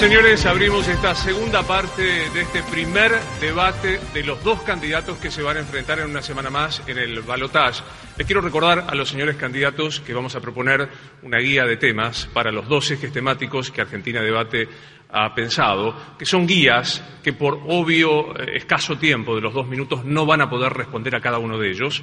Señores, 0.08 0.46
abrimos 0.46 0.88
esta 0.88 1.14
segunda 1.14 1.62
parte 1.64 2.00
de 2.02 2.40
este 2.40 2.62
primer 2.62 3.12
debate 3.42 4.00
de 4.14 4.24
los 4.24 4.42
dos 4.42 4.62
candidatos 4.62 5.18
que 5.18 5.30
se 5.30 5.42
van 5.42 5.58
a 5.58 5.60
enfrentar 5.60 5.98
en 5.98 6.08
una 6.08 6.22
semana 6.22 6.48
más 6.48 6.82
en 6.86 6.96
el 6.96 7.20
balotage. 7.20 7.82
Les 8.16 8.26
quiero 8.26 8.40
recordar 8.40 8.86
a 8.88 8.94
los 8.94 9.10
señores 9.10 9.36
candidatos 9.36 10.00
que 10.00 10.14
vamos 10.14 10.34
a 10.34 10.40
proponer 10.40 10.88
una 11.22 11.36
guía 11.40 11.66
de 11.66 11.76
temas 11.76 12.26
para 12.32 12.50
los 12.50 12.66
dos 12.68 12.90
ejes 12.90 13.12
temáticos 13.12 13.70
que 13.70 13.82
Argentina 13.82 14.22
Debate 14.22 14.66
ha 15.10 15.34
pensado, 15.34 15.94
que 16.18 16.24
son 16.24 16.46
guías 16.46 17.04
que 17.22 17.34
por 17.34 17.60
obvio 17.66 18.34
eh, 18.34 18.56
escaso 18.56 18.96
tiempo 18.96 19.34
de 19.34 19.42
los 19.42 19.52
dos 19.52 19.68
minutos 19.68 20.06
no 20.06 20.24
van 20.24 20.40
a 20.40 20.48
poder 20.48 20.72
responder 20.72 21.16
a 21.16 21.20
cada 21.20 21.38
uno 21.38 21.58
de 21.58 21.68
ellos, 21.68 22.02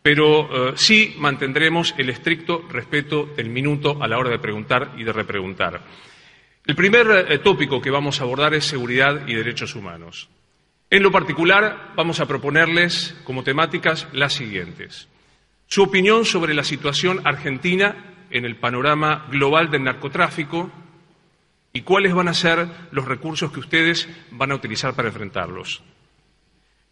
pero 0.00 0.70
eh, 0.70 0.72
sí 0.76 1.14
mantendremos 1.18 1.94
el 1.98 2.08
estricto 2.08 2.64
respeto 2.70 3.26
del 3.36 3.50
minuto 3.50 4.02
a 4.02 4.08
la 4.08 4.16
hora 4.16 4.30
de 4.30 4.38
preguntar 4.38 4.92
y 4.96 5.04
de 5.04 5.12
repreguntar. 5.12 5.82
El 6.66 6.76
primer 6.76 7.26
eh, 7.28 7.38
tópico 7.40 7.82
que 7.82 7.90
vamos 7.90 8.20
a 8.20 8.24
abordar 8.24 8.54
es 8.54 8.64
seguridad 8.64 9.28
y 9.28 9.34
derechos 9.34 9.74
humanos. 9.74 10.30
En 10.88 11.02
lo 11.02 11.12
particular, 11.12 11.92
vamos 11.94 12.20
a 12.20 12.26
proponerles 12.26 13.14
como 13.24 13.44
temáticas 13.44 14.08
las 14.12 14.32
siguientes. 14.32 15.08
Su 15.66 15.82
opinión 15.82 16.24
sobre 16.24 16.54
la 16.54 16.64
situación 16.64 17.20
argentina 17.24 18.14
en 18.30 18.46
el 18.46 18.56
panorama 18.56 19.26
global 19.30 19.70
del 19.70 19.84
narcotráfico 19.84 20.70
y 21.74 21.82
cuáles 21.82 22.14
van 22.14 22.28
a 22.28 22.34
ser 22.34 22.66
los 22.92 23.04
recursos 23.04 23.52
que 23.52 23.60
ustedes 23.60 24.08
van 24.30 24.52
a 24.52 24.54
utilizar 24.54 24.94
para 24.94 25.08
enfrentarlos. 25.08 25.82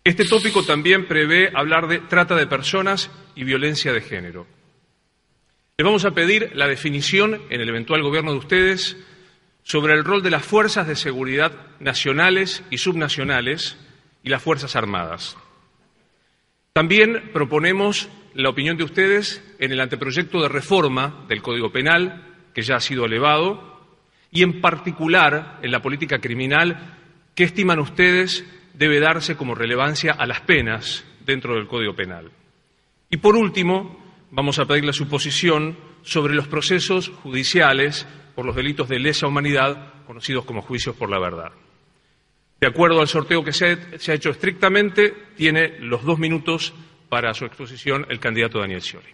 Este 0.05 0.27
tópico 0.27 0.65
también 0.65 1.07
prevé 1.07 1.51
hablar 1.55 1.87
de 1.87 2.01
trata 2.01 2.35
de 2.37 2.47
personas 2.47 3.11
y 3.35 3.45
violencia 3.45 3.93
de 3.93 4.01
género. 4.03 4.47
Les 5.79 5.85
vamos 5.85 6.05
a 6.05 6.11
pedir 6.11 6.51
la 6.55 6.67
definición 6.67 7.41
en 7.49 7.61
el 7.61 7.69
eventual 7.69 8.03
gobierno 8.03 8.33
de 8.33 8.39
ustedes 8.39 8.97
sobre 9.63 9.95
el 9.95 10.05
rol 10.05 10.23
de 10.23 10.31
las 10.31 10.45
fuerzas 10.45 10.87
de 10.87 10.97
seguridad 10.97 11.53
nacionales 11.81 12.63
y 12.71 12.79
subnacionales 12.79 13.77
y 14.23 14.31
las 14.31 14.43
Fuerzas 14.43 14.77
Armadas. 14.77 15.37
También 16.73 17.31
proponemos 17.33 18.09
la 18.35 18.49
opinión 18.49 18.77
de 18.77 18.85
ustedes 18.85 19.43
en 19.59 19.73
el 19.73 19.81
anteproyecto 19.81 20.41
de 20.41 20.49
reforma 20.49 21.25
del 21.29 21.43
Código 21.43 21.71
Penal, 21.71 22.23
que 22.55 22.63
ya 22.63 22.77
ha 22.77 22.81
sido 22.81 23.05
elevado, 23.05 23.73
y 24.31 24.43
en 24.43 24.61
particular 24.61 25.59
en 25.63 25.71
la 25.71 25.83
política 25.83 26.19
criminal, 26.19 26.97
¿qué 27.35 27.45
estiman 27.45 27.79
ustedes 27.79 28.47
debe 28.73 29.01
darse 29.01 29.37
como 29.37 29.55
relevancia 29.55 30.13
a 30.13 30.27
las 30.27 30.41
penas 30.41 31.05
dentro 31.27 31.55
del 31.55 31.67
Código 31.67 31.95
Penal? 31.95 32.31
Y 33.11 33.19
por 33.19 33.37
último, 33.37 34.03
vamos 34.31 34.59
a 34.59 34.65
pedirle 34.65 34.95
su 34.95 35.09
posición 35.09 35.77
sobre 36.03 36.35
los 36.35 36.49
procesos 36.49 37.11
judiciales 37.23 38.07
por 38.35 38.47
los 38.47 38.57
delitos 38.57 38.89
de 38.89 38.99
lesa 38.99 39.27
humanidad, 39.27 40.05
conocidos 40.07 40.45
como 40.45 40.63
juicios 40.63 40.97
por 40.97 41.11
la 41.11 41.19
verdad. 41.19 41.53
De 42.61 42.69
acuerdo 42.69 43.01
al 43.01 43.09
sorteo 43.09 43.43
que 43.43 43.53
se 43.53 43.67
ha, 43.67 44.15
hecho 44.15 44.31
estrictamente, 44.31 45.13
tiene 45.37 45.81
los 45.81 46.05
dos 46.05 46.19
minutos 46.19 46.73
para 47.09 47.35
su 47.35 47.45
exposición 47.45 48.07
el 48.09 48.21
candidato 48.21 48.61
Daniel 48.61 48.81
Scioli. 48.81 49.09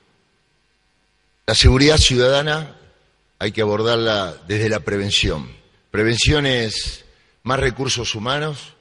La 1.47 1.55
seguridad 1.55 1.97
ciudadana 1.97 2.77
hay 3.39 3.53
que 3.53 3.63
abordarla 3.63 4.35
desde 4.47 4.69
la 4.69 4.81
prevención. 4.81 5.49
Prevención 5.91 6.45
es 6.45 7.07
más 7.43 7.59
recursos 7.59 8.15
humanos, 8.15 8.75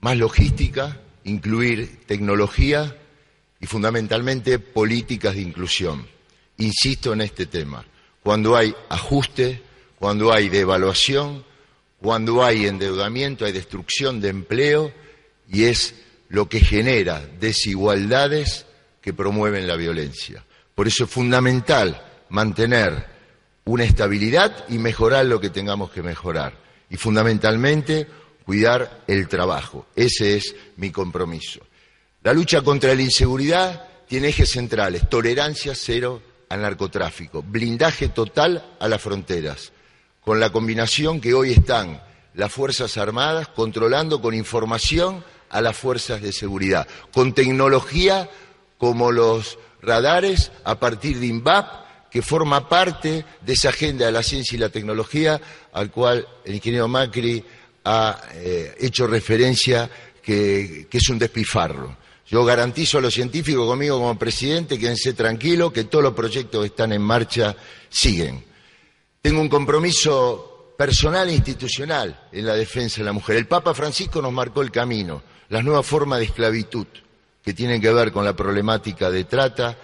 más 0.00 0.18
logística, 0.18 1.00
incluir 1.24 2.04
tecnología 2.06 2.94
y 3.58 3.66
fundamentalmente 3.66 4.58
políticas 4.58 5.34
de 5.34 5.40
inclusión. 5.40 6.06
Insisto 6.58 7.14
en 7.14 7.22
este 7.22 7.46
tema. 7.46 7.86
Cuando 8.22 8.56
hay 8.56 8.74
ajuste, 8.88 9.62
cuando 9.98 10.32
hay 10.32 10.48
devaluación, 10.48 11.44
cuando 12.00 12.44
hay 12.44 12.66
endeudamiento, 12.66 13.44
hay 13.44 13.52
destrucción 13.52 14.20
de 14.20 14.28
empleo 14.28 14.92
y 15.48 15.64
es 15.64 15.94
lo 16.28 16.48
que 16.48 16.60
genera 16.60 17.24
desigualdades 17.38 18.66
que 19.00 19.12
promueven 19.12 19.66
la 19.66 19.76
violencia. 19.76 20.44
Por 20.74 20.88
eso 20.88 21.04
es 21.04 21.10
fundamental 21.10 22.02
mantener 22.30 23.06
una 23.64 23.84
estabilidad 23.84 24.64
y 24.68 24.78
mejorar 24.78 25.26
lo 25.26 25.40
que 25.40 25.50
tengamos 25.50 25.90
que 25.90 26.02
mejorar. 26.02 26.54
Y 26.90 26.96
fundamentalmente 26.96 28.06
cuidar 28.44 29.04
el 29.06 29.28
trabajo. 29.28 29.86
Ese 29.94 30.36
es 30.36 30.54
mi 30.76 30.90
compromiso. 30.90 31.60
La 32.22 32.32
lucha 32.32 32.62
contra 32.62 32.94
la 32.94 33.02
inseguridad 33.02 33.88
tiene 34.06 34.28
ejes 34.28 34.50
centrales, 34.50 35.08
tolerancia 35.08 35.74
cero 35.74 36.22
al 36.52 36.60
narcotráfico, 36.60 37.42
blindaje 37.42 38.08
total 38.08 38.62
a 38.78 38.86
las 38.86 39.00
fronteras, 39.00 39.72
con 40.20 40.38
la 40.38 40.50
combinación 40.50 41.18
que 41.18 41.32
hoy 41.32 41.52
están 41.52 42.02
las 42.34 42.52
Fuerzas 42.52 42.98
Armadas 42.98 43.48
controlando 43.48 44.20
con 44.20 44.34
información 44.34 45.24
a 45.48 45.62
las 45.62 45.76
fuerzas 45.76 46.20
de 46.20 46.30
seguridad, 46.30 46.86
con 47.10 47.32
tecnología 47.32 48.28
como 48.76 49.12
los 49.12 49.58
radares 49.80 50.52
a 50.64 50.78
partir 50.78 51.18
de 51.20 51.26
INVAP, 51.26 52.10
que 52.10 52.20
forma 52.20 52.68
parte 52.68 53.24
de 53.40 53.52
esa 53.54 53.70
agenda 53.70 54.04
de 54.04 54.12
la 54.12 54.22
ciencia 54.22 54.56
y 54.56 54.58
la 54.58 54.68
tecnología 54.68 55.40
al 55.72 55.90
cual 55.90 56.28
el 56.44 56.54
ingeniero 56.54 56.86
Macri 56.86 57.42
ha 57.84 58.20
eh, 58.34 58.74
hecho 58.78 59.06
referencia 59.06 59.88
que, 60.22 60.86
que 60.90 60.98
es 60.98 61.08
un 61.08 61.18
despifarro. 61.18 61.96
Yo 62.32 62.46
garantizo 62.46 62.96
a 62.96 63.02
los 63.02 63.12
científicos 63.12 63.66
conmigo 63.66 63.98
como 63.98 64.18
presidente, 64.18 64.78
quédense 64.78 65.12
tranquilos, 65.12 65.70
que 65.70 65.84
todos 65.84 66.02
los 66.02 66.14
proyectos 66.14 66.62
que 66.62 66.68
están 66.68 66.90
en 66.94 67.02
marcha 67.02 67.54
siguen. 67.90 68.42
Tengo 69.20 69.42
un 69.42 69.50
compromiso 69.50 70.72
personal 70.78 71.28
e 71.28 71.34
institucional 71.34 72.28
en 72.32 72.46
la 72.46 72.54
defensa 72.54 73.02
de 73.02 73.04
la 73.04 73.12
mujer. 73.12 73.36
El 73.36 73.46
Papa 73.46 73.74
Francisco 73.74 74.22
nos 74.22 74.32
marcó 74.32 74.62
el 74.62 74.70
camino, 74.70 75.22
las 75.50 75.62
nuevas 75.62 75.84
formas 75.84 76.20
de 76.20 76.24
esclavitud 76.24 76.86
que 77.44 77.52
tienen 77.52 77.82
que 77.82 77.92
ver 77.92 78.10
con 78.10 78.24
la 78.24 78.34
problemática 78.34 79.10
de 79.10 79.24
trata, 79.24 79.76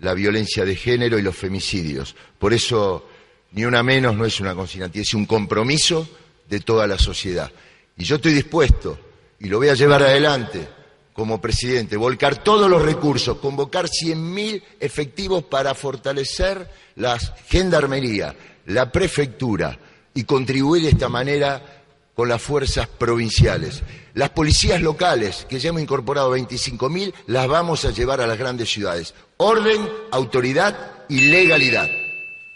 la 0.00 0.14
violencia 0.14 0.64
de 0.64 0.74
género 0.74 1.18
y 1.18 1.22
los 1.22 1.36
femicidios. 1.36 2.16
Por 2.38 2.54
eso, 2.54 3.06
ni 3.50 3.66
una 3.66 3.82
menos 3.82 4.16
no 4.16 4.24
es 4.24 4.40
una 4.40 4.54
consigna, 4.54 4.90
es 4.94 5.12
un 5.12 5.26
compromiso 5.26 6.08
de 6.48 6.60
toda 6.60 6.86
la 6.86 6.96
sociedad. 6.96 7.52
Y 7.98 8.04
yo 8.04 8.16
estoy 8.16 8.32
dispuesto, 8.32 8.98
y 9.40 9.48
lo 9.48 9.58
voy 9.58 9.68
a 9.68 9.74
llevar 9.74 10.02
adelante 10.02 10.80
como 11.12 11.40
presidente, 11.40 11.96
volcar 11.96 12.42
todos 12.42 12.70
los 12.70 12.82
recursos, 12.82 13.38
convocar 13.38 13.86
100.000 13.86 14.62
efectivos 14.80 15.44
para 15.44 15.74
fortalecer 15.74 16.68
la 16.96 17.18
gendarmería, 17.18 18.34
la 18.66 18.90
prefectura 18.90 19.78
y 20.14 20.24
contribuir 20.24 20.84
de 20.84 20.90
esta 20.90 21.08
manera 21.08 21.82
con 22.14 22.28
las 22.28 22.40
fuerzas 22.40 22.86
provinciales. 22.88 23.82
Las 24.14 24.30
policías 24.30 24.80
locales, 24.82 25.46
que 25.48 25.58
ya 25.58 25.70
hemos 25.70 25.82
incorporado 25.82 26.36
25.000, 26.36 27.14
las 27.26 27.48
vamos 27.48 27.84
a 27.84 27.90
llevar 27.90 28.20
a 28.20 28.26
las 28.26 28.38
grandes 28.38 28.70
ciudades. 28.70 29.14
Orden, 29.38 29.88
autoridad 30.10 31.04
y 31.08 31.30
legalidad. 31.30 31.88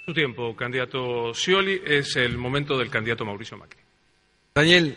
Su 0.05 0.13
tiempo, 0.13 0.55
candidato 0.55 1.35
Scioli, 1.35 1.81
es 1.85 2.17
el 2.17 2.39
momento 2.39 2.79
del 2.79 2.91
candidato 2.91 3.25
Mauricio 3.25 3.57
Macri. 3.57 3.81
Daniel, 4.55 4.97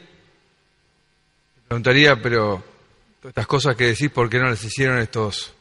preguntaría, 1.68 2.22
pero 2.22 2.64
estas 3.24 3.48
cosas 3.48 3.76
que 3.76 3.88
decís, 3.88 4.10
¿por 4.10 4.30
qué 4.30 4.40
no 4.40 4.50
las 4.50 4.64
hicieron 4.64 5.00
estos 5.00 5.54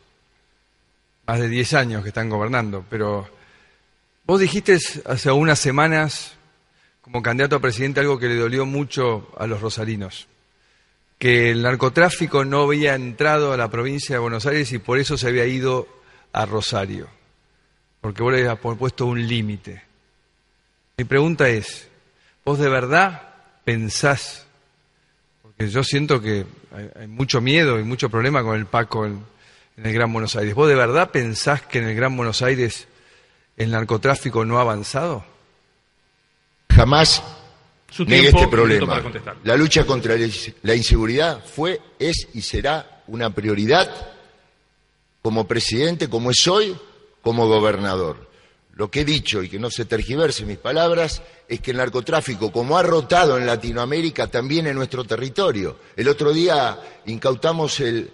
más 1.27 1.41
de 1.41 1.49
10 1.49 1.75
años 1.75 2.03
que 2.03 2.09
están 2.09 2.29
gobernando? 2.29 2.85
Pero 2.89 3.29
Vos 4.29 4.41
dijiste 4.41 4.77
hace 5.07 5.33
unas 5.33 5.59
semanas, 5.59 6.35
como 7.01 7.23
candidato 7.23 7.57
a 7.57 7.61
presidente, 7.61 8.01
algo 8.01 8.19
que 8.19 8.29
le 8.29 8.37
dolió 8.37 8.67
mucho 8.67 9.33
a 9.39 9.47
los 9.47 9.63
rosarinos, 9.63 10.29
que 11.19 11.51
el 11.51 11.63
narcotráfico 11.63 12.45
no 12.45 12.65
había 12.65 12.95
entrado 12.95 13.55
a 13.55 13.57
la 13.57 13.71
provincia 13.71 14.17
de 14.17 14.21
Buenos 14.21 14.45
Aires 14.45 14.71
y 14.73 14.81
por 14.81 14.99
eso 14.99 15.17
se 15.17 15.29
había 15.29 15.47
ido 15.47 15.89
a 16.35 16.45
Rosario, 16.45 17.09
porque 18.03 18.23
vos 18.23 18.35
le 18.35 18.41
habías 18.41 18.59
puesto 18.59 19.07
un 19.07 19.27
límite. 19.27 19.83
Mi 20.99 21.05
pregunta 21.05 21.49
es, 21.49 21.89
¿vos 22.45 22.59
de 22.59 22.69
verdad 22.69 23.35
pensás, 23.65 24.47
porque 25.59 25.73
yo 25.73 25.83
siento 25.83 26.23
que 26.23 26.47
hay, 26.99 27.09
mucho 27.09 27.41
miedo 27.41 27.81
y 27.81 27.83
mucho 27.83 28.09
problema 28.09 28.43
con 28.43 28.57
el 28.57 28.67
Paco 28.67 29.05
en 29.05 29.25
el 29.77 29.93
Gran 29.93 30.13
Buenos 30.13 30.37
Aires, 30.37 30.55
¿vos 30.55 30.69
de 30.69 30.75
verdad 30.75 31.11
pensás 31.11 31.63
que 31.63 31.79
en 31.79 31.89
el 31.89 31.97
Gran 31.97 32.17
Buenos 32.17 32.43
Aires 32.43 32.89
¿El 33.59 33.73
narcotráfico 33.73 34.45
no 34.45 34.59
ha 34.59 34.61
avanzado? 34.61 35.25
Jamás 36.71 37.25
negué 38.07 38.29
este 38.29 38.47
problema. 38.47 39.03
La 39.43 39.57
lucha 39.57 39.85
contra 39.85 40.15
la 40.63 40.75
inseguridad 40.77 41.45
fue, 41.45 41.81
es 41.99 42.29
y 42.35 42.43
será 42.43 43.03
una 43.09 43.31
prioridad 43.31 43.91
como 45.23 45.49
presidente, 45.49 46.09
como 46.09 46.31
es 46.31 46.47
hoy, 46.47 46.77
como 47.21 47.49
gobernador. 47.49 48.28
Lo 48.79 48.89
que 48.89 49.01
he 49.01 49.05
dicho, 49.05 49.43
y 49.43 49.49
que 49.49 49.59
no 49.59 49.73
se 49.73 49.87
tergiverse 49.87 50.45
mis 50.45 50.59
palabras, 50.59 51.21
es 51.49 51.61
que 51.61 51.73
el 51.73 51.79
narcotráfico, 51.79 52.53
como 52.53 52.79
ha 52.79 52.83
rotado 52.85 53.37
en 53.37 53.45
Latinoamérica, 53.45 54.29
también 54.29 54.69
en 54.69 54.77
nuestro 54.77 55.03
territorio. 55.03 55.79
El 55.97 56.07
otro 56.07 56.33
día 56.33 56.79
incautamos 57.07 57.81
el, 57.81 58.13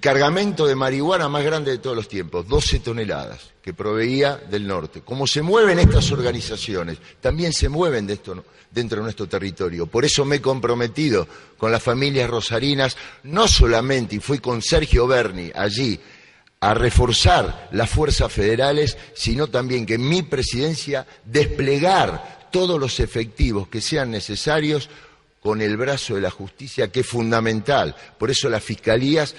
cargamento 0.00 0.66
de 0.66 0.74
marihuana 0.74 1.28
más 1.28 1.44
grande 1.44 1.70
de 1.70 1.78
todos 1.78 1.94
los 1.94 2.08
tiempos, 2.08 2.48
12 2.48 2.80
toneladas, 2.80 3.52
que 3.62 3.72
proveía 3.72 4.36
del 4.36 4.66
norte. 4.66 5.02
Como 5.02 5.28
se 5.28 5.42
mueven 5.42 5.78
estas 5.78 6.10
organizaciones, 6.10 6.98
también 7.20 7.52
se 7.52 7.68
mueven 7.68 8.04
dentro 8.08 8.42
de 8.72 9.02
nuestro 9.02 9.28
territorio. 9.28 9.86
Por 9.86 10.04
eso 10.04 10.24
me 10.24 10.36
he 10.36 10.40
comprometido 10.40 11.28
con 11.56 11.70
las 11.70 11.84
familias 11.84 12.28
rosarinas, 12.28 12.96
no 13.22 13.46
solamente, 13.46 14.16
y 14.16 14.18
fui 14.18 14.40
con 14.40 14.60
Sergio 14.60 15.06
Berni 15.06 15.52
allí, 15.54 16.00
a 16.60 16.74
reforzar 16.74 17.68
las 17.72 17.88
fuerzas 17.88 18.30
federales, 18.30 18.98
sino 19.14 19.46
también 19.46 19.86
que 19.86 19.94
en 19.94 20.06
mi 20.06 20.22
presidencia 20.22 21.06
desplegar 21.24 22.48
todos 22.52 22.78
los 22.78 23.00
efectivos 23.00 23.68
que 23.68 23.80
sean 23.80 24.10
necesarios 24.10 24.90
con 25.40 25.62
el 25.62 25.78
brazo 25.78 26.16
de 26.16 26.20
la 26.20 26.30
justicia, 26.30 26.92
que 26.92 27.00
es 27.00 27.06
fundamental. 27.06 27.96
Por 28.18 28.30
eso 28.30 28.50
las 28.50 28.62
fiscalías 28.62 29.34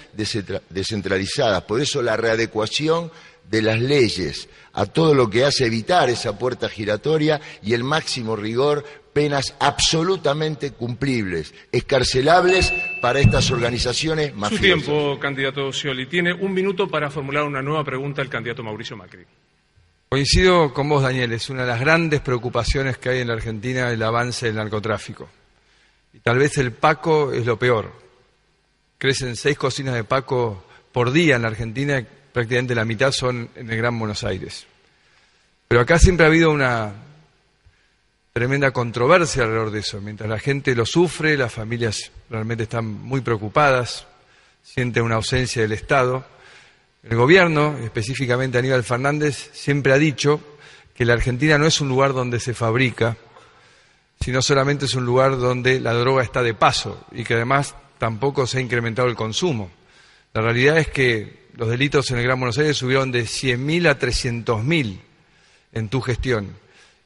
descentralizadas, 0.69 1.61
por 1.63 1.79
eso 1.79 2.01
la 2.01 2.17
readecuación 2.17 3.11
de 3.49 3.61
las 3.61 3.79
leyes 3.79 4.49
a 4.73 4.85
todo 4.85 5.13
lo 5.13 5.29
que 5.29 5.45
hace 5.45 5.65
evitar 5.65 6.09
esa 6.09 6.37
puerta 6.37 6.69
giratoria 6.69 7.41
y 7.61 7.73
el 7.73 7.83
máximo 7.83 8.35
rigor, 8.35 8.85
penas 9.13 9.55
absolutamente 9.59 10.71
cumplibles, 10.71 11.53
escarcelables 11.71 12.73
para 13.01 13.19
estas 13.19 13.51
organizaciones 13.51 14.33
mafiosas. 14.35 14.57
Su 14.57 14.63
tiempo, 14.63 15.19
candidato 15.19 15.71
Scioli. 15.71 16.05
Tiene 16.05 16.33
un 16.33 16.53
minuto 16.53 16.87
para 16.87 17.09
formular 17.09 17.43
una 17.43 17.61
nueva 17.61 17.83
pregunta 17.83 18.21
al 18.21 18.29
candidato 18.29 18.63
Mauricio 18.63 18.95
Macri. 18.95 19.25
Coincido 20.09 20.73
con 20.73 20.89
vos, 20.89 21.03
Daniel, 21.03 21.31
es 21.31 21.49
una 21.49 21.61
de 21.61 21.69
las 21.69 21.79
grandes 21.79 22.19
preocupaciones 22.19 22.97
que 22.97 23.09
hay 23.09 23.19
en 23.19 23.27
la 23.29 23.33
Argentina 23.33 23.89
el 23.89 24.03
avance 24.03 24.45
del 24.45 24.55
narcotráfico. 24.55 25.29
Y 26.13 26.19
tal 26.19 26.37
vez 26.37 26.57
el 26.57 26.73
Paco 26.73 27.31
es 27.31 27.45
lo 27.45 27.57
peor. 27.57 27.93
Crecen 28.97 29.35
seis 29.35 29.57
cocinas 29.57 29.95
de 29.95 30.03
Paco 30.03 30.65
por 30.91 31.11
día 31.11 31.37
en 31.37 31.43
la 31.43 31.47
Argentina, 31.47 32.05
prácticamente 32.31 32.75
la 32.75 32.85
mitad 32.85 33.11
son 33.11 33.49
en 33.55 33.69
el 33.69 33.77
Gran 33.77 33.97
Buenos 33.97 34.23
Aires. 34.23 34.65
Pero 35.67 35.81
acá 35.81 35.99
siempre 35.99 36.25
ha 36.25 36.29
habido 36.29 36.51
una 36.51 36.93
tremenda 38.33 38.71
controversia 38.71 39.43
alrededor 39.43 39.71
de 39.71 39.79
eso. 39.79 40.01
Mientras 40.01 40.29
la 40.29 40.39
gente 40.39 40.75
lo 40.75 40.85
sufre, 40.85 41.37
las 41.37 41.53
familias 41.53 42.11
realmente 42.29 42.63
están 42.63 42.85
muy 42.85 43.21
preocupadas, 43.21 44.07
sienten 44.63 45.03
una 45.03 45.15
ausencia 45.15 45.61
del 45.61 45.73
Estado. 45.73 46.25
El 47.03 47.15
gobierno, 47.17 47.77
específicamente 47.83 48.57
Aníbal 48.57 48.83
Fernández, 48.83 49.49
siempre 49.53 49.93
ha 49.93 49.97
dicho 49.97 50.39
que 50.93 51.05
la 51.05 51.13
Argentina 51.13 51.57
no 51.57 51.65
es 51.65 51.81
un 51.81 51.89
lugar 51.89 52.13
donde 52.13 52.39
se 52.39 52.53
fabrica, 52.53 53.17
sino 54.19 54.41
solamente 54.41 54.85
es 54.85 54.93
un 54.93 55.05
lugar 55.05 55.37
donde 55.37 55.79
la 55.79 55.93
droga 55.93 56.21
está 56.21 56.43
de 56.43 56.53
paso 56.53 57.05
y 57.11 57.23
que 57.23 57.33
además 57.33 57.75
tampoco 57.97 58.45
se 58.45 58.59
ha 58.59 58.61
incrementado 58.61 59.07
el 59.07 59.15
consumo. 59.15 59.71
La 60.33 60.41
realidad 60.41 60.77
es 60.77 60.89
que 60.89 61.40
los 61.55 61.69
delitos 61.69 62.09
en 62.11 62.17
el 62.17 62.23
Gran 62.23 62.39
Buenos 62.39 62.57
Aires 62.57 62.77
subieron 62.77 63.11
de 63.11 63.23
100.000 63.23 63.89
a 63.89 63.99
300.000 63.99 64.99
en 65.73 65.89
tu 65.89 66.01
gestión. 66.01 66.55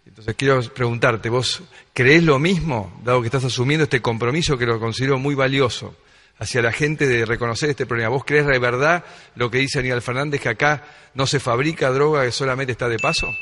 Entonces 0.06 0.36
quiero 0.36 0.62
preguntarte, 0.62 1.30
¿vos 1.30 1.64
crees 1.94 2.24
lo 2.24 2.40
mismo, 2.40 3.00
dado 3.04 3.22
que 3.22 3.28
estás 3.28 3.44
asumiendo 3.44 3.84
este 3.84 4.02
compromiso 4.02 4.58
que 4.58 4.66
lo 4.66 4.80
considero 4.80 5.18
muy 5.18 5.36
valioso 5.36 5.96
hacia 6.38 6.62
la 6.62 6.72
gente 6.72 7.08
de 7.08 7.26
reconocer 7.26 7.72
este 7.72 7.86
problema? 7.86 8.10
¿Vos 8.10 8.24
crees 8.26 8.46
de 8.46 8.60
verdad 8.60 9.04
lo 9.36 9.50
que 9.50 9.58
dice 9.58 9.80
Aníbal 9.80 10.02
Fernández, 10.02 10.42
que 10.42 10.50
acá 10.50 10.84
no 11.16 11.26
se 11.26 11.40
fabrica 11.40 11.90
droga, 11.92 12.24
que 12.24 12.32
solamente 12.32 12.72
está 12.72 12.88
de 12.88 13.00
paso? 13.00 13.36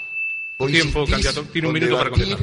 Tiempo, 0.68 1.06
candidato. 1.06 1.44
Tiene 1.44 1.68
un 1.68 1.74
minuto 1.74 1.98
para 1.98 2.10
contestar. 2.10 2.40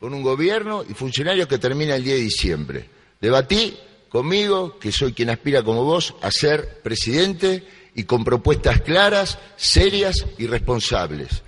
Con 0.00 0.14
un 0.14 0.22
gobierno 0.22 0.84
y 0.88 0.94
funcionarios 0.94 1.46
que 1.46 1.58
termina 1.58 1.94
el 1.94 2.02
día 2.02 2.14
de 2.14 2.20
diciembre. 2.20 2.88
Debatí 3.20 3.76
conmigo, 4.08 4.78
que 4.78 4.90
soy 4.90 5.12
quien 5.12 5.30
aspira 5.30 5.62
como 5.62 5.84
vos 5.84 6.14
a 6.22 6.30
ser 6.30 6.80
presidente 6.82 7.62
y 7.94 8.04
con 8.04 8.24
propuestas 8.24 8.80
claras, 8.82 9.38
serias 9.56 10.26
y 10.38 10.46
responsables. 10.46 11.42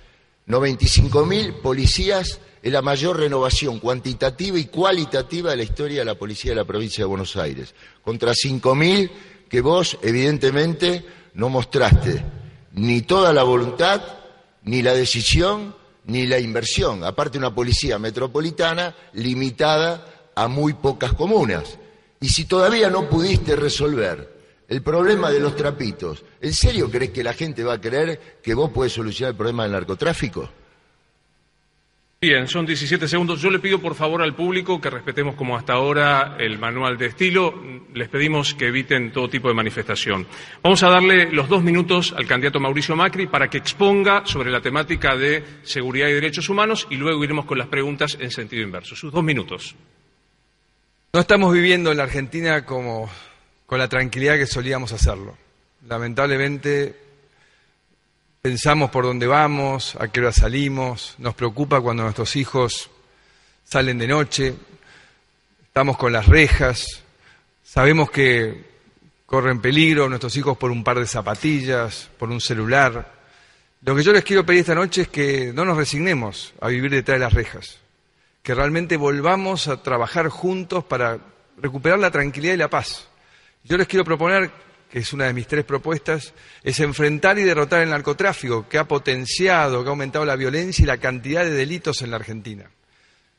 95.000 0.48 1.60
policías 1.60 2.40
es 2.62 2.72
la 2.72 2.82
mayor 2.82 3.18
renovación 3.18 3.78
cuantitativa 3.80 4.58
y 4.58 4.66
cualitativa 4.66 5.50
de 5.50 5.56
la 5.56 5.62
historia 5.62 6.00
de 6.00 6.04
la 6.04 6.18
policía 6.18 6.52
de 6.52 6.56
la 6.56 6.64
provincia 6.64 7.02
de 7.02 7.08
Buenos 7.08 7.36
Aires, 7.36 7.74
contra 8.02 8.32
5.000 8.32 9.10
que 9.48 9.60
vos 9.60 9.98
evidentemente 10.02 11.04
no 11.34 11.48
mostraste 11.48 12.24
ni 12.72 13.02
toda 13.02 13.32
la 13.32 13.42
voluntad, 13.42 14.02
ni 14.64 14.82
la 14.82 14.94
decisión, 14.94 15.74
ni 16.06 16.26
la 16.26 16.38
inversión. 16.38 17.04
Aparte 17.04 17.38
una 17.38 17.54
policía 17.54 17.98
metropolitana 17.98 18.94
limitada 19.12 20.30
a 20.34 20.48
muy 20.48 20.74
pocas 20.74 21.12
comunas. 21.12 21.78
Y 22.20 22.28
si 22.28 22.44
todavía 22.44 22.88
no 22.88 23.08
pudiste 23.08 23.56
resolver 23.56 24.31
el 24.68 24.82
problema 24.82 25.30
de 25.30 25.40
los 25.40 25.56
trapitos, 25.56 26.24
¿en 26.40 26.52
serio 26.52 26.90
crees 26.90 27.10
que 27.10 27.22
la 27.22 27.32
gente 27.32 27.62
va 27.64 27.74
a 27.74 27.80
creer 27.80 28.38
que 28.42 28.54
vos 28.54 28.70
puedes 28.70 28.92
solucionar 28.92 29.32
el 29.32 29.36
problema 29.36 29.64
del 29.64 29.72
narcotráfico? 29.72 30.48
Bien, 32.22 32.46
son 32.46 32.64
17 32.64 33.08
segundos. 33.08 33.42
Yo 33.42 33.50
le 33.50 33.58
pido 33.58 33.80
por 33.80 33.96
favor 33.96 34.22
al 34.22 34.36
público 34.36 34.80
que 34.80 34.88
respetemos 34.88 35.34
como 35.34 35.56
hasta 35.56 35.72
ahora 35.72 36.36
el 36.38 36.56
manual 36.56 36.96
de 36.96 37.06
estilo. 37.06 37.52
Les 37.94 38.08
pedimos 38.08 38.54
que 38.54 38.68
eviten 38.68 39.10
todo 39.10 39.28
tipo 39.28 39.48
de 39.48 39.54
manifestación. 39.54 40.28
Vamos 40.62 40.84
a 40.84 40.88
darle 40.88 41.32
los 41.32 41.48
dos 41.48 41.64
minutos 41.64 42.14
al 42.16 42.28
candidato 42.28 42.60
Mauricio 42.60 42.94
Macri 42.94 43.26
para 43.26 43.50
que 43.50 43.58
exponga 43.58 44.24
sobre 44.24 44.52
la 44.52 44.60
temática 44.60 45.16
de 45.16 45.42
seguridad 45.64 46.06
y 46.06 46.12
derechos 46.12 46.48
humanos 46.48 46.86
y 46.90 46.94
luego 46.94 47.24
iremos 47.24 47.44
con 47.44 47.58
las 47.58 47.66
preguntas 47.66 48.16
en 48.20 48.30
sentido 48.30 48.62
inverso. 48.62 48.94
Sus 48.94 49.12
dos 49.12 49.24
minutos. 49.24 49.74
No 51.12 51.18
estamos 51.18 51.52
viviendo 51.52 51.90
en 51.90 51.96
la 51.96 52.04
Argentina 52.04 52.64
como 52.64 53.10
con 53.72 53.78
la 53.78 53.88
tranquilidad 53.88 54.36
que 54.36 54.46
solíamos 54.46 54.92
hacerlo. 54.92 55.34
Lamentablemente 55.88 56.94
pensamos 58.42 58.90
por 58.90 59.04
dónde 59.04 59.26
vamos, 59.26 59.96
a 59.98 60.08
qué 60.08 60.20
hora 60.20 60.30
salimos, 60.30 61.14
nos 61.16 61.34
preocupa 61.34 61.80
cuando 61.80 62.02
nuestros 62.02 62.36
hijos 62.36 62.90
salen 63.64 63.96
de 63.96 64.08
noche, 64.08 64.54
estamos 65.62 65.96
con 65.96 66.12
las 66.12 66.26
rejas, 66.26 67.02
sabemos 67.64 68.10
que 68.10 68.62
corren 69.24 69.62
peligro 69.62 70.06
nuestros 70.06 70.36
hijos 70.36 70.58
por 70.58 70.70
un 70.70 70.84
par 70.84 70.98
de 70.98 71.06
zapatillas, 71.06 72.10
por 72.18 72.28
un 72.28 72.42
celular. 72.42 73.10
Lo 73.80 73.96
que 73.96 74.02
yo 74.02 74.12
les 74.12 74.22
quiero 74.22 74.44
pedir 74.44 74.60
esta 74.60 74.74
noche 74.74 75.00
es 75.00 75.08
que 75.08 75.50
no 75.54 75.64
nos 75.64 75.78
resignemos 75.78 76.52
a 76.60 76.68
vivir 76.68 76.90
detrás 76.90 77.18
de 77.18 77.24
las 77.24 77.32
rejas 77.32 77.78
que 78.42 78.54
realmente 78.54 78.98
volvamos 78.98 79.66
a 79.68 79.82
trabajar 79.82 80.28
juntos 80.28 80.84
para 80.84 81.20
recuperar 81.56 82.00
la 82.00 82.10
tranquilidad 82.10 82.52
y 82.52 82.58
la 82.58 82.68
paz. 82.68 83.08
Yo 83.64 83.76
les 83.76 83.86
quiero 83.86 84.04
proponer, 84.04 84.50
que 84.90 84.98
es 84.98 85.12
una 85.12 85.26
de 85.26 85.32
mis 85.32 85.46
tres 85.46 85.64
propuestas, 85.64 86.34
es 86.62 86.80
enfrentar 86.80 87.38
y 87.38 87.44
derrotar 87.44 87.82
el 87.82 87.90
narcotráfico, 87.90 88.68
que 88.68 88.78
ha 88.78 88.88
potenciado, 88.88 89.82
que 89.82 89.88
ha 89.88 89.90
aumentado 89.90 90.24
la 90.24 90.36
violencia 90.36 90.82
y 90.82 90.86
la 90.86 90.98
cantidad 90.98 91.44
de 91.44 91.52
delitos 91.52 92.02
en 92.02 92.10
la 92.10 92.16
Argentina. 92.16 92.70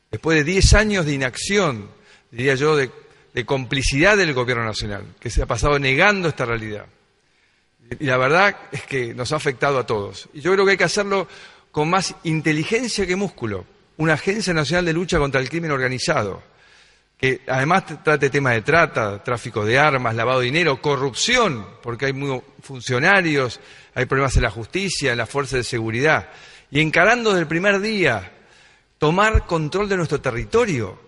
Después 0.09 0.37
de 0.37 0.43
diez 0.43 0.73
años 0.73 1.05
de 1.05 1.13
inacción, 1.13 1.89
diría 2.31 2.55
yo, 2.55 2.75
de, 2.75 2.91
de 3.33 3.45
complicidad 3.45 4.15
del 4.15 4.33
Gobierno 4.33 4.63
Nacional, 4.63 5.05
que 5.19 5.29
se 5.29 5.41
ha 5.41 5.45
pasado 5.45 5.77
negando 5.79 6.29
esta 6.29 6.45
realidad. 6.45 6.85
Y 7.99 8.05
la 8.05 8.17
verdad 8.17 8.55
es 8.71 8.83
que 8.83 9.13
nos 9.13 9.31
ha 9.33 9.35
afectado 9.35 9.77
a 9.79 9.85
todos. 9.85 10.29
Y 10.33 10.41
yo 10.41 10.53
creo 10.53 10.65
que 10.65 10.71
hay 10.71 10.77
que 10.77 10.83
hacerlo 10.83 11.27
con 11.71 11.89
más 11.89 12.15
inteligencia 12.23 13.05
que 13.05 13.15
músculo, 13.15 13.65
una 13.97 14.13
Agencia 14.13 14.53
Nacional 14.53 14.85
de 14.85 14.93
Lucha 14.93 15.17
contra 15.17 15.41
el 15.41 15.49
Crimen 15.49 15.71
Organizado, 15.71 16.43
que 17.23 17.39
además 17.47 17.85
trate 18.03 18.29
temas 18.29 18.53
de 18.53 18.63
trata, 18.63 19.23
tráfico 19.23 19.63
de 19.63 19.79
armas, 19.79 20.13
lavado 20.13 20.41
de 20.41 20.47
dinero, 20.47 20.81
corrupción, 20.81 21.65
porque 21.81 22.07
hay 22.07 22.11
muy 22.11 22.41
funcionarios, 22.61 23.61
hay 23.95 24.03
problemas 24.07 24.35
en 24.35 24.43
la 24.43 24.51
justicia, 24.51 25.13
en 25.13 25.19
la 25.19 25.25
fuerza 25.25 25.55
de 25.55 25.63
seguridad, 25.63 26.31
y 26.69 26.81
encarando 26.81 27.29
desde 27.29 27.43
el 27.43 27.47
primer 27.47 27.79
día 27.79 28.29
tomar 28.97 29.45
control 29.45 29.87
de 29.87 29.95
nuestro 29.95 30.19
territorio. 30.19 30.99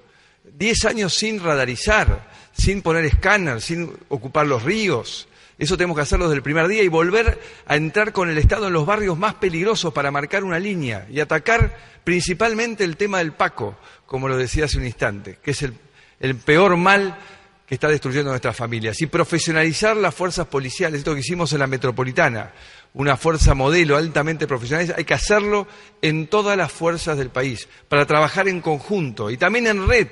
Diez 0.46 0.86
años 0.86 1.14
sin 1.14 1.44
radarizar, 1.44 2.32
sin 2.54 2.82
poner 2.82 3.04
escáner, 3.04 3.60
sin 3.60 3.92
ocupar 4.08 4.48
los 4.48 4.64
ríos, 4.64 5.28
eso 5.58 5.76
tenemos 5.76 5.98
que 5.98 6.04
hacerlo 6.04 6.28
desde 6.28 6.38
el 6.38 6.44
primer 6.44 6.70
día 6.70 6.84
y 6.84 6.88
volver 6.88 7.40
a 7.66 7.76
entrar 7.76 8.14
con 8.14 8.30
el 8.30 8.38
Estado 8.38 8.68
en 8.68 8.74
los 8.74 8.86
barrios 8.86 9.18
más 9.18 9.36
peligrosos 9.36 9.94
para 9.94 10.12
marcar 10.12 10.46
una 10.46 10.60
línea 10.60 11.08
y 11.10 11.20
atacar 11.20 11.78
principalmente 12.06 12.86
el 12.86 12.96
tema 12.96 13.18
del 13.18 13.34
Paco, 13.34 13.78
como 14.06 14.30
lo 14.30 14.38
decía 14.38 14.66
hace 14.66 14.78
un 14.78 14.86
instante, 14.86 15.40
que 15.42 15.52
es 15.52 15.62
el, 15.64 15.74
el 16.20 16.36
peor 16.36 16.78
mal 16.78 17.18
que 17.66 17.76
está 17.76 17.88
destruyendo 17.88 18.30
nuestras 18.30 18.56
familias. 18.56 19.02
Y 19.02 19.08
profesionalizar 19.08 19.98
las 19.98 20.14
fuerzas 20.14 20.48
policiales, 20.48 21.00
esto 21.00 21.14
que 21.14 21.22
hicimos 21.22 21.52
en 21.54 21.60
la 21.60 21.68
metropolitana, 21.68 22.54
una 22.94 23.18
fuerza 23.18 23.54
modelo 23.54 23.98
altamente 23.98 24.48
profesional, 24.48 24.94
hay 24.96 25.04
que 25.04 25.14
hacerlo 25.14 25.68
en 26.02 26.28
todas 26.28 26.58
las 26.58 26.72
fuerzas 26.72 27.18
del 27.18 27.30
país, 27.30 27.68
para 27.90 28.06
trabajar 28.06 28.48
en 28.48 28.62
conjunto 28.62 29.30
y 29.30 29.38
también 29.38 29.68
en 29.68 29.88
red 29.88 30.08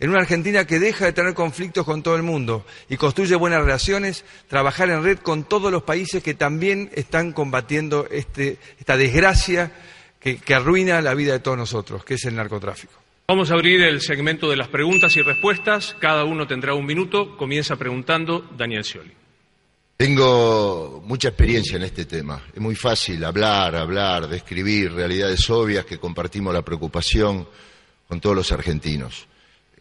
en 0.00 0.08
una 0.08 0.20
Argentina 0.20 0.66
que 0.66 0.80
deja 0.80 1.04
de 1.04 1.12
tener 1.12 1.34
conflictos 1.34 1.84
con 1.84 2.02
todo 2.02 2.16
el 2.16 2.22
mundo 2.22 2.64
y 2.88 2.96
construye 2.96 3.36
buenas 3.36 3.60
relaciones, 3.60 4.24
trabajar 4.48 4.88
en 4.88 5.04
red 5.04 5.18
con 5.18 5.44
todos 5.44 5.70
los 5.70 5.82
países 5.82 6.22
que 6.22 6.32
también 6.32 6.90
están 6.94 7.32
combatiendo 7.32 8.08
este, 8.10 8.56
esta 8.78 8.96
desgracia 8.96 9.70
que, 10.18 10.38
que 10.38 10.54
arruina 10.54 11.02
la 11.02 11.12
vida 11.12 11.34
de 11.34 11.40
todos 11.40 11.58
nosotros, 11.58 12.02
que 12.02 12.14
es 12.14 12.24
el 12.24 12.34
narcotráfico. 12.34 12.99
Vamos 13.30 13.52
a 13.52 13.54
abrir 13.54 13.80
el 13.82 14.00
segmento 14.00 14.50
de 14.50 14.56
las 14.56 14.66
preguntas 14.66 15.16
y 15.16 15.22
respuestas. 15.22 15.94
Cada 16.00 16.24
uno 16.24 16.48
tendrá 16.48 16.74
un 16.74 16.84
minuto. 16.84 17.36
Comienza 17.36 17.76
preguntando 17.76 18.44
Daniel 18.58 18.82
Scioli. 18.82 19.12
Tengo 19.96 21.00
mucha 21.06 21.28
experiencia 21.28 21.76
en 21.76 21.84
este 21.84 22.06
tema. 22.06 22.42
Es 22.52 22.60
muy 22.60 22.74
fácil 22.74 23.24
hablar, 23.24 23.76
hablar, 23.76 24.26
describir 24.26 24.92
realidades 24.92 25.48
obvias 25.48 25.84
que 25.84 25.98
compartimos 25.98 26.52
la 26.52 26.62
preocupación 26.62 27.46
con 28.08 28.20
todos 28.20 28.34
los 28.34 28.50
argentinos. 28.50 29.28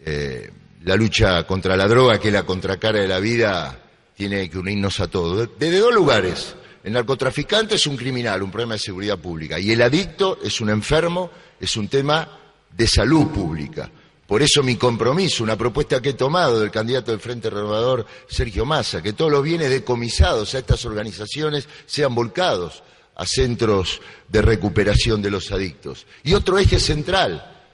Eh, 0.06 0.52
la 0.84 0.96
lucha 0.96 1.48
contra 1.48 1.76
la 1.76 1.88
droga, 1.88 2.20
que 2.20 2.28
es 2.28 2.34
la 2.36 2.44
contracara 2.44 3.00
de 3.00 3.08
la 3.08 3.20
vida, 3.20 3.82
tiene 4.16 4.48
que 4.48 4.60
unirnos 4.60 5.00
a 5.00 5.08
todos. 5.08 5.50
Desde 5.58 5.80
dos 5.80 5.96
lugares. 5.96 6.56
El 6.84 6.94
narcotraficante 6.94 7.78
es 7.78 7.88
un 7.88 7.98
criminal, 7.98 8.44
un 8.44 8.52
problema 8.52 8.76
de 8.76 8.80
seguridad 8.80 9.18
pública. 9.18 9.60
Y 9.60 9.72
el 9.72 9.82
adicto 9.82 10.38
es 10.44 10.62
un 10.62 10.70
enfermo, 10.70 11.32
es 11.60 11.76
un 11.78 11.88
tema 11.88 12.36
de 12.72 12.88
salud 12.88 13.28
pública. 13.28 13.90
Por 14.30 14.44
eso 14.44 14.62
mi 14.62 14.76
compromiso, 14.76 15.44
una 15.44 15.58
propuesta 15.58 16.02
que 16.02 16.10
he 16.10 16.14
tomado 16.14 16.60
del 16.60 16.70
candidato 16.70 17.12
del 17.12 17.20
Frente 17.20 17.50
Renovador, 17.50 18.06
Sergio 18.28 18.64
Massa, 18.64 19.02
que 19.02 19.14
todos 19.14 19.32
los 19.32 19.44
bienes 19.44 19.72
decomisados 19.72 20.54
a 20.54 20.60
estas 20.60 20.86
organizaciones 20.86 21.68
sean 21.88 22.14
volcados 22.14 22.84
a 23.16 23.26
centros 23.26 24.02
de 24.28 24.42
recuperación 24.42 25.22
de 25.22 25.32
los 25.32 25.52
adictos. 25.52 26.06
Y 26.24 26.36
otro 26.36 26.60
eje 26.60 26.80
central, 26.80 27.66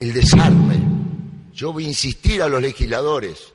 el 0.00 0.12
desarme. 0.12 0.82
Yo 1.54 1.72
voy 1.72 1.84
a 1.84 1.88
insistir 1.88 2.42
a 2.42 2.48
los 2.48 2.60
legisladores 2.60 3.52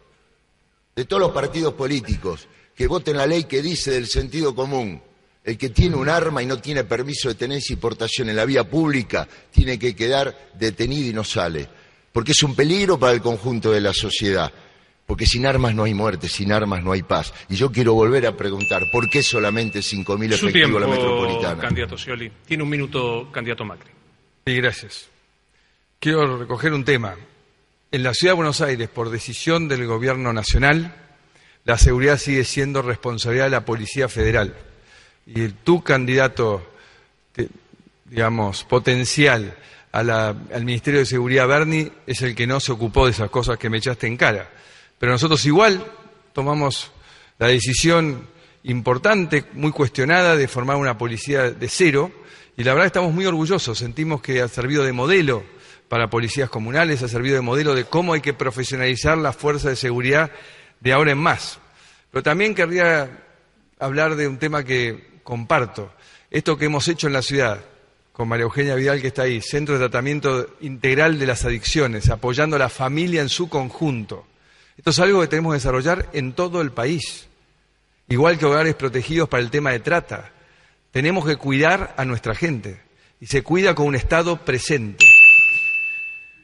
de 0.96 1.06
todos 1.06 1.22
los 1.22 1.32
partidos 1.32 1.74
políticos 1.74 2.48
que 2.74 2.88
voten 2.88 3.18
la 3.18 3.28
ley 3.28 3.44
que 3.44 3.62
dice 3.62 3.92
del 3.92 4.08
sentido 4.08 4.56
común. 4.56 5.02
El 5.48 5.58
que 5.58 5.70
tiene 5.70 5.96
un 5.96 6.10
arma 6.10 6.44
y 6.44 6.46
no 6.46 6.60
tiene 6.60 6.84
permiso 6.84 7.30
de 7.30 7.36
tenencia 7.36 7.72
y 7.72 7.78
portación 7.78 8.28
en 8.28 8.36
la 8.36 8.44
vía 8.44 8.70
pública 8.70 9.26
tiene 9.50 9.80
que 9.80 9.96
quedar 9.96 10.52
detenido 10.60 11.08
y 11.10 11.14
no 11.14 11.24
sale. 11.24 11.70
Porque 12.12 12.34
es 12.34 12.44
un 12.44 12.54
peligro 12.54 13.00
para 13.00 13.14
el 13.14 13.22
conjunto 13.22 13.72
de 13.72 13.80
la 13.80 13.94
sociedad. 13.94 14.52
Porque 15.06 15.26
sin 15.26 15.46
armas 15.46 15.74
no 15.74 15.86
hay 15.86 15.94
muerte, 15.94 16.28
sin 16.28 16.52
armas 16.52 16.84
no 16.84 16.92
hay 16.92 17.02
paz. 17.02 17.34
Y 17.48 17.56
yo 17.56 17.72
quiero 17.72 17.94
volver 17.94 18.28
a 18.28 18.36
preguntar, 18.36 18.84
¿por 18.92 19.10
qué 19.10 19.24
solamente 19.24 19.80
5.000 19.80 20.34
efectivos 20.34 20.70
en 20.70 20.82
la 20.82 20.88
metropolitana? 20.94 21.62
candidato 21.62 21.98
Scioli. 21.98 22.30
Tiene 22.46 22.64
un 22.64 22.70
minuto, 22.70 23.30
candidato 23.32 23.64
Macri. 23.64 23.92
Sí, 24.46 24.54
gracias. 24.54 25.08
Quiero 25.98 26.40
recoger 26.40 26.74
un 26.74 26.84
tema. 26.84 27.16
En 27.94 28.04
la 28.04 28.14
Ciudad 28.14 28.34
de 28.34 28.36
Buenos 28.36 28.60
Aires, 28.60 28.90
por 28.90 29.12
decisión 29.12 29.70
del 29.70 29.88
Gobierno 29.88 30.34
Nacional, 30.34 30.94
la 31.64 31.78
seguridad 31.78 32.18
sigue 32.18 32.44
siendo 32.44 32.82
responsabilidad 32.82 33.46
de 33.46 33.52
la 33.52 33.64
Policía 33.64 34.10
Federal. 34.10 34.67
Y 35.28 35.50
tu 35.50 35.84
candidato, 35.84 36.66
digamos, 38.06 38.64
potencial 38.64 39.58
al 39.92 40.64
Ministerio 40.64 41.02
de 41.02 41.06
Seguridad, 41.06 41.48
Bernie, 41.48 41.92
es 42.06 42.22
el 42.22 42.34
que 42.34 42.48
no 42.48 42.60
se 42.60 42.72
ocupó 42.72 43.06
de 43.06 43.12
esas 43.12 43.30
cosas 43.30 43.58
que 43.58 43.70
me 43.70 43.78
echaste 43.78 44.08
en 44.08 44.16
cara. 44.16 44.50
Pero 44.98 45.12
nosotros 45.12 45.46
igual 45.46 45.86
tomamos 46.34 46.92
la 47.40 47.48
decisión 47.48 48.28
importante, 48.64 49.46
muy 49.54 49.72
cuestionada, 49.72 50.36
de 50.36 50.48
formar 50.48 50.78
una 50.78 50.98
policía 50.98 51.52
de 51.52 51.68
cero, 51.68 52.12
y 52.56 52.64
la 52.64 52.74
verdad 52.74 52.88
estamos 52.88 53.14
muy 53.14 53.26
orgullosos, 53.26 53.78
sentimos 53.78 54.22
que 54.22 54.42
ha 54.42 54.48
servido 54.48 54.84
de 54.84 54.94
modelo 54.94 55.44
para 55.90 56.10
policías 56.10 56.50
comunales, 56.50 57.04
ha 57.04 57.08
servido 57.08 57.36
de 57.36 57.42
modelo 57.42 57.76
de 57.76 57.86
cómo 57.86 58.14
hay 58.14 58.22
que 58.22 58.34
profesionalizar 58.34 59.18
la 59.18 59.34
fuerza 59.34 59.70
de 59.70 59.76
seguridad 59.76 60.32
de 60.80 60.94
ahora 60.94 61.12
en 61.12 61.18
más. 61.18 61.60
Pero 62.12 62.24
también 62.24 62.56
querría 62.56 63.26
hablar 63.80 64.16
de 64.16 64.28
un 64.28 64.38
tema 64.38 64.64
que 64.64 65.17
comparto. 65.28 65.92
Esto 66.32 66.58
que 66.58 66.68
hemos 66.68 66.88
hecho 66.88 67.08
en 67.08 67.14
la 67.14 67.22
ciudad, 67.22 67.60
con 68.14 68.30
María 68.30 68.44
Eugenia 68.46 68.76
Vidal 68.76 69.02
que 69.02 69.08
está 69.08 69.24
ahí, 69.24 69.42
Centro 69.42 69.74
de 69.74 69.82
Tratamiento 69.82 70.56
Integral 70.62 71.20
de 71.20 71.26
las 71.28 71.44
Adicciones, 71.44 72.10
apoyando 72.10 72.56
a 72.56 72.60
la 72.60 72.70
familia 72.70 73.22
en 73.22 73.28
su 73.28 73.50
conjunto. 73.50 74.26
Esto 74.78 74.92
es 74.92 75.00
algo 75.00 75.20
que 75.20 75.28
tenemos 75.28 75.52
que 75.52 75.58
desarrollar 75.58 76.08
en 76.14 76.32
todo 76.32 76.62
el 76.62 76.72
país, 76.72 77.28
igual 78.08 78.38
que 78.38 78.46
hogares 78.46 78.76
protegidos 78.76 79.28
para 79.28 79.44
el 79.44 79.52
tema 79.52 79.72
de 79.72 79.82
trata. 79.82 80.32
Tenemos 80.92 81.26
que 81.26 81.36
cuidar 81.36 81.94
a 81.98 82.06
nuestra 82.06 82.34
gente 82.34 82.80
y 83.20 83.26
se 83.26 83.44
cuida 83.44 83.76
con 83.76 83.88
un 83.88 83.96
Estado 83.96 84.38
presente. 84.46 85.06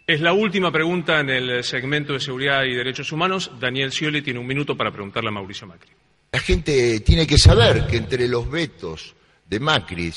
Es 0.05 0.19
la 0.19 0.34
última 0.34 0.73
pregunta 0.73 1.21
en 1.21 1.29
el 1.29 1.63
segmento 1.63 2.11
de 2.11 2.19
seguridad 2.19 2.65
y 2.65 2.75
derechos 2.75 3.13
humanos. 3.13 3.49
Daniel 3.61 3.93
Scioli 3.93 4.21
tiene 4.21 4.41
un 4.41 4.47
minuto 4.47 4.75
para 4.75 4.91
preguntarle 4.91 5.29
a 5.29 5.31
Mauricio 5.31 5.67
Macri. 5.67 6.03
La 6.34 6.39
gente 6.39 7.01
tiene 7.01 7.27
que 7.27 7.38
saber 7.38 7.86
que 7.86 7.97
entre 7.97 8.27
los 8.27 8.49
vetos 8.49 9.13
de 9.47 9.59
Macri, 9.59 10.11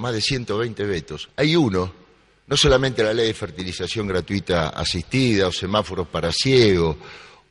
más 0.00 0.12
de 0.12 0.20
120 0.20 0.84
vetos, 0.84 1.28
hay 1.36 1.54
uno, 1.54 1.94
no 2.48 2.56
solamente 2.56 3.04
la 3.04 3.14
ley 3.14 3.28
de 3.28 3.34
fertilización 3.34 4.08
gratuita 4.08 4.70
asistida 4.70 5.46
o 5.46 5.52
semáforos 5.52 6.08
para 6.08 6.32
ciegos 6.32 6.96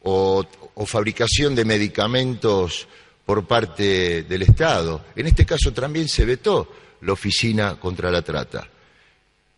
o, 0.02 0.46
o 0.74 0.86
fabricación 0.86 1.56
de 1.56 1.64
medicamentos 1.64 2.90
por 3.26 3.48
parte 3.48 4.24
del 4.24 4.42
Estado. 4.42 5.06
En 5.16 5.28
este 5.28 5.46
caso 5.46 5.72
también 5.72 6.10
se 6.10 6.26
vetó 6.26 6.74
la 7.04 7.14
Oficina 7.14 7.80
contra 7.80 8.12
la 8.12 8.22
Trata. 8.22 8.68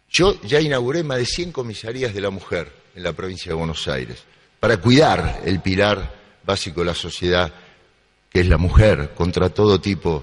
Yo 0.07 0.39
ya 0.43 0.61
inauguré 0.61 1.01
más 1.01 1.17
de 1.17 1.25
100 1.25 1.51
comisarías 1.51 2.13
de 2.13 2.21
la 2.21 2.29
mujer 2.29 2.71
en 2.93 3.01
la 3.01 3.13
provincia 3.13 3.49
de 3.49 3.55
Buenos 3.55 3.87
Aires 3.87 4.23
para 4.59 4.77
cuidar 4.77 5.41
el 5.45 5.61
pilar 5.61 6.13
básico 6.45 6.81
de 6.81 6.85
la 6.85 6.93
sociedad, 6.93 7.51
que 8.35 8.41
es 8.41 8.49
la 8.49 8.57
mujer, 8.57 9.13
contra 9.15 9.49
todo 9.49 9.79
tipo 9.79 10.21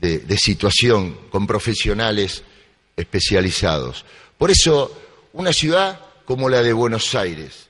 de, 0.00 0.36
situación, 0.38 1.16
con 1.30 1.46
profesionales 1.46 2.42
especializados. 2.96 4.04
Por 4.36 4.50
eso, 4.50 4.90
una 5.34 5.52
ciudad 5.52 6.00
como 6.24 6.48
la 6.48 6.64
de 6.64 6.72
Buenos 6.72 7.14
Aires 7.14 7.68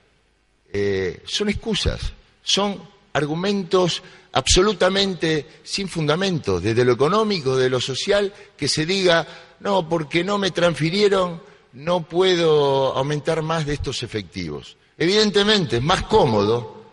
eh, 0.73 1.21
son 1.23 1.49
excusas, 1.49 2.13
son 2.41 2.81
argumentos 3.13 4.01
absolutamente 4.31 5.45
sin 5.61 5.87
fundamento, 5.87 6.59
desde 6.59 6.83
lo 6.83 6.93
económico, 6.93 7.55
de 7.55 7.69
lo 7.69 7.79
social, 7.79 8.33
que 8.57 8.67
se 8.67 8.87
diga 8.87 9.27
no, 9.59 9.87
porque 9.87 10.23
no 10.23 10.39
me 10.39 10.49
transfirieron, 10.49 11.43
no 11.73 12.09
puedo 12.09 12.97
aumentar 12.97 13.43
más 13.43 13.67
de 13.67 13.75
estos 13.75 14.01
efectivos. 14.01 14.77
Evidentemente, 14.97 15.77
es 15.77 15.83
más 15.83 16.05
cómodo 16.05 16.85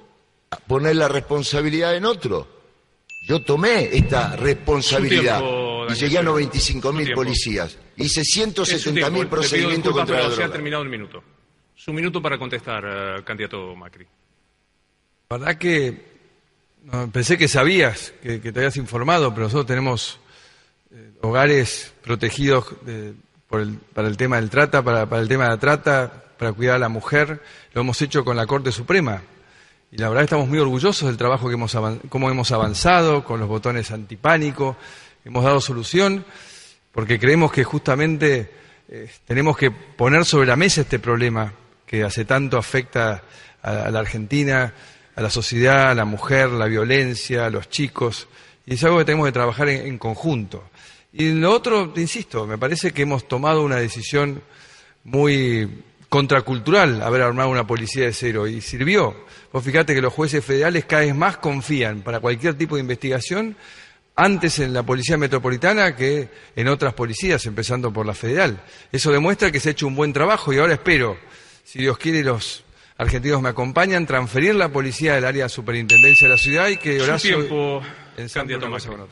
poner 0.67 0.97
la 0.97 1.09
responsabilidad 1.09 1.97
en 1.97 2.05
otro. 2.05 2.56
Yo 3.27 3.43
tomé 3.43 3.89
esta 3.93 4.37
responsabilidad 4.37 5.43
y 5.89 5.95
llegué 5.95 6.19
a 6.19 6.23
95.000 6.23 7.13
policías. 7.13 7.77
Hice 7.97 8.21
170.000 8.21 9.29
procedimientos 9.29 9.93
contra 9.93 10.15
la 10.15 10.23
droga. 10.23 10.37
Se 10.37 10.45
ha 10.45 10.53
terminado 10.53 10.85
el 10.85 10.89
minuto. 10.89 11.25
Su 11.75 11.93
minuto 11.93 12.23
para 12.23 12.39
contestar, 12.39 12.85
eh, 12.87 13.25
candidato 13.25 13.75
Macri. 13.75 14.07
La 15.29 15.39
verdad 15.39 15.59
que 15.59 16.05
pensé 17.13 17.37
que 17.37 17.49
sabías, 17.49 18.15
que, 18.23 18.39
te 18.39 18.61
habías 18.61 18.77
informado, 18.77 19.35
pero 19.35 19.47
nosotros 19.47 19.67
tenemos 19.67 20.21
eh, 20.93 21.11
hogares 21.23 21.95
protegidos 22.05 22.77
para 23.49 24.07
el 24.07 24.17
tema 24.17 24.37
del 24.37 24.51
trata, 24.51 24.85
para, 24.85 25.03
el 25.19 25.27
tema 25.27 25.45
de 25.45 25.51
la 25.51 25.59
trata, 25.59 26.25
para 26.39 26.53
cuidar 26.53 26.77
a 26.77 26.79
la 26.79 26.89
mujer. 26.89 27.43
Lo 27.73 27.81
hemos 27.81 28.01
hecho 28.03 28.25
con 28.25 28.37
la 28.37 28.47
Corte 28.47 28.71
Suprema. 28.71 29.21
Y 29.97 29.99
la 29.99 30.11
verdad 30.11 30.25
estamos 30.25 30.47
muy 30.47 30.59
orgullosos 30.59 31.09
del 31.09 31.17
trabajo 31.17 31.49
que 31.49 31.55
hemos 31.55 31.75
cómo 32.11 32.31
hemos 32.31 32.53
avanzado 32.53 33.25
con 33.25 33.41
los 33.41 33.49
botones 33.49 33.91
antipánico. 33.91 34.77
Hemos 35.25 35.43
dado 35.43 35.59
solución 35.59 36.23
porque 36.93 37.19
creemos 37.19 37.51
que 37.51 37.65
justamente 37.65 38.51
eh, 38.91 39.11
tenemos 39.27 39.57
que 39.57 39.71
poner 39.71 40.27
sobre 40.27 40.49
la 40.49 40.57
mesa 40.57 40.83
este 40.83 40.99
problema 40.99 41.51
que 41.87 42.05
hace 42.05 42.27
tanto 42.27 42.59
afecta 42.59 43.23
a, 43.63 43.91
la 43.91 44.01
Argentina, 44.01 44.75
a 45.15 45.23
la 45.23 45.31
sociedad, 45.31 45.93
a 45.93 45.95
la 45.95 46.05
mujer, 46.05 46.51
la 46.51 46.67
violencia, 46.67 47.47
a 47.47 47.51
los 47.51 47.71
chicos. 47.71 48.29
Y 48.67 48.75
es 48.75 48.85
algo 48.85 48.99
que 48.99 49.07
tenemos 49.07 49.25
que 49.25 49.33
trabajar 49.33 49.71
en 49.71 49.97
conjunto. 49.97 50.69
Y 51.11 51.33
lo 51.33 51.51
otro, 51.53 51.95
insisto, 51.97 52.47
me 52.47 52.59
parece 52.59 52.93
que 52.93 53.01
hemos 53.01 53.27
tomado 53.27 53.63
una 53.63 53.77
decisión 53.77 54.43
muy 55.05 55.85
contracultural 56.09 57.03
haber 57.03 57.23
armado 57.23 57.49
una 57.49 57.67
policía 57.67 58.05
de 58.05 58.13
cero 58.13 58.47
y 58.47 58.61
sirvió. 58.61 59.25
Vos 59.53 59.65
fíjate 59.65 59.95
que 59.95 60.01
los 60.01 60.13
jueces 60.13 60.45
federales 60.45 60.85
cada 60.85 61.03
vez 61.03 61.15
más 61.15 61.39
confían 61.39 62.03
para 62.03 62.21
cualquier 62.21 62.55
tipo 62.55 62.77
de 62.77 62.83
investigación 62.83 63.57
antes 64.15 64.59
en 64.61 64.73
la 64.73 64.83
policía 64.83 65.19
metropolitana 65.19 65.95
que 65.95 66.29
en 66.55 66.69
otras 66.69 66.95
policías, 66.95 67.45
empezando 67.47 67.93
por 67.93 68.07
la 68.07 68.15
federal. 68.15 68.63
Eso 68.91 69.13
demuestra 69.13 69.53
que 69.53 69.61
se 69.61 69.69
ha 69.69 69.73
hecho 69.73 69.87
un 69.87 69.95
buen 69.95 70.13
trabajo 70.13 70.53
y 70.53 70.59
ahora 70.59 70.75
espero, 70.75 71.19
si 71.65 71.81
Dios 71.81 71.99
quiere 71.99 72.23
los 72.25 72.65
argentinos 72.99 73.43
me 73.43 73.51
acompañan, 73.51 74.07
transferir 74.07 74.55
la 74.55 74.71
policía 74.71 75.15
del 75.15 75.27
área 75.27 75.45
de 75.45 75.49
superintendencia 75.51 76.29
de 76.29 76.35
la 76.35 76.39
ciudad 76.39 76.69
y 76.69 76.79
que 76.79 77.01
Horacio... 77.01 77.37
tiempo, 77.37 77.83
candidato 78.33 78.69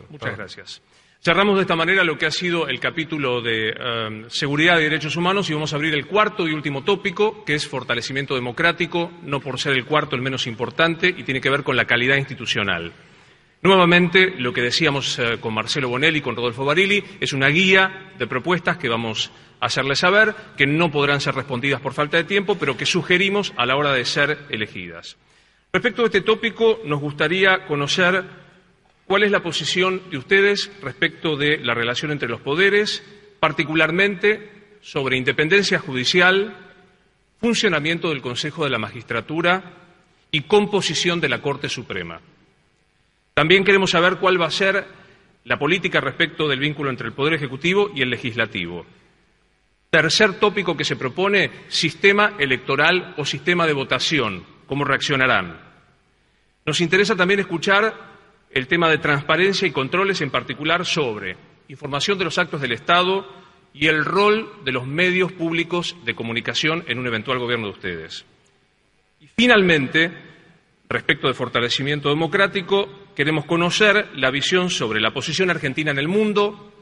Muchas 0.08 0.36
gracias. 0.36 0.82
Cerramos 1.24 1.56
de 1.56 1.62
esta 1.62 1.74
manera 1.74 2.04
lo 2.04 2.18
que 2.18 2.26
ha 2.26 2.30
sido 2.30 2.68
el 2.68 2.78
capítulo 2.78 3.40
de 3.40 3.70
eh, 3.70 4.24
seguridad 4.28 4.78
y 4.78 4.82
derechos 4.82 5.16
humanos 5.16 5.48
y 5.48 5.54
vamos 5.54 5.72
a 5.72 5.76
abrir 5.76 5.94
el 5.94 6.06
cuarto 6.06 6.46
y 6.46 6.52
último 6.52 6.84
tópico, 6.84 7.46
que 7.46 7.54
es 7.54 7.66
fortalecimiento 7.66 8.34
democrático, 8.34 9.10
no 9.22 9.40
por 9.40 9.58
ser 9.58 9.72
el 9.72 9.86
cuarto 9.86 10.16
el 10.16 10.20
menos 10.20 10.46
importante, 10.46 11.08
y 11.08 11.22
tiene 11.22 11.40
que 11.40 11.48
ver 11.48 11.62
con 11.62 11.76
la 11.76 11.86
calidad 11.86 12.18
institucional. 12.18 12.92
Nuevamente, 13.62 14.34
lo 14.36 14.52
que 14.52 14.60
decíamos 14.60 15.18
eh, 15.18 15.38
con 15.40 15.54
Marcelo 15.54 15.88
Bonelli 15.88 16.18
y 16.18 16.20
con 16.20 16.36
Rodolfo 16.36 16.66
Barilli 16.66 17.02
es 17.18 17.32
una 17.32 17.48
guía 17.48 18.12
de 18.18 18.26
propuestas 18.26 18.76
que 18.76 18.90
vamos 18.90 19.30
a 19.60 19.64
hacerles 19.64 20.00
saber, 20.00 20.34
que 20.58 20.66
no 20.66 20.90
podrán 20.90 21.22
ser 21.22 21.34
respondidas 21.34 21.80
por 21.80 21.94
falta 21.94 22.18
de 22.18 22.24
tiempo, 22.24 22.58
pero 22.58 22.76
que 22.76 22.84
sugerimos 22.84 23.54
a 23.56 23.64
la 23.64 23.76
hora 23.76 23.94
de 23.94 24.04
ser 24.04 24.40
elegidas. 24.50 25.16
Respecto 25.72 26.02
a 26.02 26.04
este 26.04 26.20
tópico, 26.20 26.82
nos 26.84 27.00
gustaría 27.00 27.64
conocer 27.64 28.43
¿Cuál 29.06 29.22
es 29.22 29.30
la 29.30 29.42
posición 29.42 30.02
de 30.10 30.16
ustedes 30.16 30.70
respecto 30.82 31.36
de 31.36 31.58
la 31.58 31.74
relación 31.74 32.10
entre 32.10 32.28
los 32.28 32.40
poderes, 32.40 33.02
particularmente 33.38 34.78
sobre 34.80 35.18
independencia 35.18 35.78
judicial, 35.78 36.56
funcionamiento 37.38 38.08
del 38.08 38.22
Consejo 38.22 38.64
de 38.64 38.70
la 38.70 38.78
Magistratura 38.78 39.72
y 40.30 40.42
composición 40.42 41.20
de 41.20 41.28
la 41.28 41.42
Corte 41.42 41.68
Suprema? 41.68 42.20
También 43.34 43.64
queremos 43.64 43.90
saber 43.90 44.16
cuál 44.16 44.40
va 44.40 44.46
a 44.46 44.50
ser 44.50 44.86
la 45.44 45.58
política 45.58 46.00
respecto 46.00 46.48
del 46.48 46.60
vínculo 46.60 46.88
entre 46.88 47.08
el 47.08 47.12
Poder 47.12 47.34
Ejecutivo 47.34 47.90
y 47.94 48.00
el 48.00 48.08
Legislativo. 48.08 48.86
Tercer 49.90 50.40
tópico 50.40 50.76
que 50.76 50.84
se 50.84 50.96
propone, 50.96 51.50
sistema 51.68 52.34
electoral 52.38 53.14
o 53.18 53.24
sistema 53.26 53.66
de 53.66 53.74
votación. 53.74 54.44
¿Cómo 54.66 54.84
reaccionarán? 54.84 55.60
Nos 56.64 56.80
interesa 56.80 57.14
también 57.14 57.40
escuchar 57.40 58.13
el 58.54 58.68
tema 58.68 58.88
de 58.88 58.98
transparencia 58.98 59.66
y 59.66 59.72
controles, 59.72 60.20
en 60.20 60.30
particular 60.30 60.86
sobre 60.86 61.36
información 61.68 62.16
de 62.16 62.24
los 62.24 62.38
actos 62.38 62.60
del 62.60 62.72
Estado 62.72 63.26
y 63.74 63.88
el 63.88 64.04
rol 64.04 64.48
de 64.64 64.70
los 64.70 64.86
medios 64.86 65.32
públicos 65.32 65.96
de 66.04 66.14
comunicación 66.14 66.84
en 66.86 67.00
un 67.00 67.06
eventual 67.08 67.40
gobierno 67.40 67.66
de 67.66 67.72
ustedes. 67.72 68.24
Y 69.20 69.26
finalmente, 69.26 70.12
respecto 70.88 71.26
de 71.26 71.34
fortalecimiento 71.34 72.08
democrático, 72.08 72.88
queremos 73.16 73.44
conocer 73.44 74.10
la 74.14 74.30
visión 74.30 74.70
sobre 74.70 75.00
la 75.00 75.12
posición 75.12 75.50
argentina 75.50 75.90
en 75.90 75.98
el 75.98 76.06
mundo, 76.06 76.72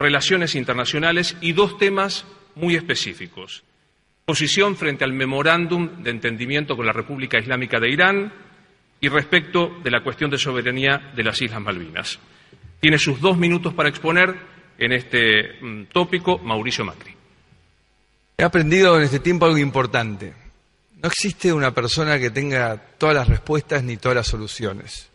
relaciones 0.00 0.56
internacionales 0.56 1.36
y 1.40 1.52
dos 1.52 1.78
temas 1.78 2.26
muy 2.56 2.74
específicos. 2.74 3.62
Posición 4.24 4.74
frente 4.74 5.04
al 5.04 5.12
memorándum 5.12 6.02
de 6.02 6.10
entendimiento 6.10 6.76
con 6.76 6.86
la 6.86 6.92
República 6.92 7.38
Islámica 7.38 7.78
de 7.78 7.90
Irán 7.90 8.32
y 9.02 9.08
respecto 9.08 9.80
de 9.82 9.90
la 9.90 10.02
cuestión 10.02 10.30
de 10.30 10.38
soberanía 10.38 11.10
de 11.14 11.24
las 11.24 11.42
Islas 11.42 11.60
Malvinas. 11.60 12.20
Tiene 12.80 12.98
sus 12.98 13.20
dos 13.20 13.36
minutos 13.36 13.74
para 13.74 13.88
exponer 13.88 14.34
en 14.78 14.92
este 14.92 15.60
mm, 15.60 15.86
tópico 15.92 16.38
Mauricio 16.38 16.84
Macri. 16.84 17.12
He 18.38 18.44
aprendido 18.44 18.96
en 18.96 19.02
este 19.02 19.18
tiempo 19.18 19.44
algo 19.44 19.58
importante. 19.58 20.32
No 21.02 21.08
existe 21.08 21.52
una 21.52 21.74
persona 21.74 22.18
que 22.20 22.30
tenga 22.30 22.76
todas 22.96 23.16
las 23.16 23.28
respuestas 23.28 23.82
ni 23.82 23.96
todas 23.96 24.14
las 24.14 24.28
soluciones. 24.28 25.10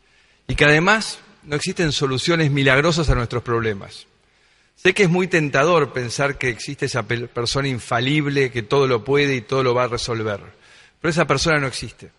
Y 0.49 0.55
que 0.55 0.65
además 0.65 1.21
no 1.43 1.55
existen 1.55 1.93
soluciones 1.93 2.51
milagrosas 2.51 3.09
a 3.09 3.15
nuestros 3.15 3.41
problemas. 3.41 4.05
Sé 4.75 4.93
que 4.93 5.03
es 5.03 5.09
muy 5.09 5.27
tentador 5.27 5.93
pensar 5.93 6.37
que 6.37 6.49
existe 6.49 6.87
esa 6.87 7.03
persona 7.07 7.69
infalible 7.69 8.51
que 8.51 8.63
todo 8.63 8.85
lo 8.85 9.05
puede 9.05 9.35
y 9.37 9.41
todo 9.41 9.63
lo 9.63 9.73
va 9.73 9.85
a 9.85 9.87
resolver, 9.87 10.41
pero 11.01 11.09
esa 11.09 11.25
persona 11.25 11.57
no 11.57 11.67
existe. 11.67 12.11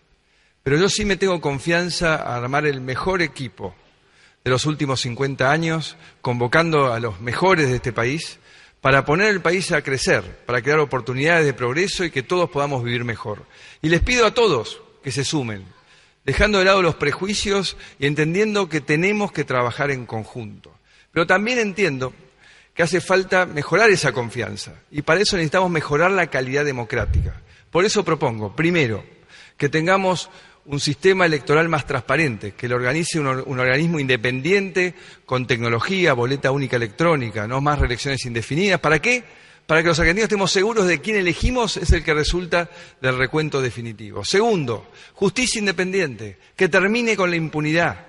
Pero 0.69 0.83
yo 0.83 0.91
sí 0.91 1.07
me 1.07 1.16
tengo 1.16 1.41
confianza 1.41 2.16
a 2.16 2.37
armar 2.37 2.66
el 2.66 2.83
mejor 2.83 3.23
equipo 3.23 3.75
de 4.45 4.51
los 4.51 4.66
últimos 4.66 5.01
50 5.01 5.51
años, 5.51 5.97
convocando 6.21 6.93
a 6.93 7.01
los 7.01 7.23
mejores 7.23 7.71
de 7.71 7.77
este 7.77 7.91
país, 7.91 8.39
para 8.83 9.07
poner 9.07 9.29
el 9.29 9.41
país 9.41 9.73
a 9.73 9.81
crecer, 9.81 10.45
para 10.45 10.61
crear 10.61 10.79
oportunidades 10.81 11.47
de 11.47 11.55
progreso 11.55 12.05
y 12.05 12.11
que 12.11 12.23
todos 12.23 12.51
podamos 12.51 12.85
vivir 12.85 13.03
mejor. 13.05 13.47
Y 13.81 13.89
les 13.89 14.03
pido 14.03 14.27
a 14.27 14.35
todos 14.35 14.83
que 15.03 15.11
se 15.11 15.25
sumen, 15.25 15.64
dejando 16.27 16.59
de 16.59 16.66
lado 16.66 16.83
los 16.83 16.97
prejuicios 16.97 17.79
y 17.99 18.05
entendiendo 18.05 18.69
que 18.69 18.83
tenemos 18.83 19.33
que 19.33 19.45
trabajar 19.45 19.91
en 19.91 20.05
conjunto. 20.05 20.71
Pero 21.12 21.27
también 21.27 21.61
entiendo 21.61 22.12
que 22.75 22.83
hace 22.83 23.01
falta 23.01 23.47
mejorar 23.47 23.89
esa 23.89 24.12
confianza 24.12 24.75
y 24.91 25.01
para 25.01 25.23
eso 25.23 25.37
necesitamos 25.37 25.71
mejorar 25.71 26.11
la 26.11 26.27
calidad 26.27 26.66
democrática. 26.66 27.41
Por 27.71 27.87
eso 27.87 28.05
propongo, 28.05 28.55
primero, 28.55 29.03
que 29.57 29.71
tengamos 29.71 30.31
un 30.69 30.81
sistema 30.81 31.25
electoral 31.25 31.69
más 31.69 31.87
transparente, 31.87 32.53
que 32.53 32.69
lo 32.69 32.77
organice 32.77 33.19
un, 33.19 33.27
organismo 33.27 33.99
independiente 33.99 34.95
con 35.25 35.47
tecnología, 35.47 36.12
boleta 36.12 36.51
única 36.51 36.77
electrónica, 36.77 37.47
no 37.47 37.62
más 37.62 37.79
reelecciones 37.79 38.27
indefinidas. 38.27 38.79
¿Para 38.79 39.01
qué? 39.01 39.25
Para 39.66 39.83
que 39.83 39.89
los 39.89 39.99
argentinos 39.99 40.25
estemos 40.25 40.53
seguros 40.53 40.87
de 40.87 41.01
quién 41.01 41.16
elegimos 41.16 41.79
es 41.79 41.91
el 41.93 42.05
que 42.05 42.12
resulta 42.12 42.69
del 43.01 43.16
recuento 43.16 43.62
definitivo. 43.62 44.25
Segundo, 44.25 44.91
justicia 45.14 45.59
independiente, 45.59 46.37
que 46.55 46.69
termine 46.69 47.16
con 47.16 47.31
la 47.31 47.37
impunidad. 47.37 48.07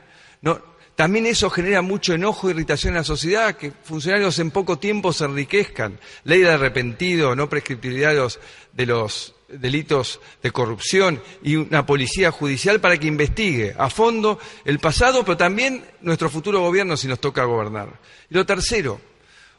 también 0.95 1.27
eso 1.27 1.49
genera 1.49 1.81
mucho 1.81 2.13
enojo 2.13 2.49
e 2.49 2.51
irritación 2.51 2.91
en 2.91 2.97
la 2.97 3.03
sociedad, 3.05 3.55
que 3.55 3.71
funcionarios 3.71 4.37
en 4.39 4.51
poco 4.51 4.77
tiempo 4.77 5.13
se 5.13 5.23
enriquezcan. 5.23 5.97
Ley 6.25 6.41
de 6.41 6.51
arrepentido, 6.51 7.37
no 7.37 7.47
prescriptibilidad 7.47 8.13
de 8.73 8.85
los 8.85 9.33
delitos 9.51 10.19
de 10.41 10.51
corrupción 10.51 11.21
y 11.43 11.55
una 11.55 11.85
policía 11.85 12.31
judicial 12.31 12.79
para 12.79 12.97
que 12.97 13.07
investigue 13.07 13.75
a 13.77 13.89
fondo 13.89 14.39
el 14.65 14.79
pasado, 14.79 15.23
pero 15.23 15.37
también 15.37 15.83
nuestro 16.01 16.29
futuro 16.29 16.61
gobierno 16.61 16.97
si 16.97 17.07
nos 17.07 17.19
toca 17.19 17.43
gobernar. 17.43 17.99
Y 18.29 18.35
lo 18.35 18.45
tercero, 18.45 19.01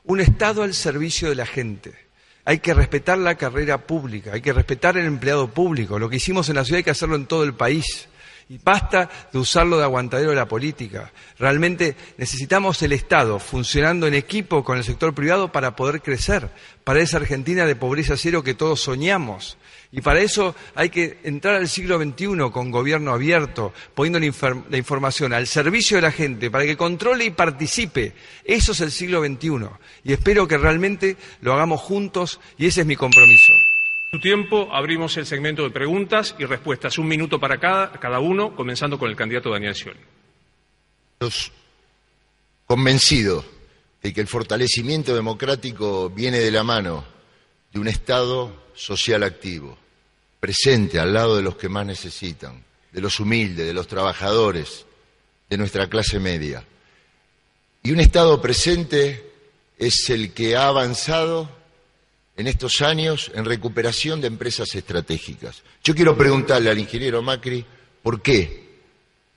un 0.04 0.20
Estado 0.20 0.62
al 0.62 0.74
servicio 0.74 1.28
de 1.28 1.34
la 1.34 1.46
gente. 1.46 2.10
Hay 2.44 2.58
que 2.58 2.74
respetar 2.74 3.18
la 3.18 3.34
carrera 3.34 3.86
pública, 3.86 4.32
hay 4.32 4.40
que 4.40 4.52
respetar 4.52 4.96
el 4.96 5.06
empleado 5.06 5.48
público. 5.48 5.98
Lo 5.98 6.08
que 6.08 6.16
hicimos 6.16 6.48
en 6.48 6.56
la 6.56 6.64
ciudad 6.64 6.78
hay 6.78 6.84
que 6.84 6.90
hacerlo 6.90 7.16
en 7.16 7.26
todo 7.26 7.44
el 7.44 7.54
país. 7.54 8.08
Y 8.48 8.58
basta 8.58 9.08
de 9.32 9.38
usarlo 9.38 9.78
de 9.78 9.84
aguantadero 9.84 10.30
de 10.30 10.36
la 10.36 10.48
política. 10.48 11.12
Realmente 11.38 11.94
necesitamos 12.16 12.82
el 12.82 12.92
Estado 12.92 13.38
funcionando 13.38 14.08
en 14.08 14.14
equipo 14.14 14.64
con 14.64 14.76
el 14.76 14.82
sector 14.82 15.14
privado 15.14 15.52
para 15.52 15.76
poder 15.76 16.02
crecer, 16.02 16.50
para 16.82 17.00
esa 17.00 17.18
Argentina 17.18 17.64
de 17.64 17.76
pobreza 17.76 18.16
cero 18.16 18.42
que 18.42 18.54
todos 18.54 18.80
soñamos. 18.80 19.56
Y 19.92 20.02
para 20.02 20.20
eso 20.20 20.54
hay 20.76 20.88
que 20.88 21.18
entrar 21.24 21.56
al 21.56 21.68
siglo 21.68 21.98
XXI 21.98 22.50
con 22.52 22.70
gobierno 22.70 23.12
abierto, 23.12 23.72
poniendo 23.94 24.20
la, 24.20 24.76
información 24.76 25.32
al 25.32 25.48
servicio 25.48 25.96
de 25.96 26.02
la 26.02 26.12
gente 26.12 26.48
para 26.48 26.64
que 26.64 26.76
controle 26.76 27.24
y 27.24 27.30
participe. 27.30 28.12
Eso 28.44 28.70
es 28.70 28.80
el 28.80 28.92
siglo 28.92 29.24
XXI. 29.24 29.68
Y 30.04 30.12
espero 30.12 30.46
que 30.46 30.58
realmente 30.58 31.16
lo 31.40 31.52
hagamos 31.54 31.80
juntos 31.80 32.40
y 32.56 32.66
ese 32.66 32.82
es 32.82 32.86
mi 32.86 32.94
compromiso. 32.94 33.52
Su 34.12 34.20
tiempo, 34.20 34.68
abrimos 34.72 35.16
el 35.16 35.26
segmento 35.26 35.64
de 35.64 35.70
preguntas 35.70 36.36
y 36.38 36.44
respuestas. 36.44 36.98
Un 36.98 37.08
minuto 37.08 37.40
para 37.40 37.58
cada, 37.58 37.92
cada 37.92 38.20
uno, 38.20 38.54
comenzando 38.54 38.98
con 38.98 39.10
el 39.10 39.16
candidato 39.16 39.50
Daniel 39.50 39.74
Scioli. 39.74 40.00
Convencido 42.64 43.44
de 44.02 44.12
que 44.12 44.20
el 44.20 44.28
fortalecimiento 44.28 45.14
democrático 45.14 46.10
viene 46.10 46.38
de 46.38 46.50
la 46.50 46.62
mano 46.62 47.19
de 47.72 47.78
un 47.78 47.88
Estado 47.88 48.64
social 48.74 49.22
activo, 49.22 49.76
presente 50.40 50.98
al 50.98 51.12
lado 51.12 51.36
de 51.36 51.42
los 51.42 51.56
que 51.56 51.68
más 51.68 51.86
necesitan, 51.86 52.64
de 52.92 53.00
los 53.00 53.20
humildes, 53.20 53.66
de 53.66 53.74
los 53.74 53.86
trabajadores, 53.86 54.86
de 55.48 55.56
nuestra 55.56 55.88
clase 55.88 56.18
media. 56.18 56.64
Y 57.82 57.92
un 57.92 58.00
Estado 58.00 58.40
presente 58.40 59.30
es 59.78 60.10
el 60.10 60.32
que 60.32 60.56
ha 60.56 60.68
avanzado 60.68 61.48
en 62.36 62.46
estos 62.46 62.80
años 62.80 63.30
en 63.34 63.44
recuperación 63.44 64.20
de 64.20 64.26
empresas 64.26 64.74
estratégicas. 64.74 65.62
Yo 65.84 65.94
quiero 65.94 66.16
preguntarle 66.16 66.70
al 66.70 66.78
ingeniero 66.78 67.22
Macri 67.22 67.64
por 68.02 68.22
qué 68.22 68.70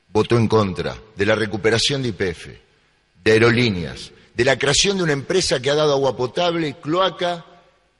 votó 0.09 0.38
en 0.38 0.47
contra 0.47 0.97
de 1.15 1.25
la 1.25 1.36
recuperación 1.36 2.01
de 2.01 2.09
IPF, 2.09 2.47
de 3.23 3.31
aerolíneas, 3.31 4.11
de 4.34 4.45
la 4.45 4.57
creación 4.57 4.97
de 4.97 5.03
una 5.03 5.13
empresa 5.13 5.61
que 5.61 5.69
ha 5.69 5.75
dado 5.75 5.93
agua 5.93 6.15
potable, 6.15 6.77
cloaca 6.79 7.45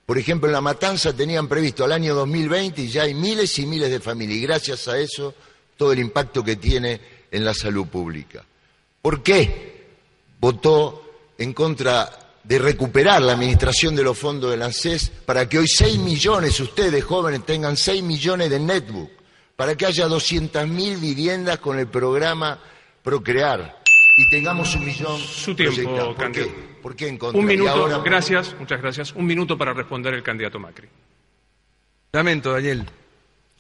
por 0.06 0.18
ejemplo, 0.18 0.50
en 0.50 0.54
La 0.54 0.62
Matanza 0.62 1.14
tenían 1.14 1.48
previsto 1.48 1.86
al 1.86 1.94
año 1.94 2.14
2020 2.14 2.82
y 2.82 2.88
ya 2.90 3.04
hay 3.04 3.14
miles 3.14 3.58
y 3.60 3.66
miles 3.66 3.90
de 3.90 4.00
familias. 4.00 4.38
Y 4.38 4.42
gracias 4.42 4.88
a 4.88 4.98
eso, 4.98 5.34
todo 5.78 5.94
el 5.94 6.00
impacto 6.00 6.44
que 6.44 6.58
tiene 6.58 7.00
en 7.32 7.46
la 7.46 7.54
salud 7.54 7.88
pública. 7.88 8.44
¿Por 9.02 9.24
qué 9.24 9.86
votó 10.40 11.04
en 11.38 11.54
contra 11.54 12.20
de 12.44 12.60
recuperar 12.60 13.22
la 13.22 13.34
administración 13.34 13.96
de 13.96 14.04
los 14.04 14.18
fondos 14.18 14.52
del 14.52 14.62
ANSES 14.62 15.12
para 15.26 15.48
que 15.48 15.60
hoy 15.60 15.68
6 15.68 15.98
millones, 16.00 16.60
ustedes 16.60 17.04
jóvenes, 17.04 17.46
tengan 17.46 17.78
6 17.78 18.04
millones 18.04 18.50
de 18.50 18.60
netbook, 18.60 19.10
para 19.56 19.76
que 19.76 19.86
haya 19.86 20.08
200.000 20.08 21.00
viviendas 21.00 21.60
con 21.60 21.80
el 21.80 21.88
programa 21.88 22.60
Procrear 23.02 23.83
y 24.18 24.30
tengamos 24.30 24.76
un 24.76 24.86
millón 24.86 25.20
Su 25.20 25.56
tiempo, 25.56 26.16
candidato. 26.16 26.52
¿Por 26.82 26.96
qué 26.96 27.08
en 27.08 27.20
Un 27.22 27.46
minuto, 27.46 28.02
gracias, 28.04 28.56
muchas 28.60 28.82
gracias. 28.82 29.14
Un 29.14 29.26
minuto 29.26 29.58
para 29.58 29.74
responder 29.74 30.14
el 30.14 30.22
candidato 30.22 30.60
Macri. 30.60 30.88
Lamento, 32.12 32.52
Daniel. 32.52 32.86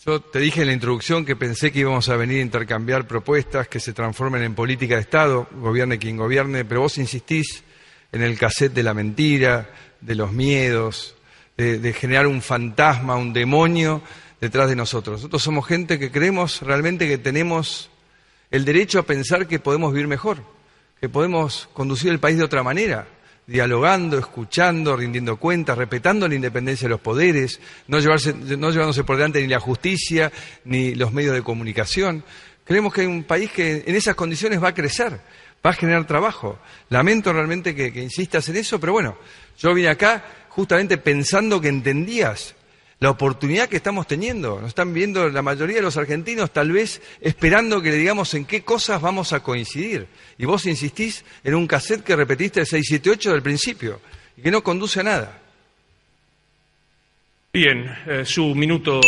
Yo 0.05 0.19
te 0.19 0.39
dije 0.39 0.61
en 0.61 0.67
la 0.67 0.73
introducción 0.73 1.25
que 1.25 1.35
pensé 1.35 1.71
que 1.71 1.79
íbamos 1.79 2.09
a 2.09 2.17
venir 2.17 2.39
a 2.39 2.41
intercambiar 2.41 3.07
propuestas 3.07 3.69
que 3.69 3.79
se 3.79 3.93
transformen 3.93 4.43
en 4.43 4.53
política 4.53 4.95
de 4.95 5.01
Estado, 5.01 5.47
gobierne 5.53 5.97
quien 5.97 6.17
gobierne, 6.17 6.65
pero 6.65 6.81
vos 6.81 6.97
insistís 6.97 7.63
en 8.11 8.21
el 8.21 8.37
cassette 8.37 8.73
de 8.73 8.83
la 8.83 8.93
mentira, 8.93 9.69
de 10.01 10.15
los 10.15 10.33
miedos, 10.33 11.15
de, 11.55 11.79
de 11.79 11.93
generar 11.93 12.27
un 12.27 12.41
fantasma, 12.41 13.15
un 13.15 13.31
demonio 13.31 14.01
detrás 14.41 14.67
de 14.67 14.75
nosotros. 14.75 15.19
Nosotros 15.19 15.41
somos 15.41 15.65
gente 15.65 15.97
que 15.97 16.11
creemos 16.11 16.61
realmente 16.61 17.07
que 17.07 17.17
tenemos 17.17 17.89
el 18.53 18.63
derecho 18.63 18.99
a 18.99 19.03
pensar 19.03 19.47
que 19.47 19.59
podemos 19.59 19.91
vivir 19.91 20.07
mejor 20.07 20.41
que 21.03 21.09
podemos 21.09 21.67
conducir 21.73 22.13
el 22.13 22.19
país 22.21 22.37
de 22.37 22.45
otra 22.45 22.63
manera, 22.63 23.05
dialogando, 23.45 24.17
escuchando, 24.17 24.95
rindiendo 24.95 25.35
cuentas, 25.35 25.77
respetando 25.77 26.29
la 26.29 26.35
independencia 26.35 26.85
de 26.85 26.91
los 26.91 27.01
poderes, 27.01 27.59
no, 27.89 27.99
llevándose 27.99 29.03
por 29.03 29.17
delante 29.17 29.41
ni 29.41 29.49
la 29.49 29.59
justicia 29.59 30.31
ni 30.63 30.95
los 30.95 31.11
medios 31.11 31.35
de 31.35 31.41
comunicación. 31.41 32.23
Creemos 32.63 32.93
que 32.93 33.01
hay 33.01 33.07
un 33.07 33.25
país 33.25 33.51
que 33.51 33.83
en 33.85 33.95
esas 33.95 34.15
condiciones 34.15 34.63
va 34.63 34.69
a 34.69 34.73
crecer, 34.73 35.19
va 35.65 35.71
a 35.71 35.73
generar 35.73 36.07
trabajo. 36.07 36.57
Lamento 36.87 37.33
realmente 37.33 37.75
que 37.75 38.01
insistas 38.01 38.47
en 38.47 38.55
eso, 38.55 38.79
pero 38.79 38.93
bueno, 38.93 39.17
yo 39.59 39.73
vine 39.73 39.89
acá 39.89 40.23
justamente 40.47 40.97
pensando 40.97 41.59
que 41.59 41.67
entendías 41.67 42.55
la 43.03 43.09
oportunidad 43.09 43.67
que 43.67 43.75
estamos 43.75 44.07
teniendo. 44.07 44.61
Nos 44.61 44.69
están 44.69 44.93
viendo 44.93 45.27
la 45.27 45.41
mayoría 45.41 45.75
de 45.75 45.81
los 45.81 45.97
argentinos 45.97 46.51
tal 46.51 46.71
vez 46.71 47.01
esperando 47.19 47.81
que 47.81 47.91
le 47.91 47.97
digamos 47.97 48.33
en 48.33 48.45
qué 48.45 48.63
cosas 48.63 49.01
vamos 49.01 49.33
a 49.33 49.43
coincidir. 49.43 50.07
Y 50.37 50.45
vos 50.45 50.65
insistís 50.65 51.25
en 51.43 51.55
un 51.55 51.67
cassette 51.67 52.01
que 52.01 52.15
repetiste 52.15 52.61
el 52.61 52.65
678 52.65 53.33
del 53.33 53.41
principio 53.41 53.99
y 54.37 54.41
que 54.41 54.49
no 54.49 54.63
conduce 54.63 55.01
a 55.01 55.03
nada. 55.03 55.41
Bien, 57.51 57.93
eh, 58.07 58.23
su 58.25 58.55
minuto. 58.55 59.01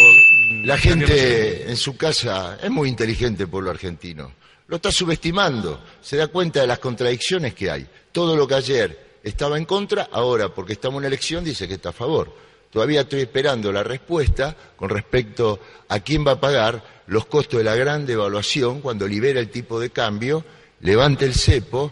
La 0.66 0.78
gente 0.78 1.70
en 1.70 1.78
su 1.78 1.96
casa 1.96 2.60
es 2.62 2.70
muy 2.70 2.90
inteligente, 2.90 3.48
pueblo 3.48 3.72
argentino. 3.72 4.34
Lo 4.68 4.76
está 4.76 4.92
subestimando, 4.92 5.82
se 6.02 6.18
da 6.18 6.28
cuenta 6.28 6.60
de 6.60 6.68
las 6.68 6.80
contradicciones 6.80 7.54
que 7.54 7.72
hay. 7.72 7.88
Todo 8.12 8.36
lo 8.36 8.46
que 8.46 8.56
ayer 8.56 9.20
estaba 9.24 9.58
en 9.58 9.64
contra, 9.64 10.10
ahora, 10.12 10.54
porque 10.54 10.74
estamos 10.74 11.02
en 11.02 11.08
elección, 11.08 11.46
dice 11.46 11.66
que 11.66 11.76
está 11.76 11.90
a 11.90 11.94
favor. 11.94 12.44
Todavía 12.76 13.04
estoy 13.04 13.22
esperando 13.22 13.72
la 13.72 13.84
respuesta 13.84 14.54
con 14.76 14.90
respecto 14.90 15.62
a 15.88 16.02
quién 16.02 16.28
va 16.28 16.32
a 16.32 16.42
pagar 16.42 16.84
los 17.08 17.26
costos 17.26 17.60
de 17.60 17.64
la 17.64 17.74
gran 17.74 18.06
devaluación 18.06 18.82
cuando 18.82 19.08
libera 19.08 19.40
el 19.40 19.50
tipo 19.50 19.80
de 19.80 19.92
cambio, 19.92 20.44
levante 20.82 21.24
el 21.24 21.36
cepo 21.36 21.90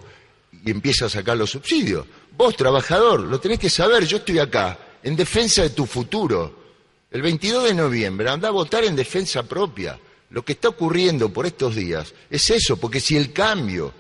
y 0.52 0.72
empieza 0.72 1.06
a 1.06 1.10
sacar 1.10 1.38
los 1.38 1.52
subsidios. 1.52 2.06
Vos, 2.36 2.58
trabajador, 2.58 3.22
lo 3.22 3.40
tenés 3.40 3.60
que 3.60 3.70
saber, 3.70 4.06
yo 4.06 4.18
estoy 4.18 4.40
acá, 4.40 4.78
en 5.02 5.16
defensa 5.16 5.62
de 5.62 5.70
tu 5.70 5.86
futuro. 5.86 6.54
El 7.10 7.22
22 7.22 7.64
de 7.64 7.76
noviembre 7.76 8.30
anda 8.30 8.50
a 8.50 8.52
votar 8.52 8.84
en 8.84 8.98
defensa 8.98 9.44
propia. 9.44 9.98
Lo 10.32 10.44
que 10.44 10.52
está 10.52 10.68
ocurriendo 10.68 11.32
por 11.32 11.46
estos 11.46 11.76
días 11.76 12.14
es 12.30 12.50
eso, 12.50 12.76
porque 12.76 13.00
si 13.00 13.16
el 13.16 13.32
cambio 13.32 13.94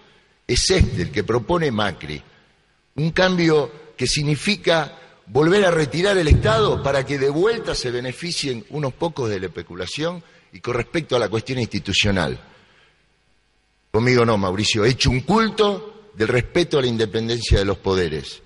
es 0.45 0.69
este, 0.69 1.03
el 1.03 1.11
que 1.11 1.23
propone 1.23 1.71
Macri, 1.71 2.21
un 2.95 3.11
cambio 3.11 3.71
que 3.95 4.05
significa 4.05 4.99
volver 5.27 5.65
a 5.65 5.71
retirar 5.71 6.17
el 6.17 6.27
Estado 6.27 6.81
para 6.83 7.05
que 7.05 7.17
de 7.17 7.29
vuelta 7.29 7.75
se 7.75 7.91
beneficien 7.91 8.65
unos 8.69 8.93
pocos 8.93 9.29
de 9.29 9.39
la 9.39 9.47
especulación 9.47 10.23
y 10.51 10.59
con 10.59 10.75
respecto 10.75 11.15
a 11.15 11.19
la 11.19 11.29
cuestión 11.29 11.59
institucional. 11.59 12.39
Conmigo 13.91 14.25
no, 14.25 14.37
Mauricio. 14.37 14.85
He 14.85 14.89
hecho 14.89 15.09
un 15.09 15.21
culto 15.21 16.09
del 16.13 16.27
respeto 16.27 16.79
a 16.79 16.81
la 16.81 16.87
independencia 16.87 17.59
de 17.59 17.65
los 17.65 17.77
poderes. 17.77 18.41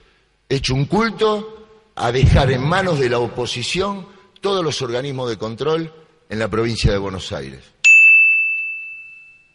He 0.50 0.56
hecho 0.56 0.74
un 0.74 0.86
culto 0.86 1.92
a 1.96 2.12
dejar 2.12 2.52
en 2.52 2.62
manos 2.62 3.00
de 3.00 3.10
la 3.10 3.20
oposición 3.20 4.08
todos 4.40 4.64
los 4.64 4.82
organismos 4.82 5.30
de 5.30 5.38
control 5.38 5.94
en 6.30 6.40
la 6.40 6.48
provincia 6.48 6.92
de 6.92 6.98
Buenos 6.98 7.32
Aires. 7.32 7.64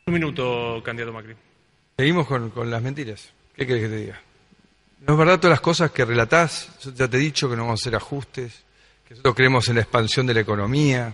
Un 0.06 0.14
minuto, 0.14 0.82
candidato 0.82 1.12
Macri. 1.12 1.36
Seguimos 1.96 2.26
con, 2.26 2.50
con 2.50 2.70
las 2.70 2.82
mentiras. 2.82 3.32
¿Qué 3.54 3.66
querés 3.66 3.82
que 3.84 3.88
te 3.88 3.96
diga? 3.96 4.22
No 5.06 5.14
es 5.14 5.18
verdad 5.18 5.38
todas 5.38 5.52
las 5.52 5.60
cosas 5.60 5.90
que 5.90 6.04
relatás. 6.04 6.68
Yo 6.82 6.92
ya 6.92 7.08
te 7.08 7.16
he 7.16 7.20
dicho 7.20 7.50
que 7.50 7.56
no 7.56 7.62
vamos 7.62 7.80
a 7.80 7.82
hacer 7.82 7.96
ajustes, 7.96 8.62
que 9.06 9.14
nosotros 9.14 9.34
creemos 9.34 9.68
en 9.68 9.74
la 9.74 9.80
expansión 9.80 10.26
de 10.26 10.34
la 10.34 10.40
economía, 10.40 11.12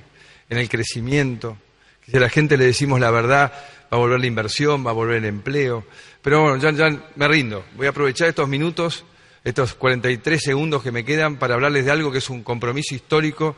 en 0.51 0.59
el 0.59 0.69
crecimiento, 0.69 1.57
que 2.05 2.11
si 2.11 2.17
a 2.19 2.21
la 2.21 2.29
gente 2.29 2.59
le 2.59 2.67
decimos 2.67 3.01
la 3.01 3.11
verdad 3.11 3.53
va 3.91 3.97
a 3.97 4.01
volver 4.01 4.21
la 4.21 4.27
inversión, 4.27 4.87
va 4.87 4.91
a 4.91 4.95
volver 4.95 5.17
el 5.17 5.25
empleo. 5.25 5.85
Pero 6.21 6.43
bueno, 6.43 6.59
ya, 6.59 6.71
ya 6.73 6.95
me 7.17 7.29
rindo. 7.29 7.65
Voy 7.77 7.87
a 7.87 7.91
aprovechar 7.91 8.29
estos 8.29 8.47
minutos, 8.47 9.05
estos 9.43 9.73
43 9.75 10.43
segundos 10.43 10.83
que 10.83 10.93
me 10.93 11.05
quedan 11.05 11.37
para 11.37 11.55
hablarles 11.55 11.87
de 11.87 11.91
algo 11.91 12.13
que 12.13 12.19
es 12.19 12.29
un 12.29 12.43
compromiso 12.43 12.95
histórico 12.95 13.57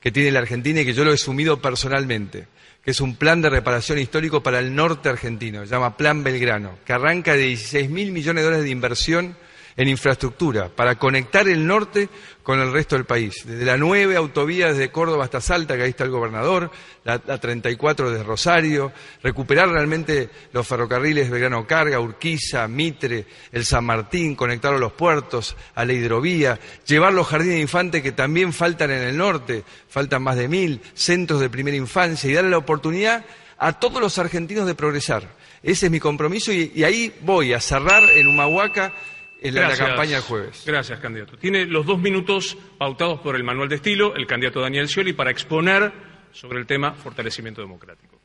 que 0.00 0.10
tiene 0.10 0.32
la 0.32 0.40
Argentina 0.40 0.80
y 0.80 0.84
que 0.84 0.92
yo 0.92 1.04
lo 1.04 1.12
he 1.12 1.14
asumido 1.14 1.62
personalmente, 1.62 2.48
que 2.84 2.90
es 2.90 3.00
un 3.00 3.14
plan 3.14 3.40
de 3.42 3.50
reparación 3.50 3.98
histórico 3.98 4.42
para 4.42 4.58
el 4.58 4.74
norte 4.74 5.08
argentino, 5.08 5.60
se 5.64 5.70
llama 5.70 5.96
Plan 5.96 6.24
Belgrano, 6.24 6.78
que 6.84 6.92
arranca 6.92 7.34
de 7.34 7.44
16 7.44 7.90
mil 7.90 8.10
millones 8.10 8.42
de 8.42 8.44
dólares 8.44 8.64
de 8.64 8.70
inversión 8.70 9.36
en 9.78 9.88
infraestructura 9.88 10.68
para 10.68 10.96
conectar 10.98 11.48
el 11.48 11.64
norte 11.64 12.08
con 12.42 12.58
el 12.58 12.72
resto 12.72 12.96
del 12.96 13.04
país. 13.04 13.44
Desde 13.46 13.64
la 13.64 13.76
nueve 13.76 14.16
autovía 14.16 14.72
desde 14.72 14.90
Córdoba 14.90 15.24
hasta 15.24 15.40
Salta, 15.40 15.76
que 15.76 15.84
ahí 15.84 15.90
está 15.90 16.02
el 16.02 16.10
gobernador, 16.10 16.72
la, 17.04 17.22
la 17.24 17.38
34 17.38 18.10
desde 18.10 18.24
Rosario, 18.24 18.92
recuperar 19.22 19.68
realmente 19.68 20.30
los 20.52 20.66
ferrocarriles 20.66 21.30
Belgrano 21.30 21.64
Carga, 21.64 22.00
Urquiza, 22.00 22.66
Mitre, 22.66 23.24
el 23.52 23.64
San 23.64 23.84
Martín, 23.84 24.34
conectarlo 24.34 24.78
a 24.78 24.80
los 24.80 24.94
puertos, 24.94 25.56
a 25.76 25.84
la 25.84 25.92
hidrovía, 25.92 26.58
llevar 26.84 27.12
los 27.12 27.28
jardines 27.28 27.54
de 27.54 27.62
infante 27.62 28.02
que 28.02 28.10
también 28.10 28.52
faltan 28.52 28.90
en 28.90 29.02
el 29.02 29.16
norte, 29.16 29.62
faltan 29.88 30.24
más 30.24 30.36
de 30.36 30.48
mil, 30.48 30.80
centros 30.94 31.38
de 31.38 31.50
primera 31.50 31.76
infancia 31.76 32.28
y 32.28 32.34
darle 32.34 32.50
la 32.50 32.58
oportunidad 32.58 33.24
a 33.56 33.78
todos 33.78 34.00
los 34.00 34.18
argentinos 34.18 34.66
de 34.66 34.74
progresar. 34.74 35.36
Ese 35.62 35.86
es 35.86 35.92
mi 35.92 36.00
compromiso 36.00 36.52
y, 36.52 36.72
y 36.74 36.82
ahí 36.82 37.14
voy 37.20 37.52
a 37.52 37.60
cerrar 37.60 38.10
en 38.10 38.26
Humahuaca 38.26 38.92
en 39.40 39.54
la, 39.54 39.68
la 39.68 39.76
campaña 39.76 40.16
el 40.16 40.22
jueves. 40.22 40.62
Gracias, 40.66 40.98
candidato. 41.00 41.36
Tiene 41.36 41.66
los 41.66 41.86
dos 41.86 41.98
minutos 41.98 42.56
pautados 42.76 43.20
por 43.20 43.36
el 43.36 43.44
manual 43.44 43.68
de 43.68 43.76
estilo, 43.76 44.14
el 44.16 44.26
candidato 44.26 44.60
Daniel 44.60 44.88
Scioli, 44.88 45.12
para 45.12 45.30
exponer 45.30 45.92
sobre 46.32 46.58
el 46.58 46.66
tema 46.66 46.92
fortalecimiento 46.92 47.60
democrático. 47.60 48.18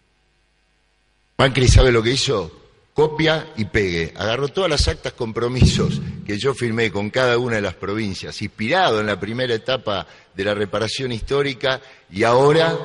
Macri 1.37 1.67
sabe 1.67 1.91
lo 1.91 2.03
que 2.03 2.11
hizo, 2.11 2.51
copia 2.93 3.53
y 3.57 3.65
pegue. 3.65 4.13
Agarró 4.15 4.47
todas 4.47 4.69
las 4.69 4.87
actas 4.87 5.13
compromisos 5.13 6.01
que 6.25 6.37
yo 6.37 6.53
firmé 6.53 6.91
con 6.91 7.09
cada 7.09 7.37
una 7.37 7.55
de 7.55 7.61
las 7.61 7.75
provincias, 7.75 8.41
inspirado 8.41 8.99
en 8.99 9.07
la 9.07 9.19
primera 9.19 9.53
etapa 9.53 10.07
de 10.33 10.43
la 10.43 10.53
reparación 10.53 11.11
histórica, 11.11 11.81
y 12.11 12.23
ahora 12.23 12.77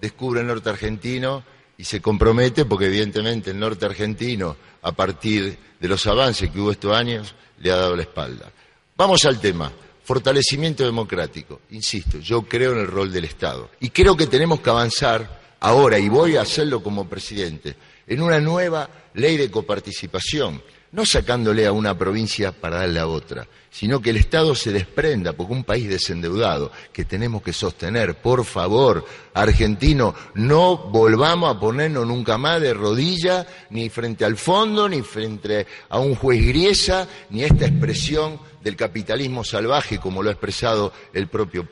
descubre 0.00 0.40
el 0.40 0.46
norte 0.46 0.70
argentino 0.70 1.44
y 1.80 1.84
se 1.84 2.02
compromete, 2.02 2.66
porque 2.66 2.86
evidentemente 2.86 3.52
el 3.52 3.58
norte 3.58 3.86
argentino, 3.86 4.54
a 4.82 4.92
partir 4.92 5.56
de 5.80 5.88
los 5.88 6.06
avances 6.06 6.50
que 6.50 6.60
hubo 6.60 6.72
estos 6.72 6.94
años, 6.94 7.34
le 7.58 7.72
ha 7.72 7.76
dado 7.76 7.96
la 7.96 8.02
espalda. 8.02 8.52
Vamos 8.98 9.24
al 9.24 9.40
tema. 9.40 9.72
Fortalecimiento 10.04 10.84
democrático. 10.84 11.62
Insisto, 11.70 12.18
yo 12.18 12.42
creo 12.42 12.72
en 12.72 12.80
el 12.80 12.86
rol 12.86 13.10
del 13.10 13.24
Estado. 13.24 13.70
Y 13.80 13.88
creo 13.88 14.14
que 14.14 14.26
tenemos 14.26 14.60
que 14.60 14.68
avanzar 14.68 15.56
ahora, 15.60 15.98
y 15.98 16.10
voy 16.10 16.36
a 16.36 16.42
hacerlo 16.42 16.82
como 16.82 17.08
presidente, 17.08 17.74
en 18.06 18.20
una 18.20 18.40
nueva 18.40 18.90
ley 19.14 19.38
de 19.38 19.50
coparticipación, 19.50 20.62
no 20.92 21.06
sacándole 21.06 21.66
a 21.66 21.72
una 21.72 21.96
provincia 21.96 22.52
para 22.52 22.78
darle 22.78 22.98
a 22.98 23.06
otra, 23.06 23.46
sino 23.70 24.00
que 24.00 24.10
el 24.10 24.16
Estado 24.16 24.54
se 24.54 24.72
desprenda, 24.72 25.32
porque 25.32 25.52
un 25.52 25.64
país 25.64 25.88
desendeudado 25.88 26.72
que 26.92 27.04
tenemos 27.04 27.42
que 27.42 27.52
sostener, 27.52 28.16
por 28.16 28.44
favor, 28.44 29.04
argentino, 29.32 30.14
no 30.34 30.76
volvamos 30.76 31.54
a 31.54 31.60
ponernos 31.60 32.06
nunca 32.06 32.38
más 32.38 32.60
de 32.60 32.74
rodilla, 32.74 33.46
ni 33.70 33.88
frente 33.88 34.24
al 34.24 34.36
fondo, 34.36 34.88
ni 34.88 35.02
frente 35.02 35.66
a 35.88 36.00
un 36.00 36.16
juez 36.16 36.44
griesa, 36.44 37.06
ni 37.30 37.44
esta 37.44 37.66
expresión 37.66 38.40
del 38.62 38.76
capitalismo 38.76 39.44
salvaje, 39.44 39.98
como 39.98 40.22
lo 40.22 40.28
ha 40.28 40.32
expresado 40.32 40.92
el 41.12 41.28
propio 41.28 41.68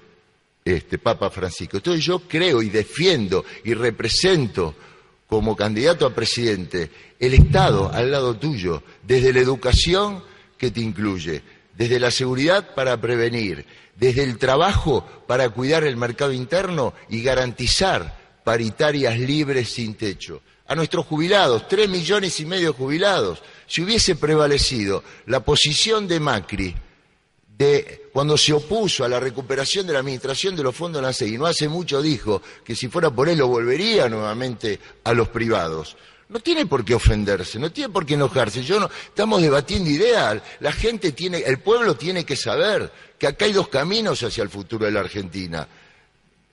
este, 0.64 0.98
Papa 0.98 1.30
Francisco. 1.30 1.78
Entonces 1.78 2.04
yo 2.04 2.20
creo 2.20 2.62
y 2.62 2.68
defiendo 2.68 3.44
y 3.64 3.74
represento 3.74 4.74
como 5.28 5.54
candidato 5.54 6.06
a 6.06 6.14
presidente 6.14 6.90
el 7.20 7.34
Estado 7.34 7.92
al 7.92 8.10
lado 8.10 8.34
tuyo, 8.36 8.82
desde 9.02 9.32
la 9.32 9.40
educación 9.40 10.24
que 10.56 10.70
te 10.70 10.80
incluye, 10.80 11.42
desde 11.76 12.00
la 12.00 12.10
seguridad 12.10 12.74
para 12.74 13.00
prevenir, 13.00 13.64
desde 13.94 14.24
el 14.24 14.38
trabajo 14.38 15.06
para 15.26 15.50
cuidar 15.50 15.84
el 15.84 15.96
mercado 15.96 16.32
interno 16.32 16.94
y 17.08 17.22
garantizar 17.22 18.18
paritarias 18.42 19.18
libres 19.18 19.68
sin 19.68 19.94
techo. 19.94 20.40
A 20.66 20.74
nuestros 20.74 21.06
jubilados, 21.06 21.68
tres 21.68 21.88
millones 21.88 22.40
y 22.40 22.46
medio 22.46 22.72
de 22.72 22.78
jubilados, 22.78 23.42
si 23.66 23.82
hubiese 23.82 24.16
prevalecido 24.16 25.04
la 25.26 25.40
posición 25.40 26.08
de 26.08 26.20
Macri, 26.20 26.74
de 27.56 28.07
cuando 28.18 28.36
se 28.36 28.52
opuso 28.52 29.04
a 29.04 29.08
la 29.08 29.20
recuperación 29.20 29.86
de 29.86 29.92
la 29.92 30.00
administración 30.00 30.56
de 30.56 30.64
los 30.64 30.74
fondos 30.74 31.00
de 31.00 31.06
la 31.06 31.38
no 31.38 31.46
hace 31.46 31.68
mucho 31.68 32.02
dijo 32.02 32.42
que 32.64 32.74
si 32.74 32.88
fuera 32.88 33.12
por 33.12 33.28
él 33.28 33.38
lo 33.38 33.46
volvería 33.46 34.08
nuevamente 34.08 34.80
a 35.04 35.12
los 35.12 35.28
privados. 35.28 35.96
No 36.28 36.40
tiene 36.40 36.66
por 36.66 36.84
qué 36.84 36.96
ofenderse, 36.96 37.60
no 37.60 37.70
tiene 37.70 37.90
por 37.90 38.04
qué 38.04 38.14
enojarse. 38.14 38.64
Yo 38.64 38.80
no, 38.80 38.90
estamos 39.06 39.40
debatiendo 39.40 39.88
ideas. 39.88 40.42
La 40.58 40.72
gente 40.72 41.12
tiene, 41.12 41.38
el 41.46 41.60
pueblo 41.60 41.94
tiene 41.94 42.26
que 42.26 42.34
saber 42.34 42.90
que 43.16 43.28
acá 43.28 43.44
hay 43.44 43.52
dos 43.52 43.68
caminos 43.68 44.20
hacia 44.24 44.42
el 44.42 44.50
futuro 44.50 44.86
de 44.86 44.90
la 44.90 44.98
Argentina. 44.98 45.68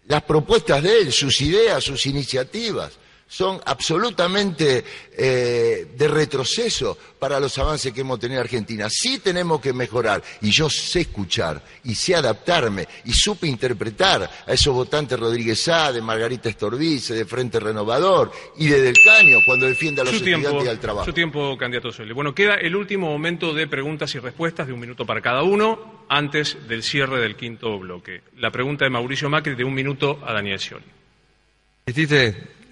Las 0.05 0.21
propuestas 0.21 0.83
de 0.83 0.99
él, 0.99 1.11
sus 1.11 1.41
ideas, 1.41 1.83
sus 1.83 2.05
iniciativas 2.05 2.91
son 3.27 3.59
absolutamente 3.65 4.83
eh, 5.17 5.87
de 5.97 6.07
retroceso 6.07 6.97
para 7.17 7.39
los 7.39 7.57
avances 7.57 7.91
que 7.91 8.01
hemos 8.01 8.19
tenido 8.19 8.39
en 8.39 8.45
Argentina. 8.45 8.87
Sí 8.89 9.19
tenemos 9.19 9.59
que 9.59 9.73
mejorar, 9.73 10.21
y 10.41 10.51
yo 10.51 10.69
sé 10.69 11.01
escuchar, 11.01 11.61
y 11.83 11.95
sé 11.95 12.15
adaptarme, 12.15 12.87
y 13.03 13.13
supe 13.13 13.47
interpretar 13.47 14.29
a 14.45 14.53
esos 14.53 14.73
votantes 14.73 15.19
Rodríguez 15.19 15.59
Sá, 15.59 15.91
de 15.91 16.01
Margarita 16.01 16.49
Estorbice, 16.49 17.15
de 17.15 17.25
Frente 17.25 17.59
Renovador, 17.59 18.31
y 18.57 18.67
de 18.67 18.81
Del 18.81 18.95
Caño, 19.03 19.39
cuando 19.45 19.65
defiende 19.65 20.01
a 20.01 20.03
los 20.03 20.11
Su 20.11 20.17
estudiantes 20.17 20.49
tiempo, 20.51 20.65
y 20.65 20.69
al 20.69 20.79
trabajo. 20.79 21.05
su 21.05 21.13
tiempo, 21.13 21.57
candidato 21.57 21.91
Scioli. 21.91 22.13
Bueno, 22.13 22.35
queda 22.35 22.55
el 22.55 22.75
último 22.75 23.09
momento 23.09 23.53
de 23.53 23.67
preguntas 23.67 24.13
y 24.15 24.19
respuestas 24.19 24.67
de 24.67 24.73
un 24.73 24.79
minuto 24.79 25.05
para 25.05 25.21
cada 25.21 25.43
uno 25.43 26.05
antes 26.09 26.57
del 26.67 26.83
cierre 26.83 27.19
del 27.19 27.35
quinto 27.35 27.79
bloque. 27.79 28.21
La 28.37 28.51
pregunta 28.51 28.85
de 28.85 28.91
Mauricio 28.91 29.29
Macri 29.29 29.55
de 29.55 29.63
un 29.63 29.73
minuto 29.73 30.19
a 30.25 30.33
Daniel 30.33 30.59
Scioli. 30.59 30.85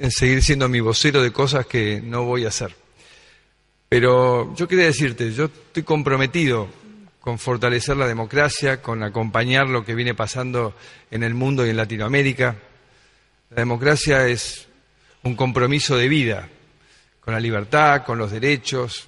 Seguir 0.09 0.43
siendo 0.43 0.69
mi 0.69 0.79
vocero 0.79 1.21
de 1.21 1.31
cosas 1.31 1.65
que 1.65 2.01
no 2.03 2.23
voy 2.23 2.45
a 2.45 2.49
hacer. 2.49 2.75
Pero 3.89 4.55
yo 4.55 4.67
quería 4.67 4.85
decirte, 4.85 5.31
yo 5.33 5.45
estoy 5.45 5.83
comprometido 5.83 6.67
con 7.19 7.39
fortalecer 7.39 7.95
la 7.95 8.07
democracia, 8.07 8.81
con 8.81 9.03
acompañar 9.03 9.69
lo 9.69 9.85
que 9.85 9.95
viene 9.95 10.13
pasando 10.13 10.75
en 11.09 11.23
el 11.23 11.33
mundo 11.33 11.65
y 11.65 11.69
en 11.69 11.77
Latinoamérica. 11.77 12.55
La 13.49 13.57
democracia 13.57 14.27
es 14.27 14.67
un 15.23 15.35
compromiso 15.35 15.95
de 15.95 16.07
vida 16.09 16.49
con 17.21 17.33
la 17.33 17.39
libertad, 17.39 18.03
con 18.03 18.17
los 18.17 18.31
derechos. 18.31 19.07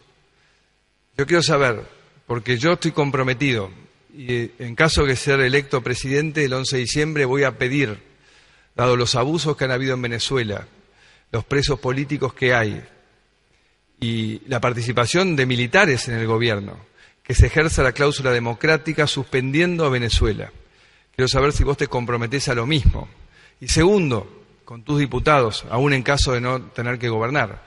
Yo 1.17 1.25
quiero 1.25 1.43
saber, 1.43 1.81
porque 2.25 2.57
yo 2.57 2.73
estoy 2.73 2.91
comprometido 2.91 3.71
y 4.13 4.31
eh, 4.31 4.51
en 4.59 4.75
caso 4.75 5.05
de 5.05 5.15
ser 5.15 5.41
electo 5.41 5.81
presidente 5.81 6.45
el 6.45 6.53
11 6.53 6.75
de 6.75 6.81
diciembre 6.81 7.25
voy 7.25 7.43
a 7.43 7.57
pedir, 7.57 7.99
dado 8.75 8.95
los 8.95 9.15
abusos 9.15 9.57
que 9.57 9.65
han 9.65 9.71
habido 9.71 9.93
en 9.93 10.01
Venezuela, 10.01 10.67
los 11.31 11.43
presos 11.45 11.79
políticos 11.79 12.33
que 12.33 12.53
hay 12.53 12.83
y 13.99 14.41
la 14.47 14.59
participación 14.59 15.35
de 15.35 15.45
militares 15.45 16.07
en 16.07 16.15
el 16.15 16.27
gobierno, 16.27 16.77
que 17.23 17.33
se 17.33 17.47
ejerza 17.47 17.83
la 17.83 17.91
cláusula 17.91 18.31
democrática 18.31 19.07
suspendiendo 19.07 19.85
a 19.85 19.89
Venezuela. 19.89 20.51
Quiero 21.15 21.27
saber 21.27 21.53
si 21.53 21.63
vos 21.63 21.77
te 21.77 21.87
comprometés 21.87 22.49
a 22.49 22.55
lo 22.55 22.65
mismo. 22.65 23.07
Y 23.61 23.69
segundo, 23.69 24.43
con 24.65 24.83
tus 24.83 24.99
diputados, 24.99 25.65
aún 25.69 25.93
en 25.93 26.03
caso 26.03 26.33
de 26.33 26.41
no 26.41 26.61
tener 26.61 26.99
que 26.99 27.09
gobernar. 27.09 27.63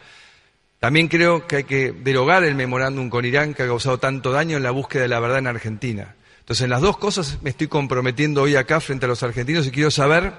También 0.79 1.09
creo 1.09 1.47
que 1.47 1.57
hay 1.57 1.65
que 1.65 1.93
derogar 1.93 2.45
el 2.45 2.55
memorándum 2.55 3.09
con 3.11 3.25
Irán 3.25 3.55
que 3.55 3.65
ha 3.65 3.67
causado 3.67 3.99
tanto 3.99 4.31
daño 4.31 4.57
en 4.57 4.63
la 4.63 4.71
búsqueda 4.71 5.03
de 5.03 5.09
la 5.09 5.21
verdad 5.21 5.39
en 5.39 5.47
Argentina. 5.47 6.15
Entonces, 6.41 6.65
en 6.65 6.71
las 6.71 6.81
dos 6.81 6.99
cosas 6.99 7.39
me 7.43 7.51
estoy 7.51 7.69
comprometiendo 7.69 8.43
hoy 8.43 8.55
acá 8.55 8.81
frente 8.81 9.07
a 9.07 9.09
los 9.09 9.23
argentinos 9.23 9.67
y 9.67 9.71
quiero 9.71 9.91
saber 9.91 10.33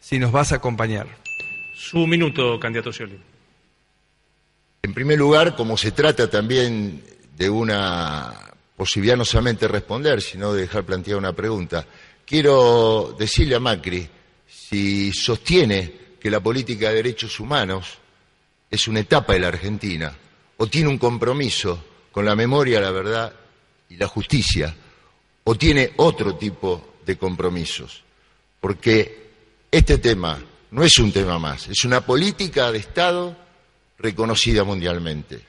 si 0.00 0.18
nos 0.18 0.32
vas 0.32 0.52
a 0.52 0.56
acompañar. 0.56 1.06
Su 1.74 2.06
minuto, 2.06 2.58
candidato 2.58 2.92
Scioli. 2.92 3.18
En 4.82 4.94
primer 4.94 5.18
lugar, 5.18 5.56
como 5.56 5.76
se 5.76 5.90
trata 5.92 6.30
también 6.30 7.02
de 7.36 7.50
una 7.50 8.52
posibilidad 8.76 9.16
no 9.16 9.24
solamente 9.24 9.66
de 9.66 9.72
responder, 9.72 10.22
sino 10.22 10.52
de 10.52 10.62
dejar 10.62 10.84
planteada 10.84 11.18
una 11.18 11.32
pregunta, 11.32 11.86
quiero 12.24 13.16
decirle 13.18 13.56
a 13.56 13.60
Macri 13.60 14.08
si 14.46 15.12
sostiene 15.12 15.92
que 16.20 16.30
la 16.30 16.40
política 16.40 16.88
de 16.88 16.96
derechos 16.96 17.40
humanos 17.40 17.98
es 18.70 18.86
una 18.86 19.00
etapa 19.00 19.32
de 19.32 19.40
la 19.40 19.48
Argentina 19.48 20.16
o 20.56 20.66
tiene 20.68 20.88
un 20.88 20.98
compromiso 20.98 21.84
con 22.12 22.24
la 22.24 22.36
memoria, 22.36 22.80
la 22.80 22.90
verdad 22.92 23.34
y 23.88 23.96
la 23.96 24.06
justicia, 24.06 24.74
o 25.44 25.54
tiene 25.56 25.92
otro 25.96 26.36
tipo 26.36 26.94
de 27.04 27.16
compromisos. 27.16 28.02
Porque 28.60 29.30
este 29.70 29.98
tema 29.98 30.38
no 30.70 30.82
es 30.82 30.98
un 30.98 31.12
tema 31.12 31.38
más, 31.38 31.68
es 31.68 31.84
una 31.84 32.00
política 32.00 32.72
de 32.72 32.78
Estado 32.78 33.36
reconocida 33.98 34.64
mundialmente. 34.64 35.40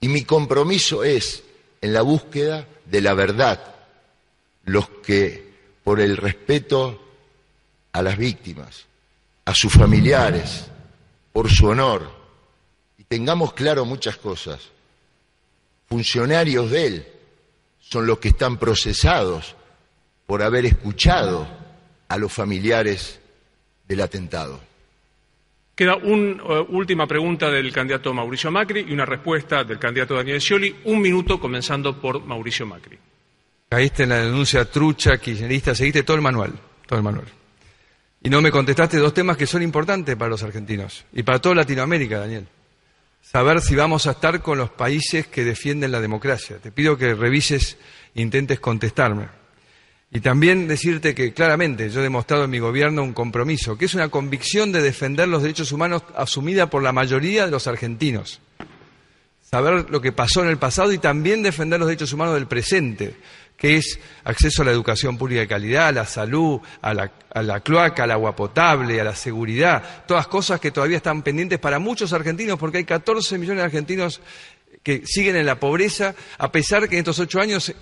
Y 0.00 0.08
mi 0.08 0.24
compromiso 0.24 1.02
es 1.02 1.42
en 1.80 1.92
la 1.92 2.02
búsqueda 2.02 2.66
de 2.84 3.00
la 3.00 3.14
verdad, 3.14 3.74
los 4.64 4.88
que 4.88 5.54
por 5.82 6.00
el 6.00 6.16
respeto 6.16 7.00
a 7.92 8.02
las 8.02 8.16
víctimas, 8.16 8.86
a 9.44 9.54
sus 9.54 9.72
familiares, 9.72 10.66
por 11.32 11.50
su 11.50 11.66
honor, 11.66 12.10
y 12.98 13.04
tengamos 13.04 13.52
claro 13.52 13.84
muchas 13.84 14.16
cosas, 14.16 14.60
funcionarios 15.88 16.70
de 16.70 16.86
él 16.86 17.08
son 17.80 18.06
los 18.06 18.18
que 18.18 18.28
están 18.28 18.58
procesados 18.58 19.54
por 20.26 20.42
haber 20.42 20.64
escuchado 20.64 21.46
a 22.08 22.16
los 22.16 22.32
familiares 22.32 23.20
del 23.94 24.02
atentado. 24.02 24.60
Queda 25.74 25.96
una 25.96 26.42
eh, 26.42 26.66
última 26.68 27.06
pregunta 27.06 27.50
del 27.50 27.72
candidato 27.72 28.14
Mauricio 28.14 28.50
Macri 28.50 28.84
y 28.88 28.92
una 28.92 29.04
respuesta 29.04 29.64
del 29.64 29.78
candidato 29.78 30.14
Daniel 30.14 30.40
Scioli. 30.40 30.74
Un 30.84 31.00
minuto 31.00 31.40
comenzando 31.40 32.00
por 32.00 32.24
Mauricio 32.24 32.66
Macri. 32.66 32.98
Caíste 33.68 34.04
en 34.04 34.10
la 34.10 34.18
denuncia 34.18 34.70
trucha, 34.70 35.16
kirchnerista, 35.16 35.74
seguiste 35.74 36.04
todo 36.04 36.16
el 36.16 36.22
manual, 36.22 36.52
todo 36.86 36.98
el 36.98 37.02
manual. 37.02 37.26
Y 38.22 38.30
no 38.30 38.40
me 38.40 38.52
contestaste 38.52 38.98
dos 38.98 39.12
temas 39.12 39.36
que 39.36 39.46
son 39.46 39.62
importantes 39.62 40.14
para 40.16 40.30
los 40.30 40.42
argentinos 40.42 41.04
y 41.12 41.22
para 41.24 41.40
toda 41.40 41.56
Latinoamérica, 41.56 42.20
Daniel. 42.20 42.46
Saber 43.20 43.60
si 43.60 43.74
vamos 43.74 44.06
a 44.06 44.12
estar 44.12 44.42
con 44.42 44.58
los 44.58 44.70
países 44.70 45.26
que 45.26 45.44
defienden 45.44 45.90
la 45.90 46.00
democracia. 46.00 46.58
Te 46.58 46.70
pido 46.70 46.96
que 46.96 47.14
revises 47.14 47.78
e 48.14 48.22
intentes 48.22 48.60
contestarme. 48.60 49.43
Y 50.14 50.20
también 50.20 50.68
decirte 50.68 51.12
que 51.12 51.32
claramente 51.32 51.90
yo 51.90 51.98
he 51.98 52.04
demostrado 52.04 52.44
en 52.44 52.50
mi 52.50 52.60
gobierno 52.60 53.02
un 53.02 53.12
compromiso, 53.12 53.76
que 53.76 53.86
es 53.86 53.94
una 53.94 54.10
convicción 54.10 54.70
de 54.70 54.80
defender 54.80 55.26
los 55.26 55.42
derechos 55.42 55.72
humanos 55.72 56.04
asumida 56.14 56.70
por 56.70 56.84
la 56.84 56.92
mayoría 56.92 57.46
de 57.46 57.50
los 57.50 57.66
argentinos. 57.66 58.40
Saber 59.42 59.90
lo 59.90 60.00
que 60.00 60.12
pasó 60.12 60.44
en 60.44 60.50
el 60.50 60.56
pasado 60.56 60.92
y 60.92 60.98
también 60.98 61.42
defender 61.42 61.80
los 61.80 61.88
derechos 61.88 62.12
humanos 62.12 62.34
del 62.34 62.46
presente, 62.46 63.16
que 63.56 63.78
es 63.78 63.98
acceso 64.22 64.62
a 64.62 64.66
la 64.66 64.70
educación 64.70 65.18
pública 65.18 65.40
de 65.40 65.48
calidad, 65.48 65.88
a 65.88 65.92
la 65.92 66.06
salud, 66.06 66.60
a 66.80 66.94
la, 66.94 67.10
a 67.32 67.42
la, 67.42 67.58
cloaca, 67.58 68.04
al 68.04 68.12
agua 68.12 68.36
potable, 68.36 69.00
a 69.00 69.04
la 69.04 69.16
seguridad, 69.16 70.04
todas 70.06 70.28
cosas 70.28 70.60
que 70.60 70.70
todavía 70.70 70.98
están 70.98 71.22
pendientes 71.22 71.58
para 71.58 71.80
muchos 71.80 72.12
argentinos, 72.12 72.56
porque 72.56 72.78
hay 72.78 72.84
14 72.84 73.36
millones 73.36 73.62
de 73.62 73.64
argentinos 73.64 74.20
que 74.84 75.02
siguen 75.06 75.34
en 75.34 75.46
la 75.46 75.58
pobreza, 75.58 76.14
a 76.38 76.52
pesar 76.52 76.88
que 76.88 76.94
en 76.94 77.00
estos 77.00 77.18
ocho 77.18 77.40
años 77.40 77.74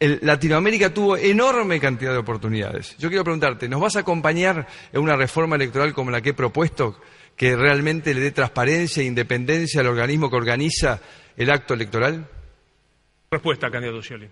Latinoamérica 0.00 0.92
tuvo 0.92 1.16
enorme 1.16 1.78
cantidad 1.78 2.12
de 2.12 2.18
oportunidades. 2.18 2.96
Yo 2.98 3.08
quiero 3.08 3.22
preguntarte, 3.22 3.68
¿nos 3.68 3.80
vas 3.80 3.94
a 3.96 4.00
acompañar 4.00 4.66
en 4.92 5.00
una 5.00 5.16
reforma 5.16 5.56
electoral 5.56 5.94
como 5.94 6.10
la 6.10 6.20
que 6.20 6.30
he 6.30 6.34
propuesto, 6.34 6.98
que 7.36 7.54
realmente 7.54 8.12
le 8.12 8.20
dé 8.20 8.32
transparencia 8.32 9.02
e 9.02 9.06
independencia 9.06 9.80
al 9.80 9.86
organismo 9.86 10.28
que 10.28 10.36
organiza 10.36 11.00
el 11.36 11.50
acto 11.50 11.74
electoral? 11.74 12.28
Respuesta, 13.30 13.70
candidato 13.70 14.02
Scioli. 14.02 14.28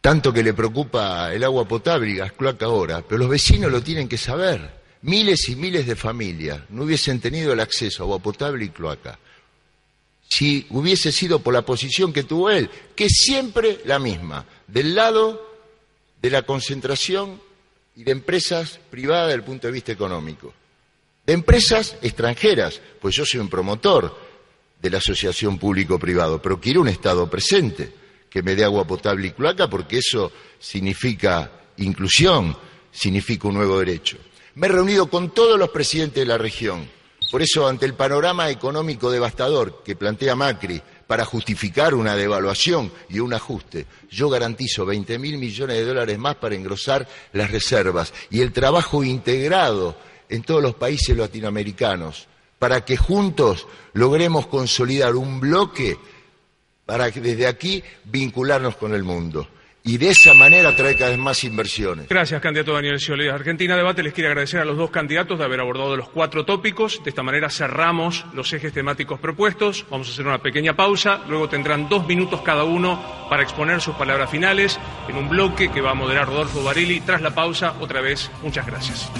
Tanto 0.00 0.32
que 0.32 0.42
le 0.42 0.52
preocupa 0.52 1.32
el 1.32 1.42
agua 1.44 1.66
potable 1.66 2.10
y 2.10 2.16
gas 2.16 2.32
cloaca 2.32 2.66
ahora, 2.66 3.02
pero 3.02 3.18
los 3.18 3.30
vecinos 3.30 3.72
lo 3.72 3.82
tienen 3.82 4.08
que 4.08 4.18
saber. 4.18 4.82
Miles 5.02 5.48
y 5.48 5.56
miles 5.56 5.86
de 5.86 5.96
familias 5.96 6.60
no 6.68 6.82
hubiesen 6.82 7.20
tenido 7.20 7.52
el 7.52 7.60
acceso 7.60 8.02
a 8.02 8.06
agua 8.06 8.18
potable 8.18 8.64
y 8.64 8.68
cloaca 8.68 9.18
si 10.32 10.66
hubiese 10.70 11.12
sido 11.12 11.40
por 11.40 11.52
la 11.52 11.60
posición 11.60 12.10
que 12.10 12.22
tuvo 12.22 12.48
él, 12.48 12.70
que 12.96 13.04
es 13.04 13.12
siempre 13.22 13.80
la 13.84 13.98
misma, 13.98 14.46
del 14.66 14.94
lado 14.94 15.46
de 16.22 16.30
la 16.30 16.40
concentración 16.40 17.38
y 17.94 18.04
de 18.04 18.12
empresas 18.12 18.80
privadas 18.90 19.26
desde 19.26 19.40
el 19.40 19.44
punto 19.44 19.66
de 19.66 19.74
vista 19.74 19.92
económico. 19.92 20.54
De 21.26 21.34
empresas 21.34 21.96
extranjeras, 22.00 22.80
pues 22.98 23.14
yo 23.14 23.26
soy 23.26 23.40
un 23.40 23.50
promotor 23.50 24.18
de 24.80 24.88
la 24.90 24.98
asociación 24.98 25.58
público-privado, 25.58 26.40
pero 26.40 26.58
quiero 26.58 26.80
un 26.80 26.88
Estado 26.88 27.28
presente 27.28 27.92
que 28.30 28.42
me 28.42 28.54
dé 28.54 28.64
agua 28.64 28.86
potable 28.86 29.26
y 29.26 29.32
cloaca 29.32 29.68
porque 29.68 29.98
eso 29.98 30.32
significa 30.58 31.52
inclusión, 31.76 32.56
significa 32.90 33.48
un 33.48 33.54
nuevo 33.54 33.78
derecho. 33.78 34.16
Me 34.54 34.66
he 34.66 34.70
reunido 34.70 35.10
con 35.10 35.34
todos 35.34 35.58
los 35.58 35.68
presidentes 35.68 36.22
de 36.22 36.26
la 36.26 36.38
región 36.38 36.88
por 37.32 37.40
eso, 37.40 37.66
ante 37.66 37.86
el 37.86 37.94
panorama 37.94 38.50
económico 38.50 39.10
devastador 39.10 39.82
que 39.82 39.96
plantea 39.96 40.36
Macri 40.36 40.82
para 41.06 41.24
justificar 41.24 41.94
una 41.94 42.14
devaluación 42.14 42.92
y 43.08 43.20
un 43.20 43.32
ajuste, 43.32 43.86
yo 44.10 44.28
garantizo 44.28 44.84
20 44.84 45.18
mil 45.18 45.38
millones 45.38 45.78
de 45.78 45.84
dólares 45.86 46.18
más 46.18 46.36
para 46.36 46.56
engrosar 46.56 47.08
las 47.32 47.50
reservas 47.50 48.12
y 48.28 48.42
el 48.42 48.52
trabajo 48.52 49.02
integrado 49.02 49.96
en 50.28 50.42
todos 50.42 50.62
los 50.62 50.74
países 50.74 51.16
latinoamericanos 51.16 52.28
para 52.58 52.84
que 52.84 52.98
juntos 52.98 53.66
logremos 53.94 54.46
consolidar 54.46 55.16
un 55.16 55.40
bloque 55.40 55.96
para 56.84 57.10
que 57.10 57.22
desde 57.22 57.46
aquí 57.46 57.82
vincularnos 58.04 58.76
con 58.76 58.92
el 58.92 59.04
mundo 59.04 59.48
y 59.84 59.98
de 59.98 60.10
esa 60.10 60.34
manera 60.34 60.74
trae 60.76 60.96
cada 60.96 61.10
vez 61.10 61.18
más 61.18 61.44
inversiones. 61.44 62.08
Gracias, 62.08 62.40
candidato 62.40 62.72
Daniel 62.72 63.00
Scioli. 63.00 63.28
Argentina 63.28 63.76
Debate 63.76 64.02
les 64.02 64.12
quiere 64.12 64.28
agradecer 64.28 64.60
a 64.60 64.64
los 64.64 64.76
dos 64.76 64.90
candidatos 64.90 65.38
de 65.38 65.44
haber 65.44 65.60
abordado 65.60 65.96
los 65.96 66.08
cuatro 66.08 66.44
tópicos. 66.44 67.02
De 67.02 67.10
esta 67.10 67.22
manera 67.22 67.50
cerramos 67.50 68.24
los 68.34 68.52
ejes 68.52 68.72
temáticos 68.72 69.18
propuestos. 69.18 69.84
Vamos 69.90 70.08
a 70.08 70.12
hacer 70.12 70.26
una 70.26 70.38
pequeña 70.38 70.74
pausa. 70.74 71.22
Luego 71.28 71.48
tendrán 71.48 71.88
dos 71.88 72.06
minutos 72.06 72.42
cada 72.42 72.64
uno 72.64 73.02
para 73.28 73.42
exponer 73.42 73.80
sus 73.80 73.94
palabras 73.96 74.30
finales 74.30 74.78
en 75.08 75.16
un 75.16 75.28
bloque 75.28 75.70
que 75.70 75.80
va 75.80 75.90
a 75.90 75.94
moderar 75.94 76.26
Rodolfo 76.26 76.62
Barili. 76.62 77.00
Tras 77.00 77.20
la 77.20 77.34
pausa, 77.34 77.74
otra 77.80 78.00
vez, 78.00 78.30
muchas 78.42 78.66
gracias. 78.66 79.10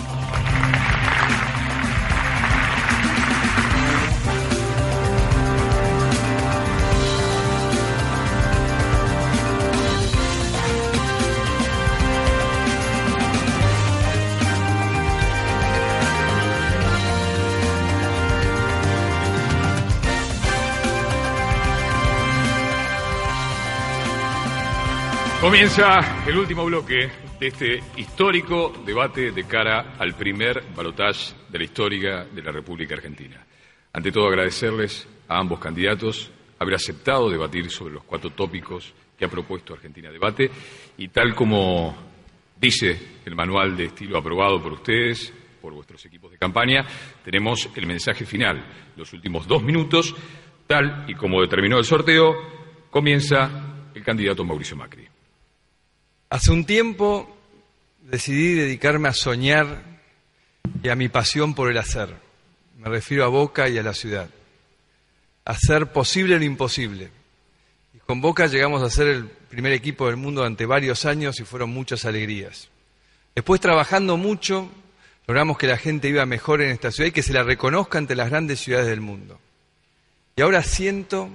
Comienza 25.52 26.24
el 26.26 26.38
último 26.38 26.64
bloque 26.64 27.10
de 27.38 27.46
este 27.46 27.82
histórico 27.98 28.72
debate 28.86 29.32
de 29.32 29.44
cara 29.44 29.96
al 29.98 30.14
primer 30.14 30.64
balotaje 30.74 31.34
de 31.50 31.58
la 31.58 31.64
historia 31.64 32.24
de 32.24 32.42
la 32.42 32.50
República 32.50 32.94
Argentina. 32.94 33.36
Ante 33.92 34.10
todo, 34.10 34.28
agradecerles 34.28 35.06
a 35.28 35.38
ambos 35.38 35.60
candidatos 35.60 36.30
haber 36.58 36.76
aceptado 36.76 37.28
debatir 37.28 37.70
sobre 37.70 37.92
los 37.92 38.04
cuatro 38.04 38.30
tópicos 38.30 38.94
que 39.14 39.26
ha 39.26 39.28
propuesto 39.28 39.74
Argentina 39.74 40.10
Debate 40.10 40.50
y 40.96 41.08
tal 41.08 41.34
como 41.34 41.94
dice 42.58 43.18
el 43.26 43.34
manual 43.34 43.76
de 43.76 43.84
estilo 43.84 44.16
aprobado 44.16 44.58
por 44.62 44.72
ustedes, 44.72 45.34
por 45.60 45.74
vuestros 45.74 46.02
equipos 46.06 46.30
de 46.30 46.38
campaña, 46.38 46.86
tenemos 47.22 47.68
el 47.76 47.86
mensaje 47.86 48.24
final. 48.24 48.64
Los 48.96 49.12
últimos 49.12 49.46
dos 49.46 49.62
minutos, 49.62 50.14
tal 50.66 51.04
y 51.06 51.14
como 51.14 51.42
determinó 51.42 51.76
el 51.76 51.84
sorteo, 51.84 52.32
comienza 52.88 53.90
el 53.94 54.02
candidato 54.02 54.46
Mauricio 54.46 54.78
Macri. 54.78 55.11
Hace 56.32 56.50
un 56.50 56.64
tiempo 56.64 57.28
decidí 58.00 58.54
dedicarme 58.54 59.10
a 59.10 59.12
soñar 59.12 59.82
y 60.82 60.88
a 60.88 60.96
mi 60.96 61.10
pasión 61.10 61.54
por 61.54 61.70
el 61.70 61.76
hacer. 61.76 62.08
Me 62.78 62.88
refiero 62.88 63.26
a 63.26 63.28
Boca 63.28 63.68
y 63.68 63.76
a 63.76 63.82
la 63.82 63.92
ciudad. 63.92 64.30
Hacer 65.44 65.92
posible 65.92 66.38
lo 66.38 66.44
imposible. 66.46 67.10
Y 67.92 67.98
con 67.98 68.22
Boca 68.22 68.46
llegamos 68.46 68.82
a 68.82 68.88
ser 68.88 69.08
el 69.08 69.26
primer 69.26 69.74
equipo 69.74 70.06
del 70.06 70.16
mundo 70.16 70.40
durante 70.40 70.64
varios 70.64 71.04
años 71.04 71.38
y 71.38 71.44
fueron 71.44 71.68
muchas 71.68 72.06
alegrías. 72.06 72.70
Después, 73.34 73.60
trabajando 73.60 74.16
mucho, 74.16 74.70
logramos 75.26 75.58
que 75.58 75.66
la 75.66 75.76
gente 75.76 76.08
iba 76.08 76.24
mejor 76.24 76.62
en 76.62 76.70
esta 76.70 76.90
ciudad 76.90 77.08
y 77.08 77.12
que 77.12 77.22
se 77.22 77.34
la 77.34 77.42
reconozca 77.42 77.98
ante 77.98 78.16
las 78.16 78.30
grandes 78.30 78.58
ciudades 78.58 78.86
del 78.86 79.02
mundo. 79.02 79.38
Y 80.36 80.40
ahora 80.40 80.62
siento 80.62 81.28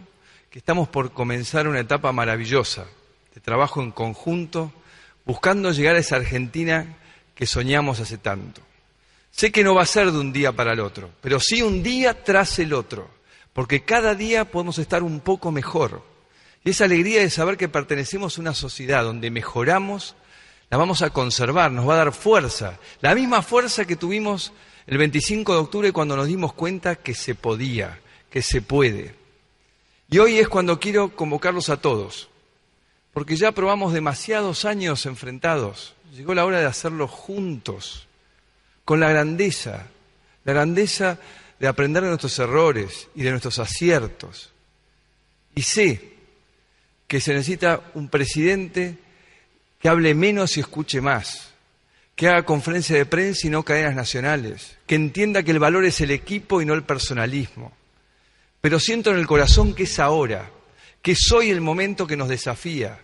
que 0.49 0.57
estamos 0.57 0.87
por 0.87 1.11
comenzar 1.11 1.67
una 1.67 1.81
etapa 1.81 2.11
maravillosa 2.11 2.87
de 3.35 3.41
trabajo 3.41 3.83
en 3.83 3.91
conjunto 3.91 4.73
buscando 5.27 5.71
llegar 5.73 5.97
a 5.97 5.99
esa 5.99 6.15
Argentina 6.15 6.95
que 7.35 7.45
soñamos 7.45 7.99
hace 7.99 8.17
tanto. 8.17 8.61
Sé 9.29 9.51
que 9.51 9.63
no 9.63 9.75
va 9.75 9.83
a 9.83 9.85
ser 9.85 10.11
de 10.11 10.17
un 10.17 10.31
día 10.31 10.53
para 10.53 10.71
el 10.71 10.79
otro, 10.79 11.11
pero 11.21 11.41
sí 11.41 11.61
un 11.61 11.83
día 11.83 12.23
tras 12.23 12.57
el 12.59 12.73
otro, 12.73 13.09
porque 13.51 13.83
cada 13.83 14.15
día 14.15 14.45
podemos 14.45 14.79
estar 14.79 15.03
un 15.03 15.19
poco 15.19 15.51
mejor. 15.51 16.01
Y 16.63 16.69
esa 16.69 16.85
alegría 16.85 17.19
de 17.19 17.29
saber 17.29 17.57
que 17.57 17.67
pertenecemos 17.67 18.37
a 18.37 18.41
una 18.41 18.53
sociedad 18.53 19.03
donde 19.03 19.29
mejoramos, 19.29 20.15
la 20.69 20.77
vamos 20.77 21.01
a 21.01 21.09
conservar, 21.09 21.71
nos 21.71 21.87
va 21.87 21.95
a 21.95 21.97
dar 22.05 22.13
fuerza, 22.13 22.79
la 23.01 23.13
misma 23.13 23.41
fuerza 23.41 23.85
que 23.85 23.97
tuvimos 23.97 24.53
el 24.87 24.97
25 24.97 25.53
de 25.53 25.59
octubre 25.59 25.91
cuando 25.91 26.15
nos 26.15 26.27
dimos 26.27 26.53
cuenta 26.53 26.95
que 26.95 27.13
se 27.13 27.35
podía, 27.35 27.99
que 28.29 28.41
se 28.41 28.61
puede. 28.61 29.15
Y 30.09 30.19
hoy 30.19 30.39
es 30.39 30.47
cuando 30.47 30.79
quiero 30.79 31.15
convocarlos 31.15 31.69
a 31.69 31.81
todos, 31.81 32.29
porque 33.13 33.35
ya 33.35 33.51
probamos 33.51 33.93
demasiados 33.93 34.65
años 34.65 35.05
enfrentados. 35.05 35.95
Llegó 36.13 36.33
la 36.33 36.45
hora 36.45 36.59
de 36.59 36.65
hacerlo 36.65 37.07
juntos, 37.07 38.07
con 38.85 38.99
la 38.99 39.09
grandeza, 39.09 39.87
la 40.45 40.53
grandeza 40.53 41.19
de 41.59 41.67
aprender 41.67 42.03
de 42.03 42.09
nuestros 42.09 42.37
errores 42.39 43.09
y 43.15 43.23
de 43.23 43.31
nuestros 43.31 43.59
aciertos. 43.59 44.51
Y 45.55 45.63
sé 45.63 46.13
que 47.07 47.19
se 47.19 47.33
necesita 47.33 47.81
un 47.93 48.09
presidente 48.09 48.97
que 49.79 49.89
hable 49.89 50.13
menos 50.13 50.57
y 50.57 50.59
escuche 50.59 51.01
más, 51.01 51.53
que 52.15 52.27
haga 52.27 52.45
conferencia 52.45 52.95
de 52.95 53.05
prensa 53.05 53.47
y 53.47 53.49
no 53.49 53.63
cadenas 53.63 53.95
nacionales, 53.95 54.77
que 54.85 54.95
entienda 54.95 55.43
que 55.43 55.51
el 55.51 55.59
valor 55.59 55.85
es 55.85 56.01
el 56.01 56.11
equipo 56.11 56.61
y 56.61 56.65
no 56.65 56.73
el 56.73 56.83
personalismo. 56.83 57.71
Pero 58.61 58.79
siento 58.79 59.11
en 59.11 59.17
el 59.17 59.27
corazón 59.27 59.73
que 59.73 59.83
es 59.83 59.99
ahora, 59.99 60.51
que 61.07 61.13
es 61.13 61.31
hoy 61.31 61.51
el 61.51 61.61
momento 61.61 62.05
que 62.05 62.17
nos 62.17 62.27
desafía, 62.27 62.99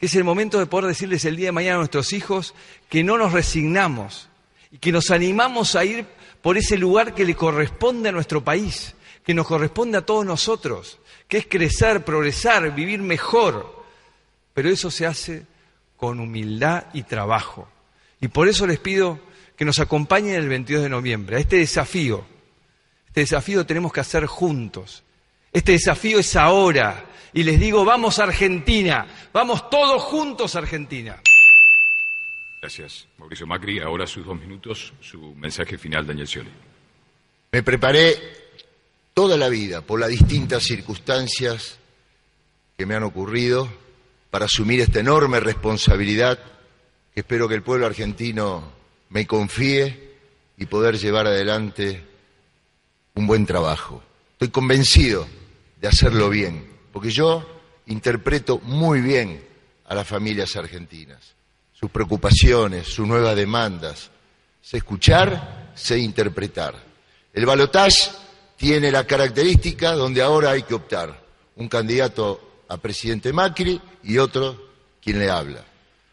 que 0.00 0.06
es 0.06 0.14
el 0.16 0.24
momento 0.24 0.58
de 0.58 0.66
poder 0.66 0.88
decirles 0.88 1.24
el 1.26 1.36
día 1.36 1.46
de 1.46 1.52
mañana 1.52 1.76
a 1.76 1.78
nuestros 1.78 2.12
hijos 2.12 2.54
que 2.88 3.04
no 3.04 3.16
nos 3.16 3.32
resignamos 3.32 4.28
y 4.72 4.78
que 4.78 4.90
nos 4.90 5.12
animamos 5.12 5.76
a 5.76 5.84
ir 5.84 6.06
por 6.42 6.58
ese 6.58 6.76
lugar 6.76 7.14
que 7.14 7.24
le 7.24 7.36
corresponde 7.36 8.08
a 8.08 8.12
nuestro 8.12 8.42
país, 8.42 8.96
que 9.24 9.32
nos 9.32 9.46
corresponde 9.46 9.96
a 9.96 10.04
todos 10.04 10.26
nosotros, 10.26 10.98
que 11.28 11.36
es 11.36 11.46
crecer, 11.46 12.04
progresar, 12.04 12.74
vivir 12.74 12.98
mejor. 12.98 13.84
Pero 14.52 14.68
eso 14.68 14.90
se 14.90 15.06
hace 15.06 15.46
con 15.96 16.18
humildad 16.18 16.86
y 16.94 17.04
trabajo. 17.04 17.68
Y 18.20 18.26
por 18.26 18.48
eso 18.48 18.66
les 18.66 18.80
pido 18.80 19.20
que 19.56 19.64
nos 19.64 19.78
acompañen 19.78 20.34
el 20.34 20.48
22 20.48 20.82
de 20.82 20.88
noviembre 20.88 21.36
a 21.36 21.38
este 21.38 21.58
desafío. 21.58 22.26
Este 23.06 23.20
desafío 23.20 23.64
tenemos 23.64 23.92
que 23.92 24.00
hacer 24.00 24.26
juntos. 24.26 25.04
Este 25.52 25.70
desafío 25.70 26.18
es 26.18 26.34
ahora. 26.34 27.05
Y 27.36 27.42
les 27.42 27.60
digo, 27.60 27.84
vamos 27.84 28.18
a 28.18 28.22
Argentina, 28.24 29.06
vamos 29.30 29.68
todos 29.68 30.02
juntos 30.04 30.56
a 30.56 30.60
Argentina. 30.60 31.20
Gracias, 32.62 33.06
Mauricio 33.18 33.46
Macri. 33.46 33.78
Ahora 33.78 34.06
sus 34.06 34.24
dos 34.24 34.40
minutos, 34.40 34.94
su 35.02 35.34
mensaje 35.34 35.76
final, 35.76 36.06
Daniel 36.06 36.26
Scioli. 36.26 36.48
Me 37.52 37.62
preparé 37.62 38.16
toda 39.12 39.36
la 39.36 39.50
vida 39.50 39.82
por 39.82 40.00
las 40.00 40.08
distintas 40.08 40.62
circunstancias 40.62 41.78
que 42.74 42.86
me 42.86 42.94
han 42.94 43.02
ocurrido 43.02 43.68
para 44.30 44.46
asumir 44.46 44.80
esta 44.80 45.00
enorme 45.00 45.38
responsabilidad 45.38 46.38
que 47.12 47.20
espero 47.20 47.50
que 47.50 47.54
el 47.56 47.62
pueblo 47.62 47.84
argentino 47.84 48.72
me 49.10 49.26
confíe 49.26 50.14
y 50.56 50.64
poder 50.64 50.96
llevar 50.96 51.26
adelante 51.26 52.02
un 53.12 53.26
buen 53.26 53.44
trabajo. 53.44 54.02
Estoy 54.32 54.48
convencido 54.48 55.28
de 55.82 55.88
hacerlo 55.88 56.30
bien, 56.30 56.75
porque 56.96 57.10
yo 57.10 57.44
interpreto 57.88 58.58
muy 58.62 59.02
bien 59.02 59.46
a 59.84 59.94
las 59.94 60.08
familias 60.08 60.56
argentinas, 60.56 61.34
sus 61.74 61.90
preocupaciones, 61.90 62.86
sus 62.86 63.06
nuevas 63.06 63.36
demandas. 63.36 64.10
Sé 64.62 64.78
escuchar, 64.78 65.72
sé 65.74 65.98
interpretar. 65.98 66.74
El 67.34 67.44
balotaje 67.44 68.12
tiene 68.56 68.90
la 68.90 69.06
característica 69.06 69.92
donde 69.92 70.22
ahora 70.22 70.52
hay 70.52 70.62
que 70.62 70.72
optar. 70.72 71.22
Un 71.56 71.68
candidato 71.68 72.62
a 72.66 72.78
presidente 72.78 73.30
Macri 73.30 73.78
y 74.02 74.16
otro 74.16 74.58
quien 75.02 75.18
le 75.18 75.28
habla. 75.28 75.62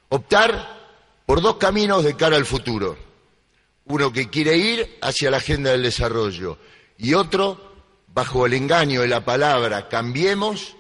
Optar 0.09 0.81
por 1.25 1.41
dos 1.41 1.55
caminos 1.55 2.03
de 2.03 2.17
cara 2.17 2.35
al 2.35 2.45
futuro. 2.45 2.97
Uno 3.85 4.11
que 4.11 4.29
quiere 4.29 4.57
ir 4.57 4.97
hacia 5.01 5.31
la 5.31 5.37
agenda 5.37 5.71
del 5.71 5.83
desarrollo 5.83 6.57
y 6.97 7.13
otro 7.13 7.72
bajo 8.13 8.45
el 8.45 8.53
engaño 8.53 9.01
de 9.01 9.07
la 9.07 9.25
palabra 9.25 9.89
cambiemos, 9.89 10.75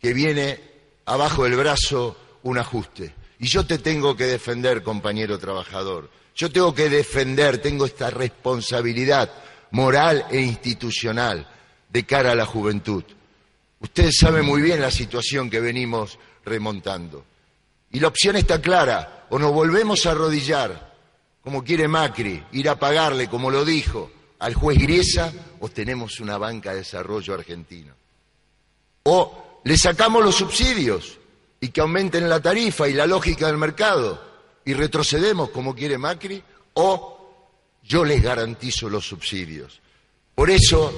que 0.00 0.12
viene 0.12 0.60
abajo 1.04 1.44
del 1.44 1.56
brazo 1.56 2.16
un 2.42 2.58
ajuste. 2.58 3.14
Y 3.38 3.46
yo 3.46 3.66
te 3.66 3.78
tengo 3.78 4.16
que 4.16 4.26
defender, 4.26 4.82
compañero 4.82 5.38
trabajador. 5.38 6.10
Yo 6.34 6.50
tengo 6.50 6.74
que 6.74 6.88
defender, 6.88 7.58
tengo 7.58 7.84
esta 7.84 8.08
responsabilidad 8.10 9.30
moral 9.72 10.26
e 10.30 10.40
institucional 10.40 11.46
de 11.88 12.06
cara 12.06 12.32
a 12.32 12.36
la 12.36 12.46
juventud. 12.46 13.04
Ustedes 13.80 14.16
saben 14.18 14.46
muy 14.46 14.62
bien 14.62 14.80
la 14.80 14.90
situación 14.90 15.50
que 15.50 15.60
venimos 15.60 16.18
remontando. 16.44 17.24
Y 17.90 18.00
la 18.00 18.08
opción 18.08 18.36
está 18.36 18.60
clara, 18.62 19.26
o 19.28 19.38
nos 19.38 19.52
volvemos 19.52 20.06
a 20.06 20.12
arrodillar, 20.12 20.92
como 21.42 21.62
quiere 21.62 21.88
Macri, 21.88 22.42
ir 22.52 22.68
a 22.68 22.78
pagarle, 22.78 23.28
como 23.28 23.50
lo 23.50 23.64
dijo, 23.64 24.10
al 24.42 24.54
juez 24.54 24.76
Griesa, 24.76 25.32
o 25.60 25.68
tenemos 25.68 26.18
una 26.18 26.36
banca 26.36 26.72
de 26.72 26.78
desarrollo 26.78 27.32
argentino. 27.32 27.94
O 29.04 29.60
le 29.62 29.78
sacamos 29.78 30.24
los 30.24 30.34
subsidios 30.34 31.16
y 31.60 31.68
que 31.68 31.80
aumenten 31.80 32.28
la 32.28 32.42
tarifa 32.42 32.88
y 32.88 32.92
la 32.92 33.06
lógica 33.06 33.46
del 33.46 33.56
mercado 33.56 34.20
y 34.64 34.74
retrocedemos 34.74 35.50
como 35.50 35.76
quiere 35.76 35.96
Macri, 35.96 36.42
o 36.74 37.20
yo 37.84 38.04
les 38.04 38.20
garantizo 38.20 38.90
los 38.90 39.06
subsidios. 39.06 39.80
Por 40.34 40.50
eso 40.50 40.92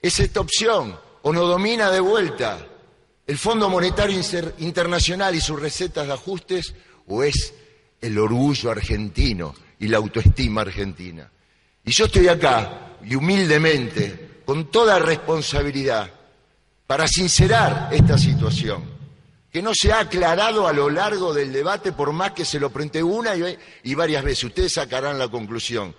es 0.00 0.18
esta 0.20 0.40
opción, 0.40 0.98
o 1.20 1.30
no 1.30 1.44
domina 1.44 1.90
de 1.90 2.00
vuelta 2.00 2.66
el 3.26 3.36
Fondo 3.36 3.68
Monetario 3.68 4.18
Internacional 4.60 5.34
y 5.34 5.42
sus 5.42 5.60
recetas 5.60 6.06
de 6.06 6.14
ajustes, 6.14 6.74
o 7.06 7.22
es 7.22 7.52
el 8.00 8.18
orgullo 8.18 8.70
argentino 8.70 9.54
y 9.78 9.88
la 9.88 9.98
autoestima 9.98 10.62
argentina. 10.62 11.30
Y 11.84 11.90
yo 11.90 12.04
estoy 12.06 12.28
acá, 12.28 12.96
y 13.04 13.14
humildemente, 13.14 14.40
con 14.44 14.70
toda 14.70 14.98
responsabilidad, 14.98 16.10
para 16.86 17.06
sincerar 17.08 17.88
esta 17.92 18.18
situación, 18.18 18.84
que 19.50 19.62
no 19.62 19.72
se 19.74 19.92
ha 19.92 20.00
aclarado 20.00 20.66
a 20.66 20.72
lo 20.72 20.88
largo 20.88 21.34
del 21.34 21.52
debate, 21.52 21.92
por 21.92 22.12
más 22.12 22.32
que 22.32 22.44
se 22.44 22.58
lo 22.58 22.70
pregunté 22.70 23.02
una 23.02 23.32
y 23.82 23.94
varias 23.94 24.24
veces. 24.24 24.44
Ustedes 24.44 24.72
sacarán 24.72 25.18
la 25.18 25.28
conclusión. 25.28 25.94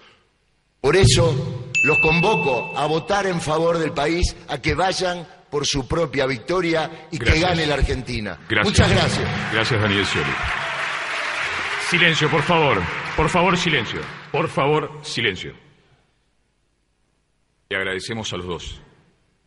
Por 0.82 0.96
eso 0.96 1.72
los 1.84 2.00
convoco 2.00 2.78
a 2.78 2.86
votar 2.88 3.28
en 3.28 3.40
favor 3.40 3.78
del 3.78 3.92
país, 3.92 4.36
a 4.48 4.58
que 4.58 4.74
vayan 4.74 5.28
por 5.50 5.68
su 5.68 5.88
propia 5.88 6.26
victoria 6.26 7.08
y 7.12 7.20
que 7.20 7.40
gane 7.40 7.66
la 7.68 7.76
Argentina. 7.76 8.40
Muchas 8.64 8.90
gracias. 8.90 9.30
Gracias, 9.54 9.82
Daniel 9.82 10.06
Scioli. 10.06 10.34
Silencio, 11.90 12.30
por 12.30 12.42
favor. 12.42 12.82
Por 13.16 13.30
favor, 13.30 13.56
silencio. 13.56 14.02
Por 14.32 14.50
favor, 14.50 15.00
silencio. 15.04 15.63
Le 17.74 17.80
agradecemos 17.80 18.32
a 18.32 18.38
los 18.38 18.46
dos 18.46 18.82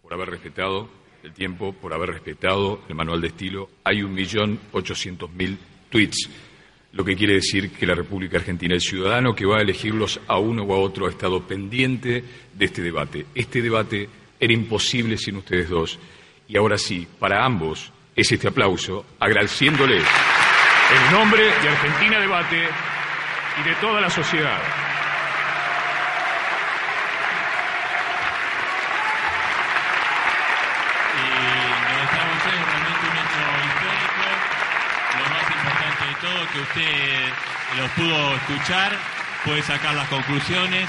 por 0.02 0.12
haber 0.12 0.30
respetado 0.30 0.88
el 1.22 1.32
tiempo, 1.32 1.72
por 1.72 1.94
haber 1.94 2.10
respetado 2.10 2.82
el 2.88 2.96
manual 2.96 3.20
de 3.20 3.28
estilo. 3.28 3.70
Hay 3.84 4.02
un 4.02 4.12
millón 4.14 4.58
ochocientos 4.72 5.30
mil 5.30 5.56
tweets, 5.90 6.28
lo 6.90 7.04
que 7.04 7.14
quiere 7.14 7.34
decir 7.34 7.70
que 7.70 7.86
la 7.86 7.94
República 7.94 8.38
Argentina, 8.38 8.74
el 8.74 8.80
ciudadano 8.80 9.32
que 9.32 9.46
va 9.46 9.58
a 9.58 9.62
elegirlos 9.62 10.18
a 10.26 10.38
uno 10.40 10.64
o 10.64 10.74
a 10.74 10.78
otro, 10.78 11.06
ha 11.06 11.10
estado 11.10 11.40
pendiente 11.46 12.24
de 12.52 12.64
este 12.64 12.82
debate. 12.82 13.26
Este 13.32 13.62
debate 13.62 14.08
era 14.40 14.52
imposible 14.52 15.16
sin 15.18 15.36
ustedes 15.36 15.68
dos. 15.68 15.96
Y 16.48 16.56
ahora 16.56 16.78
sí, 16.78 17.06
para 17.20 17.44
ambos 17.44 17.92
es 18.16 18.32
este 18.32 18.48
aplauso, 18.48 19.06
agradeciéndoles 19.20 20.02
en 20.02 21.12
nombre 21.12 21.44
de 21.44 21.68
Argentina 21.68 22.18
Debate 22.18 22.64
y 23.60 23.68
de 23.68 23.74
toda 23.76 24.00
la 24.00 24.10
sociedad. 24.10 24.85
Que 36.56 36.62
usted 36.62 37.32
los 37.78 37.90
pudo 37.90 38.34
escuchar, 38.36 38.92
puede 39.44 39.62
sacar 39.62 39.94
las 39.94 40.08
conclusiones 40.08 40.88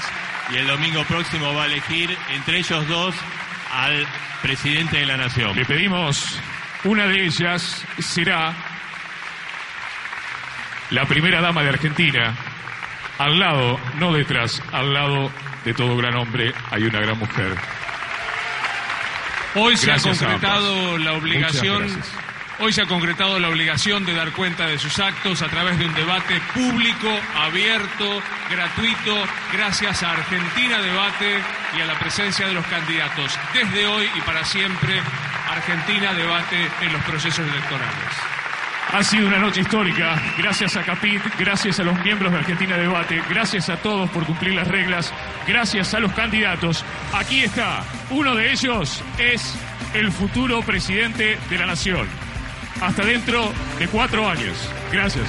y 0.50 0.56
el 0.56 0.66
domingo 0.66 1.04
próximo 1.04 1.52
va 1.54 1.64
a 1.64 1.66
elegir 1.66 2.16
entre 2.30 2.58
ellos 2.58 2.88
dos 2.88 3.14
al 3.72 4.06
presidente 4.40 4.98
de 4.98 5.06
la 5.06 5.16
Nación. 5.16 5.54
Le 5.54 5.64
pedimos, 5.64 6.40
una 6.84 7.06
de 7.06 7.26
ellas 7.26 7.84
será 7.98 8.54
la 10.90 11.04
primera 11.04 11.40
dama 11.42 11.62
de 11.62 11.68
Argentina, 11.68 12.34
al 13.18 13.38
lado, 13.38 13.78
no 13.96 14.12
detrás, 14.12 14.62
al 14.72 14.94
lado 14.94 15.30
de 15.64 15.74
todo 15.74 15.96
gran 15.96 16.16
hombre 16.16 16.54
hay 16.70 16.84
una 16.84 17.00
gran 17.00 17.18
mujer. 17.18 17.54
Hoy 19.54 19.76
se 19.76 19.92
ha 19.92 19.98
concretado 19.98 20.96
la 20.98 21.12
obligación 21.12 22.00
Hoy 22.60 22.72
se 22.72 22.82
ha 22.82 22.86
concretado 22.86 23.38
la 23.38 23.48
obligación 23.48 24.04
de 24.04 24.14
dar 24.14 24.32
cuenta 24.32 24.66
de 24.66 24.78
sus 24.78 24.98
actos 24.98 25.42
a 25.42 25.48
través 25.48 25.78
de 25.78 25.86
un 25.86 25.94
debate 25.94 26.40
público, 26.52 27.08
abierto, 27.36 28.20
gratuito, 28.50 29.14
gracias 29.52 30.02
a 30.02 30.10
Argentina 30.10 30.82
Debate 30.82 31.40
y 31.76 31.80
a 31.80 31.86
la 31.86 31.96
presencia 32.00 32.48
de 32.48 32.54
los 32.54 32.66
candidatos. 32.66 33.38
Desde 33.54 33.86
hoy 33.86 34.06
y 34.12 34.20
para 34.22 34.44
siempre, 34.44 35.00
Argentina 35.48 36.12
Debate 36.14 36.68
en 36.80 36.92
los 36.92 37.02
procesos 37.04 37.46
electorales. 37.46 38.28
Ha 38.90 39.04
sido 39.04 39.28
una 39.28 39.38
noche 39.38 39.60
histórica. 39.60 40.20
Gracias 40.36 40.76
a 40.76 40.82
Capit, 40.82 41.22
gracias 41.38 41.78
a 41.78 41.84
los 41.84 41.96
miembros 42.02 42.32
de 42.32 42.38
Argentina 42.38 42.76
Debate, 42.76 43.22
gracias 43.28 43.68
a 43.68 43.76
todos 43.76 44.10
por 44.10 44.26
cumplir 44.26 44.54
las 44.54 44.66
reglas, 44.66 45.14
gracias 45.46 45.94
a 45.94 46.00
los 46.00 46.12
candidatos. 46.12 46.84
Aquí 47.12 47.42
está. 47.44 47.84
Uno 48.10 48.34
de 48.34 48.50
ellos 48.50 49.04
es 49.18 49.54
el 49.94 50.10
futuro 50.10 50.60
presidente 50.62 51.38
de 51.48 51.58
la 51.58 51.66
Nación. 51.66 52.27
Hasta 52.80 53.04
dentro 53.04 53.52
de 53.78 53.88
cuatro 53.88 54.28
años. 54.28 54.56
Gracias. 54.92 55.26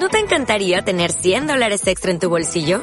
¿No 0.00 0.08
te 0.08 0.18
encantaría 0.18 0.82
tener 0.82 1.12
100 1.12 1.46
dólares 1.46 1.86
extra 1.86 2.10
en 2.10 2.18
tu 2.18 2.28
bolsillo? 2.28 2.82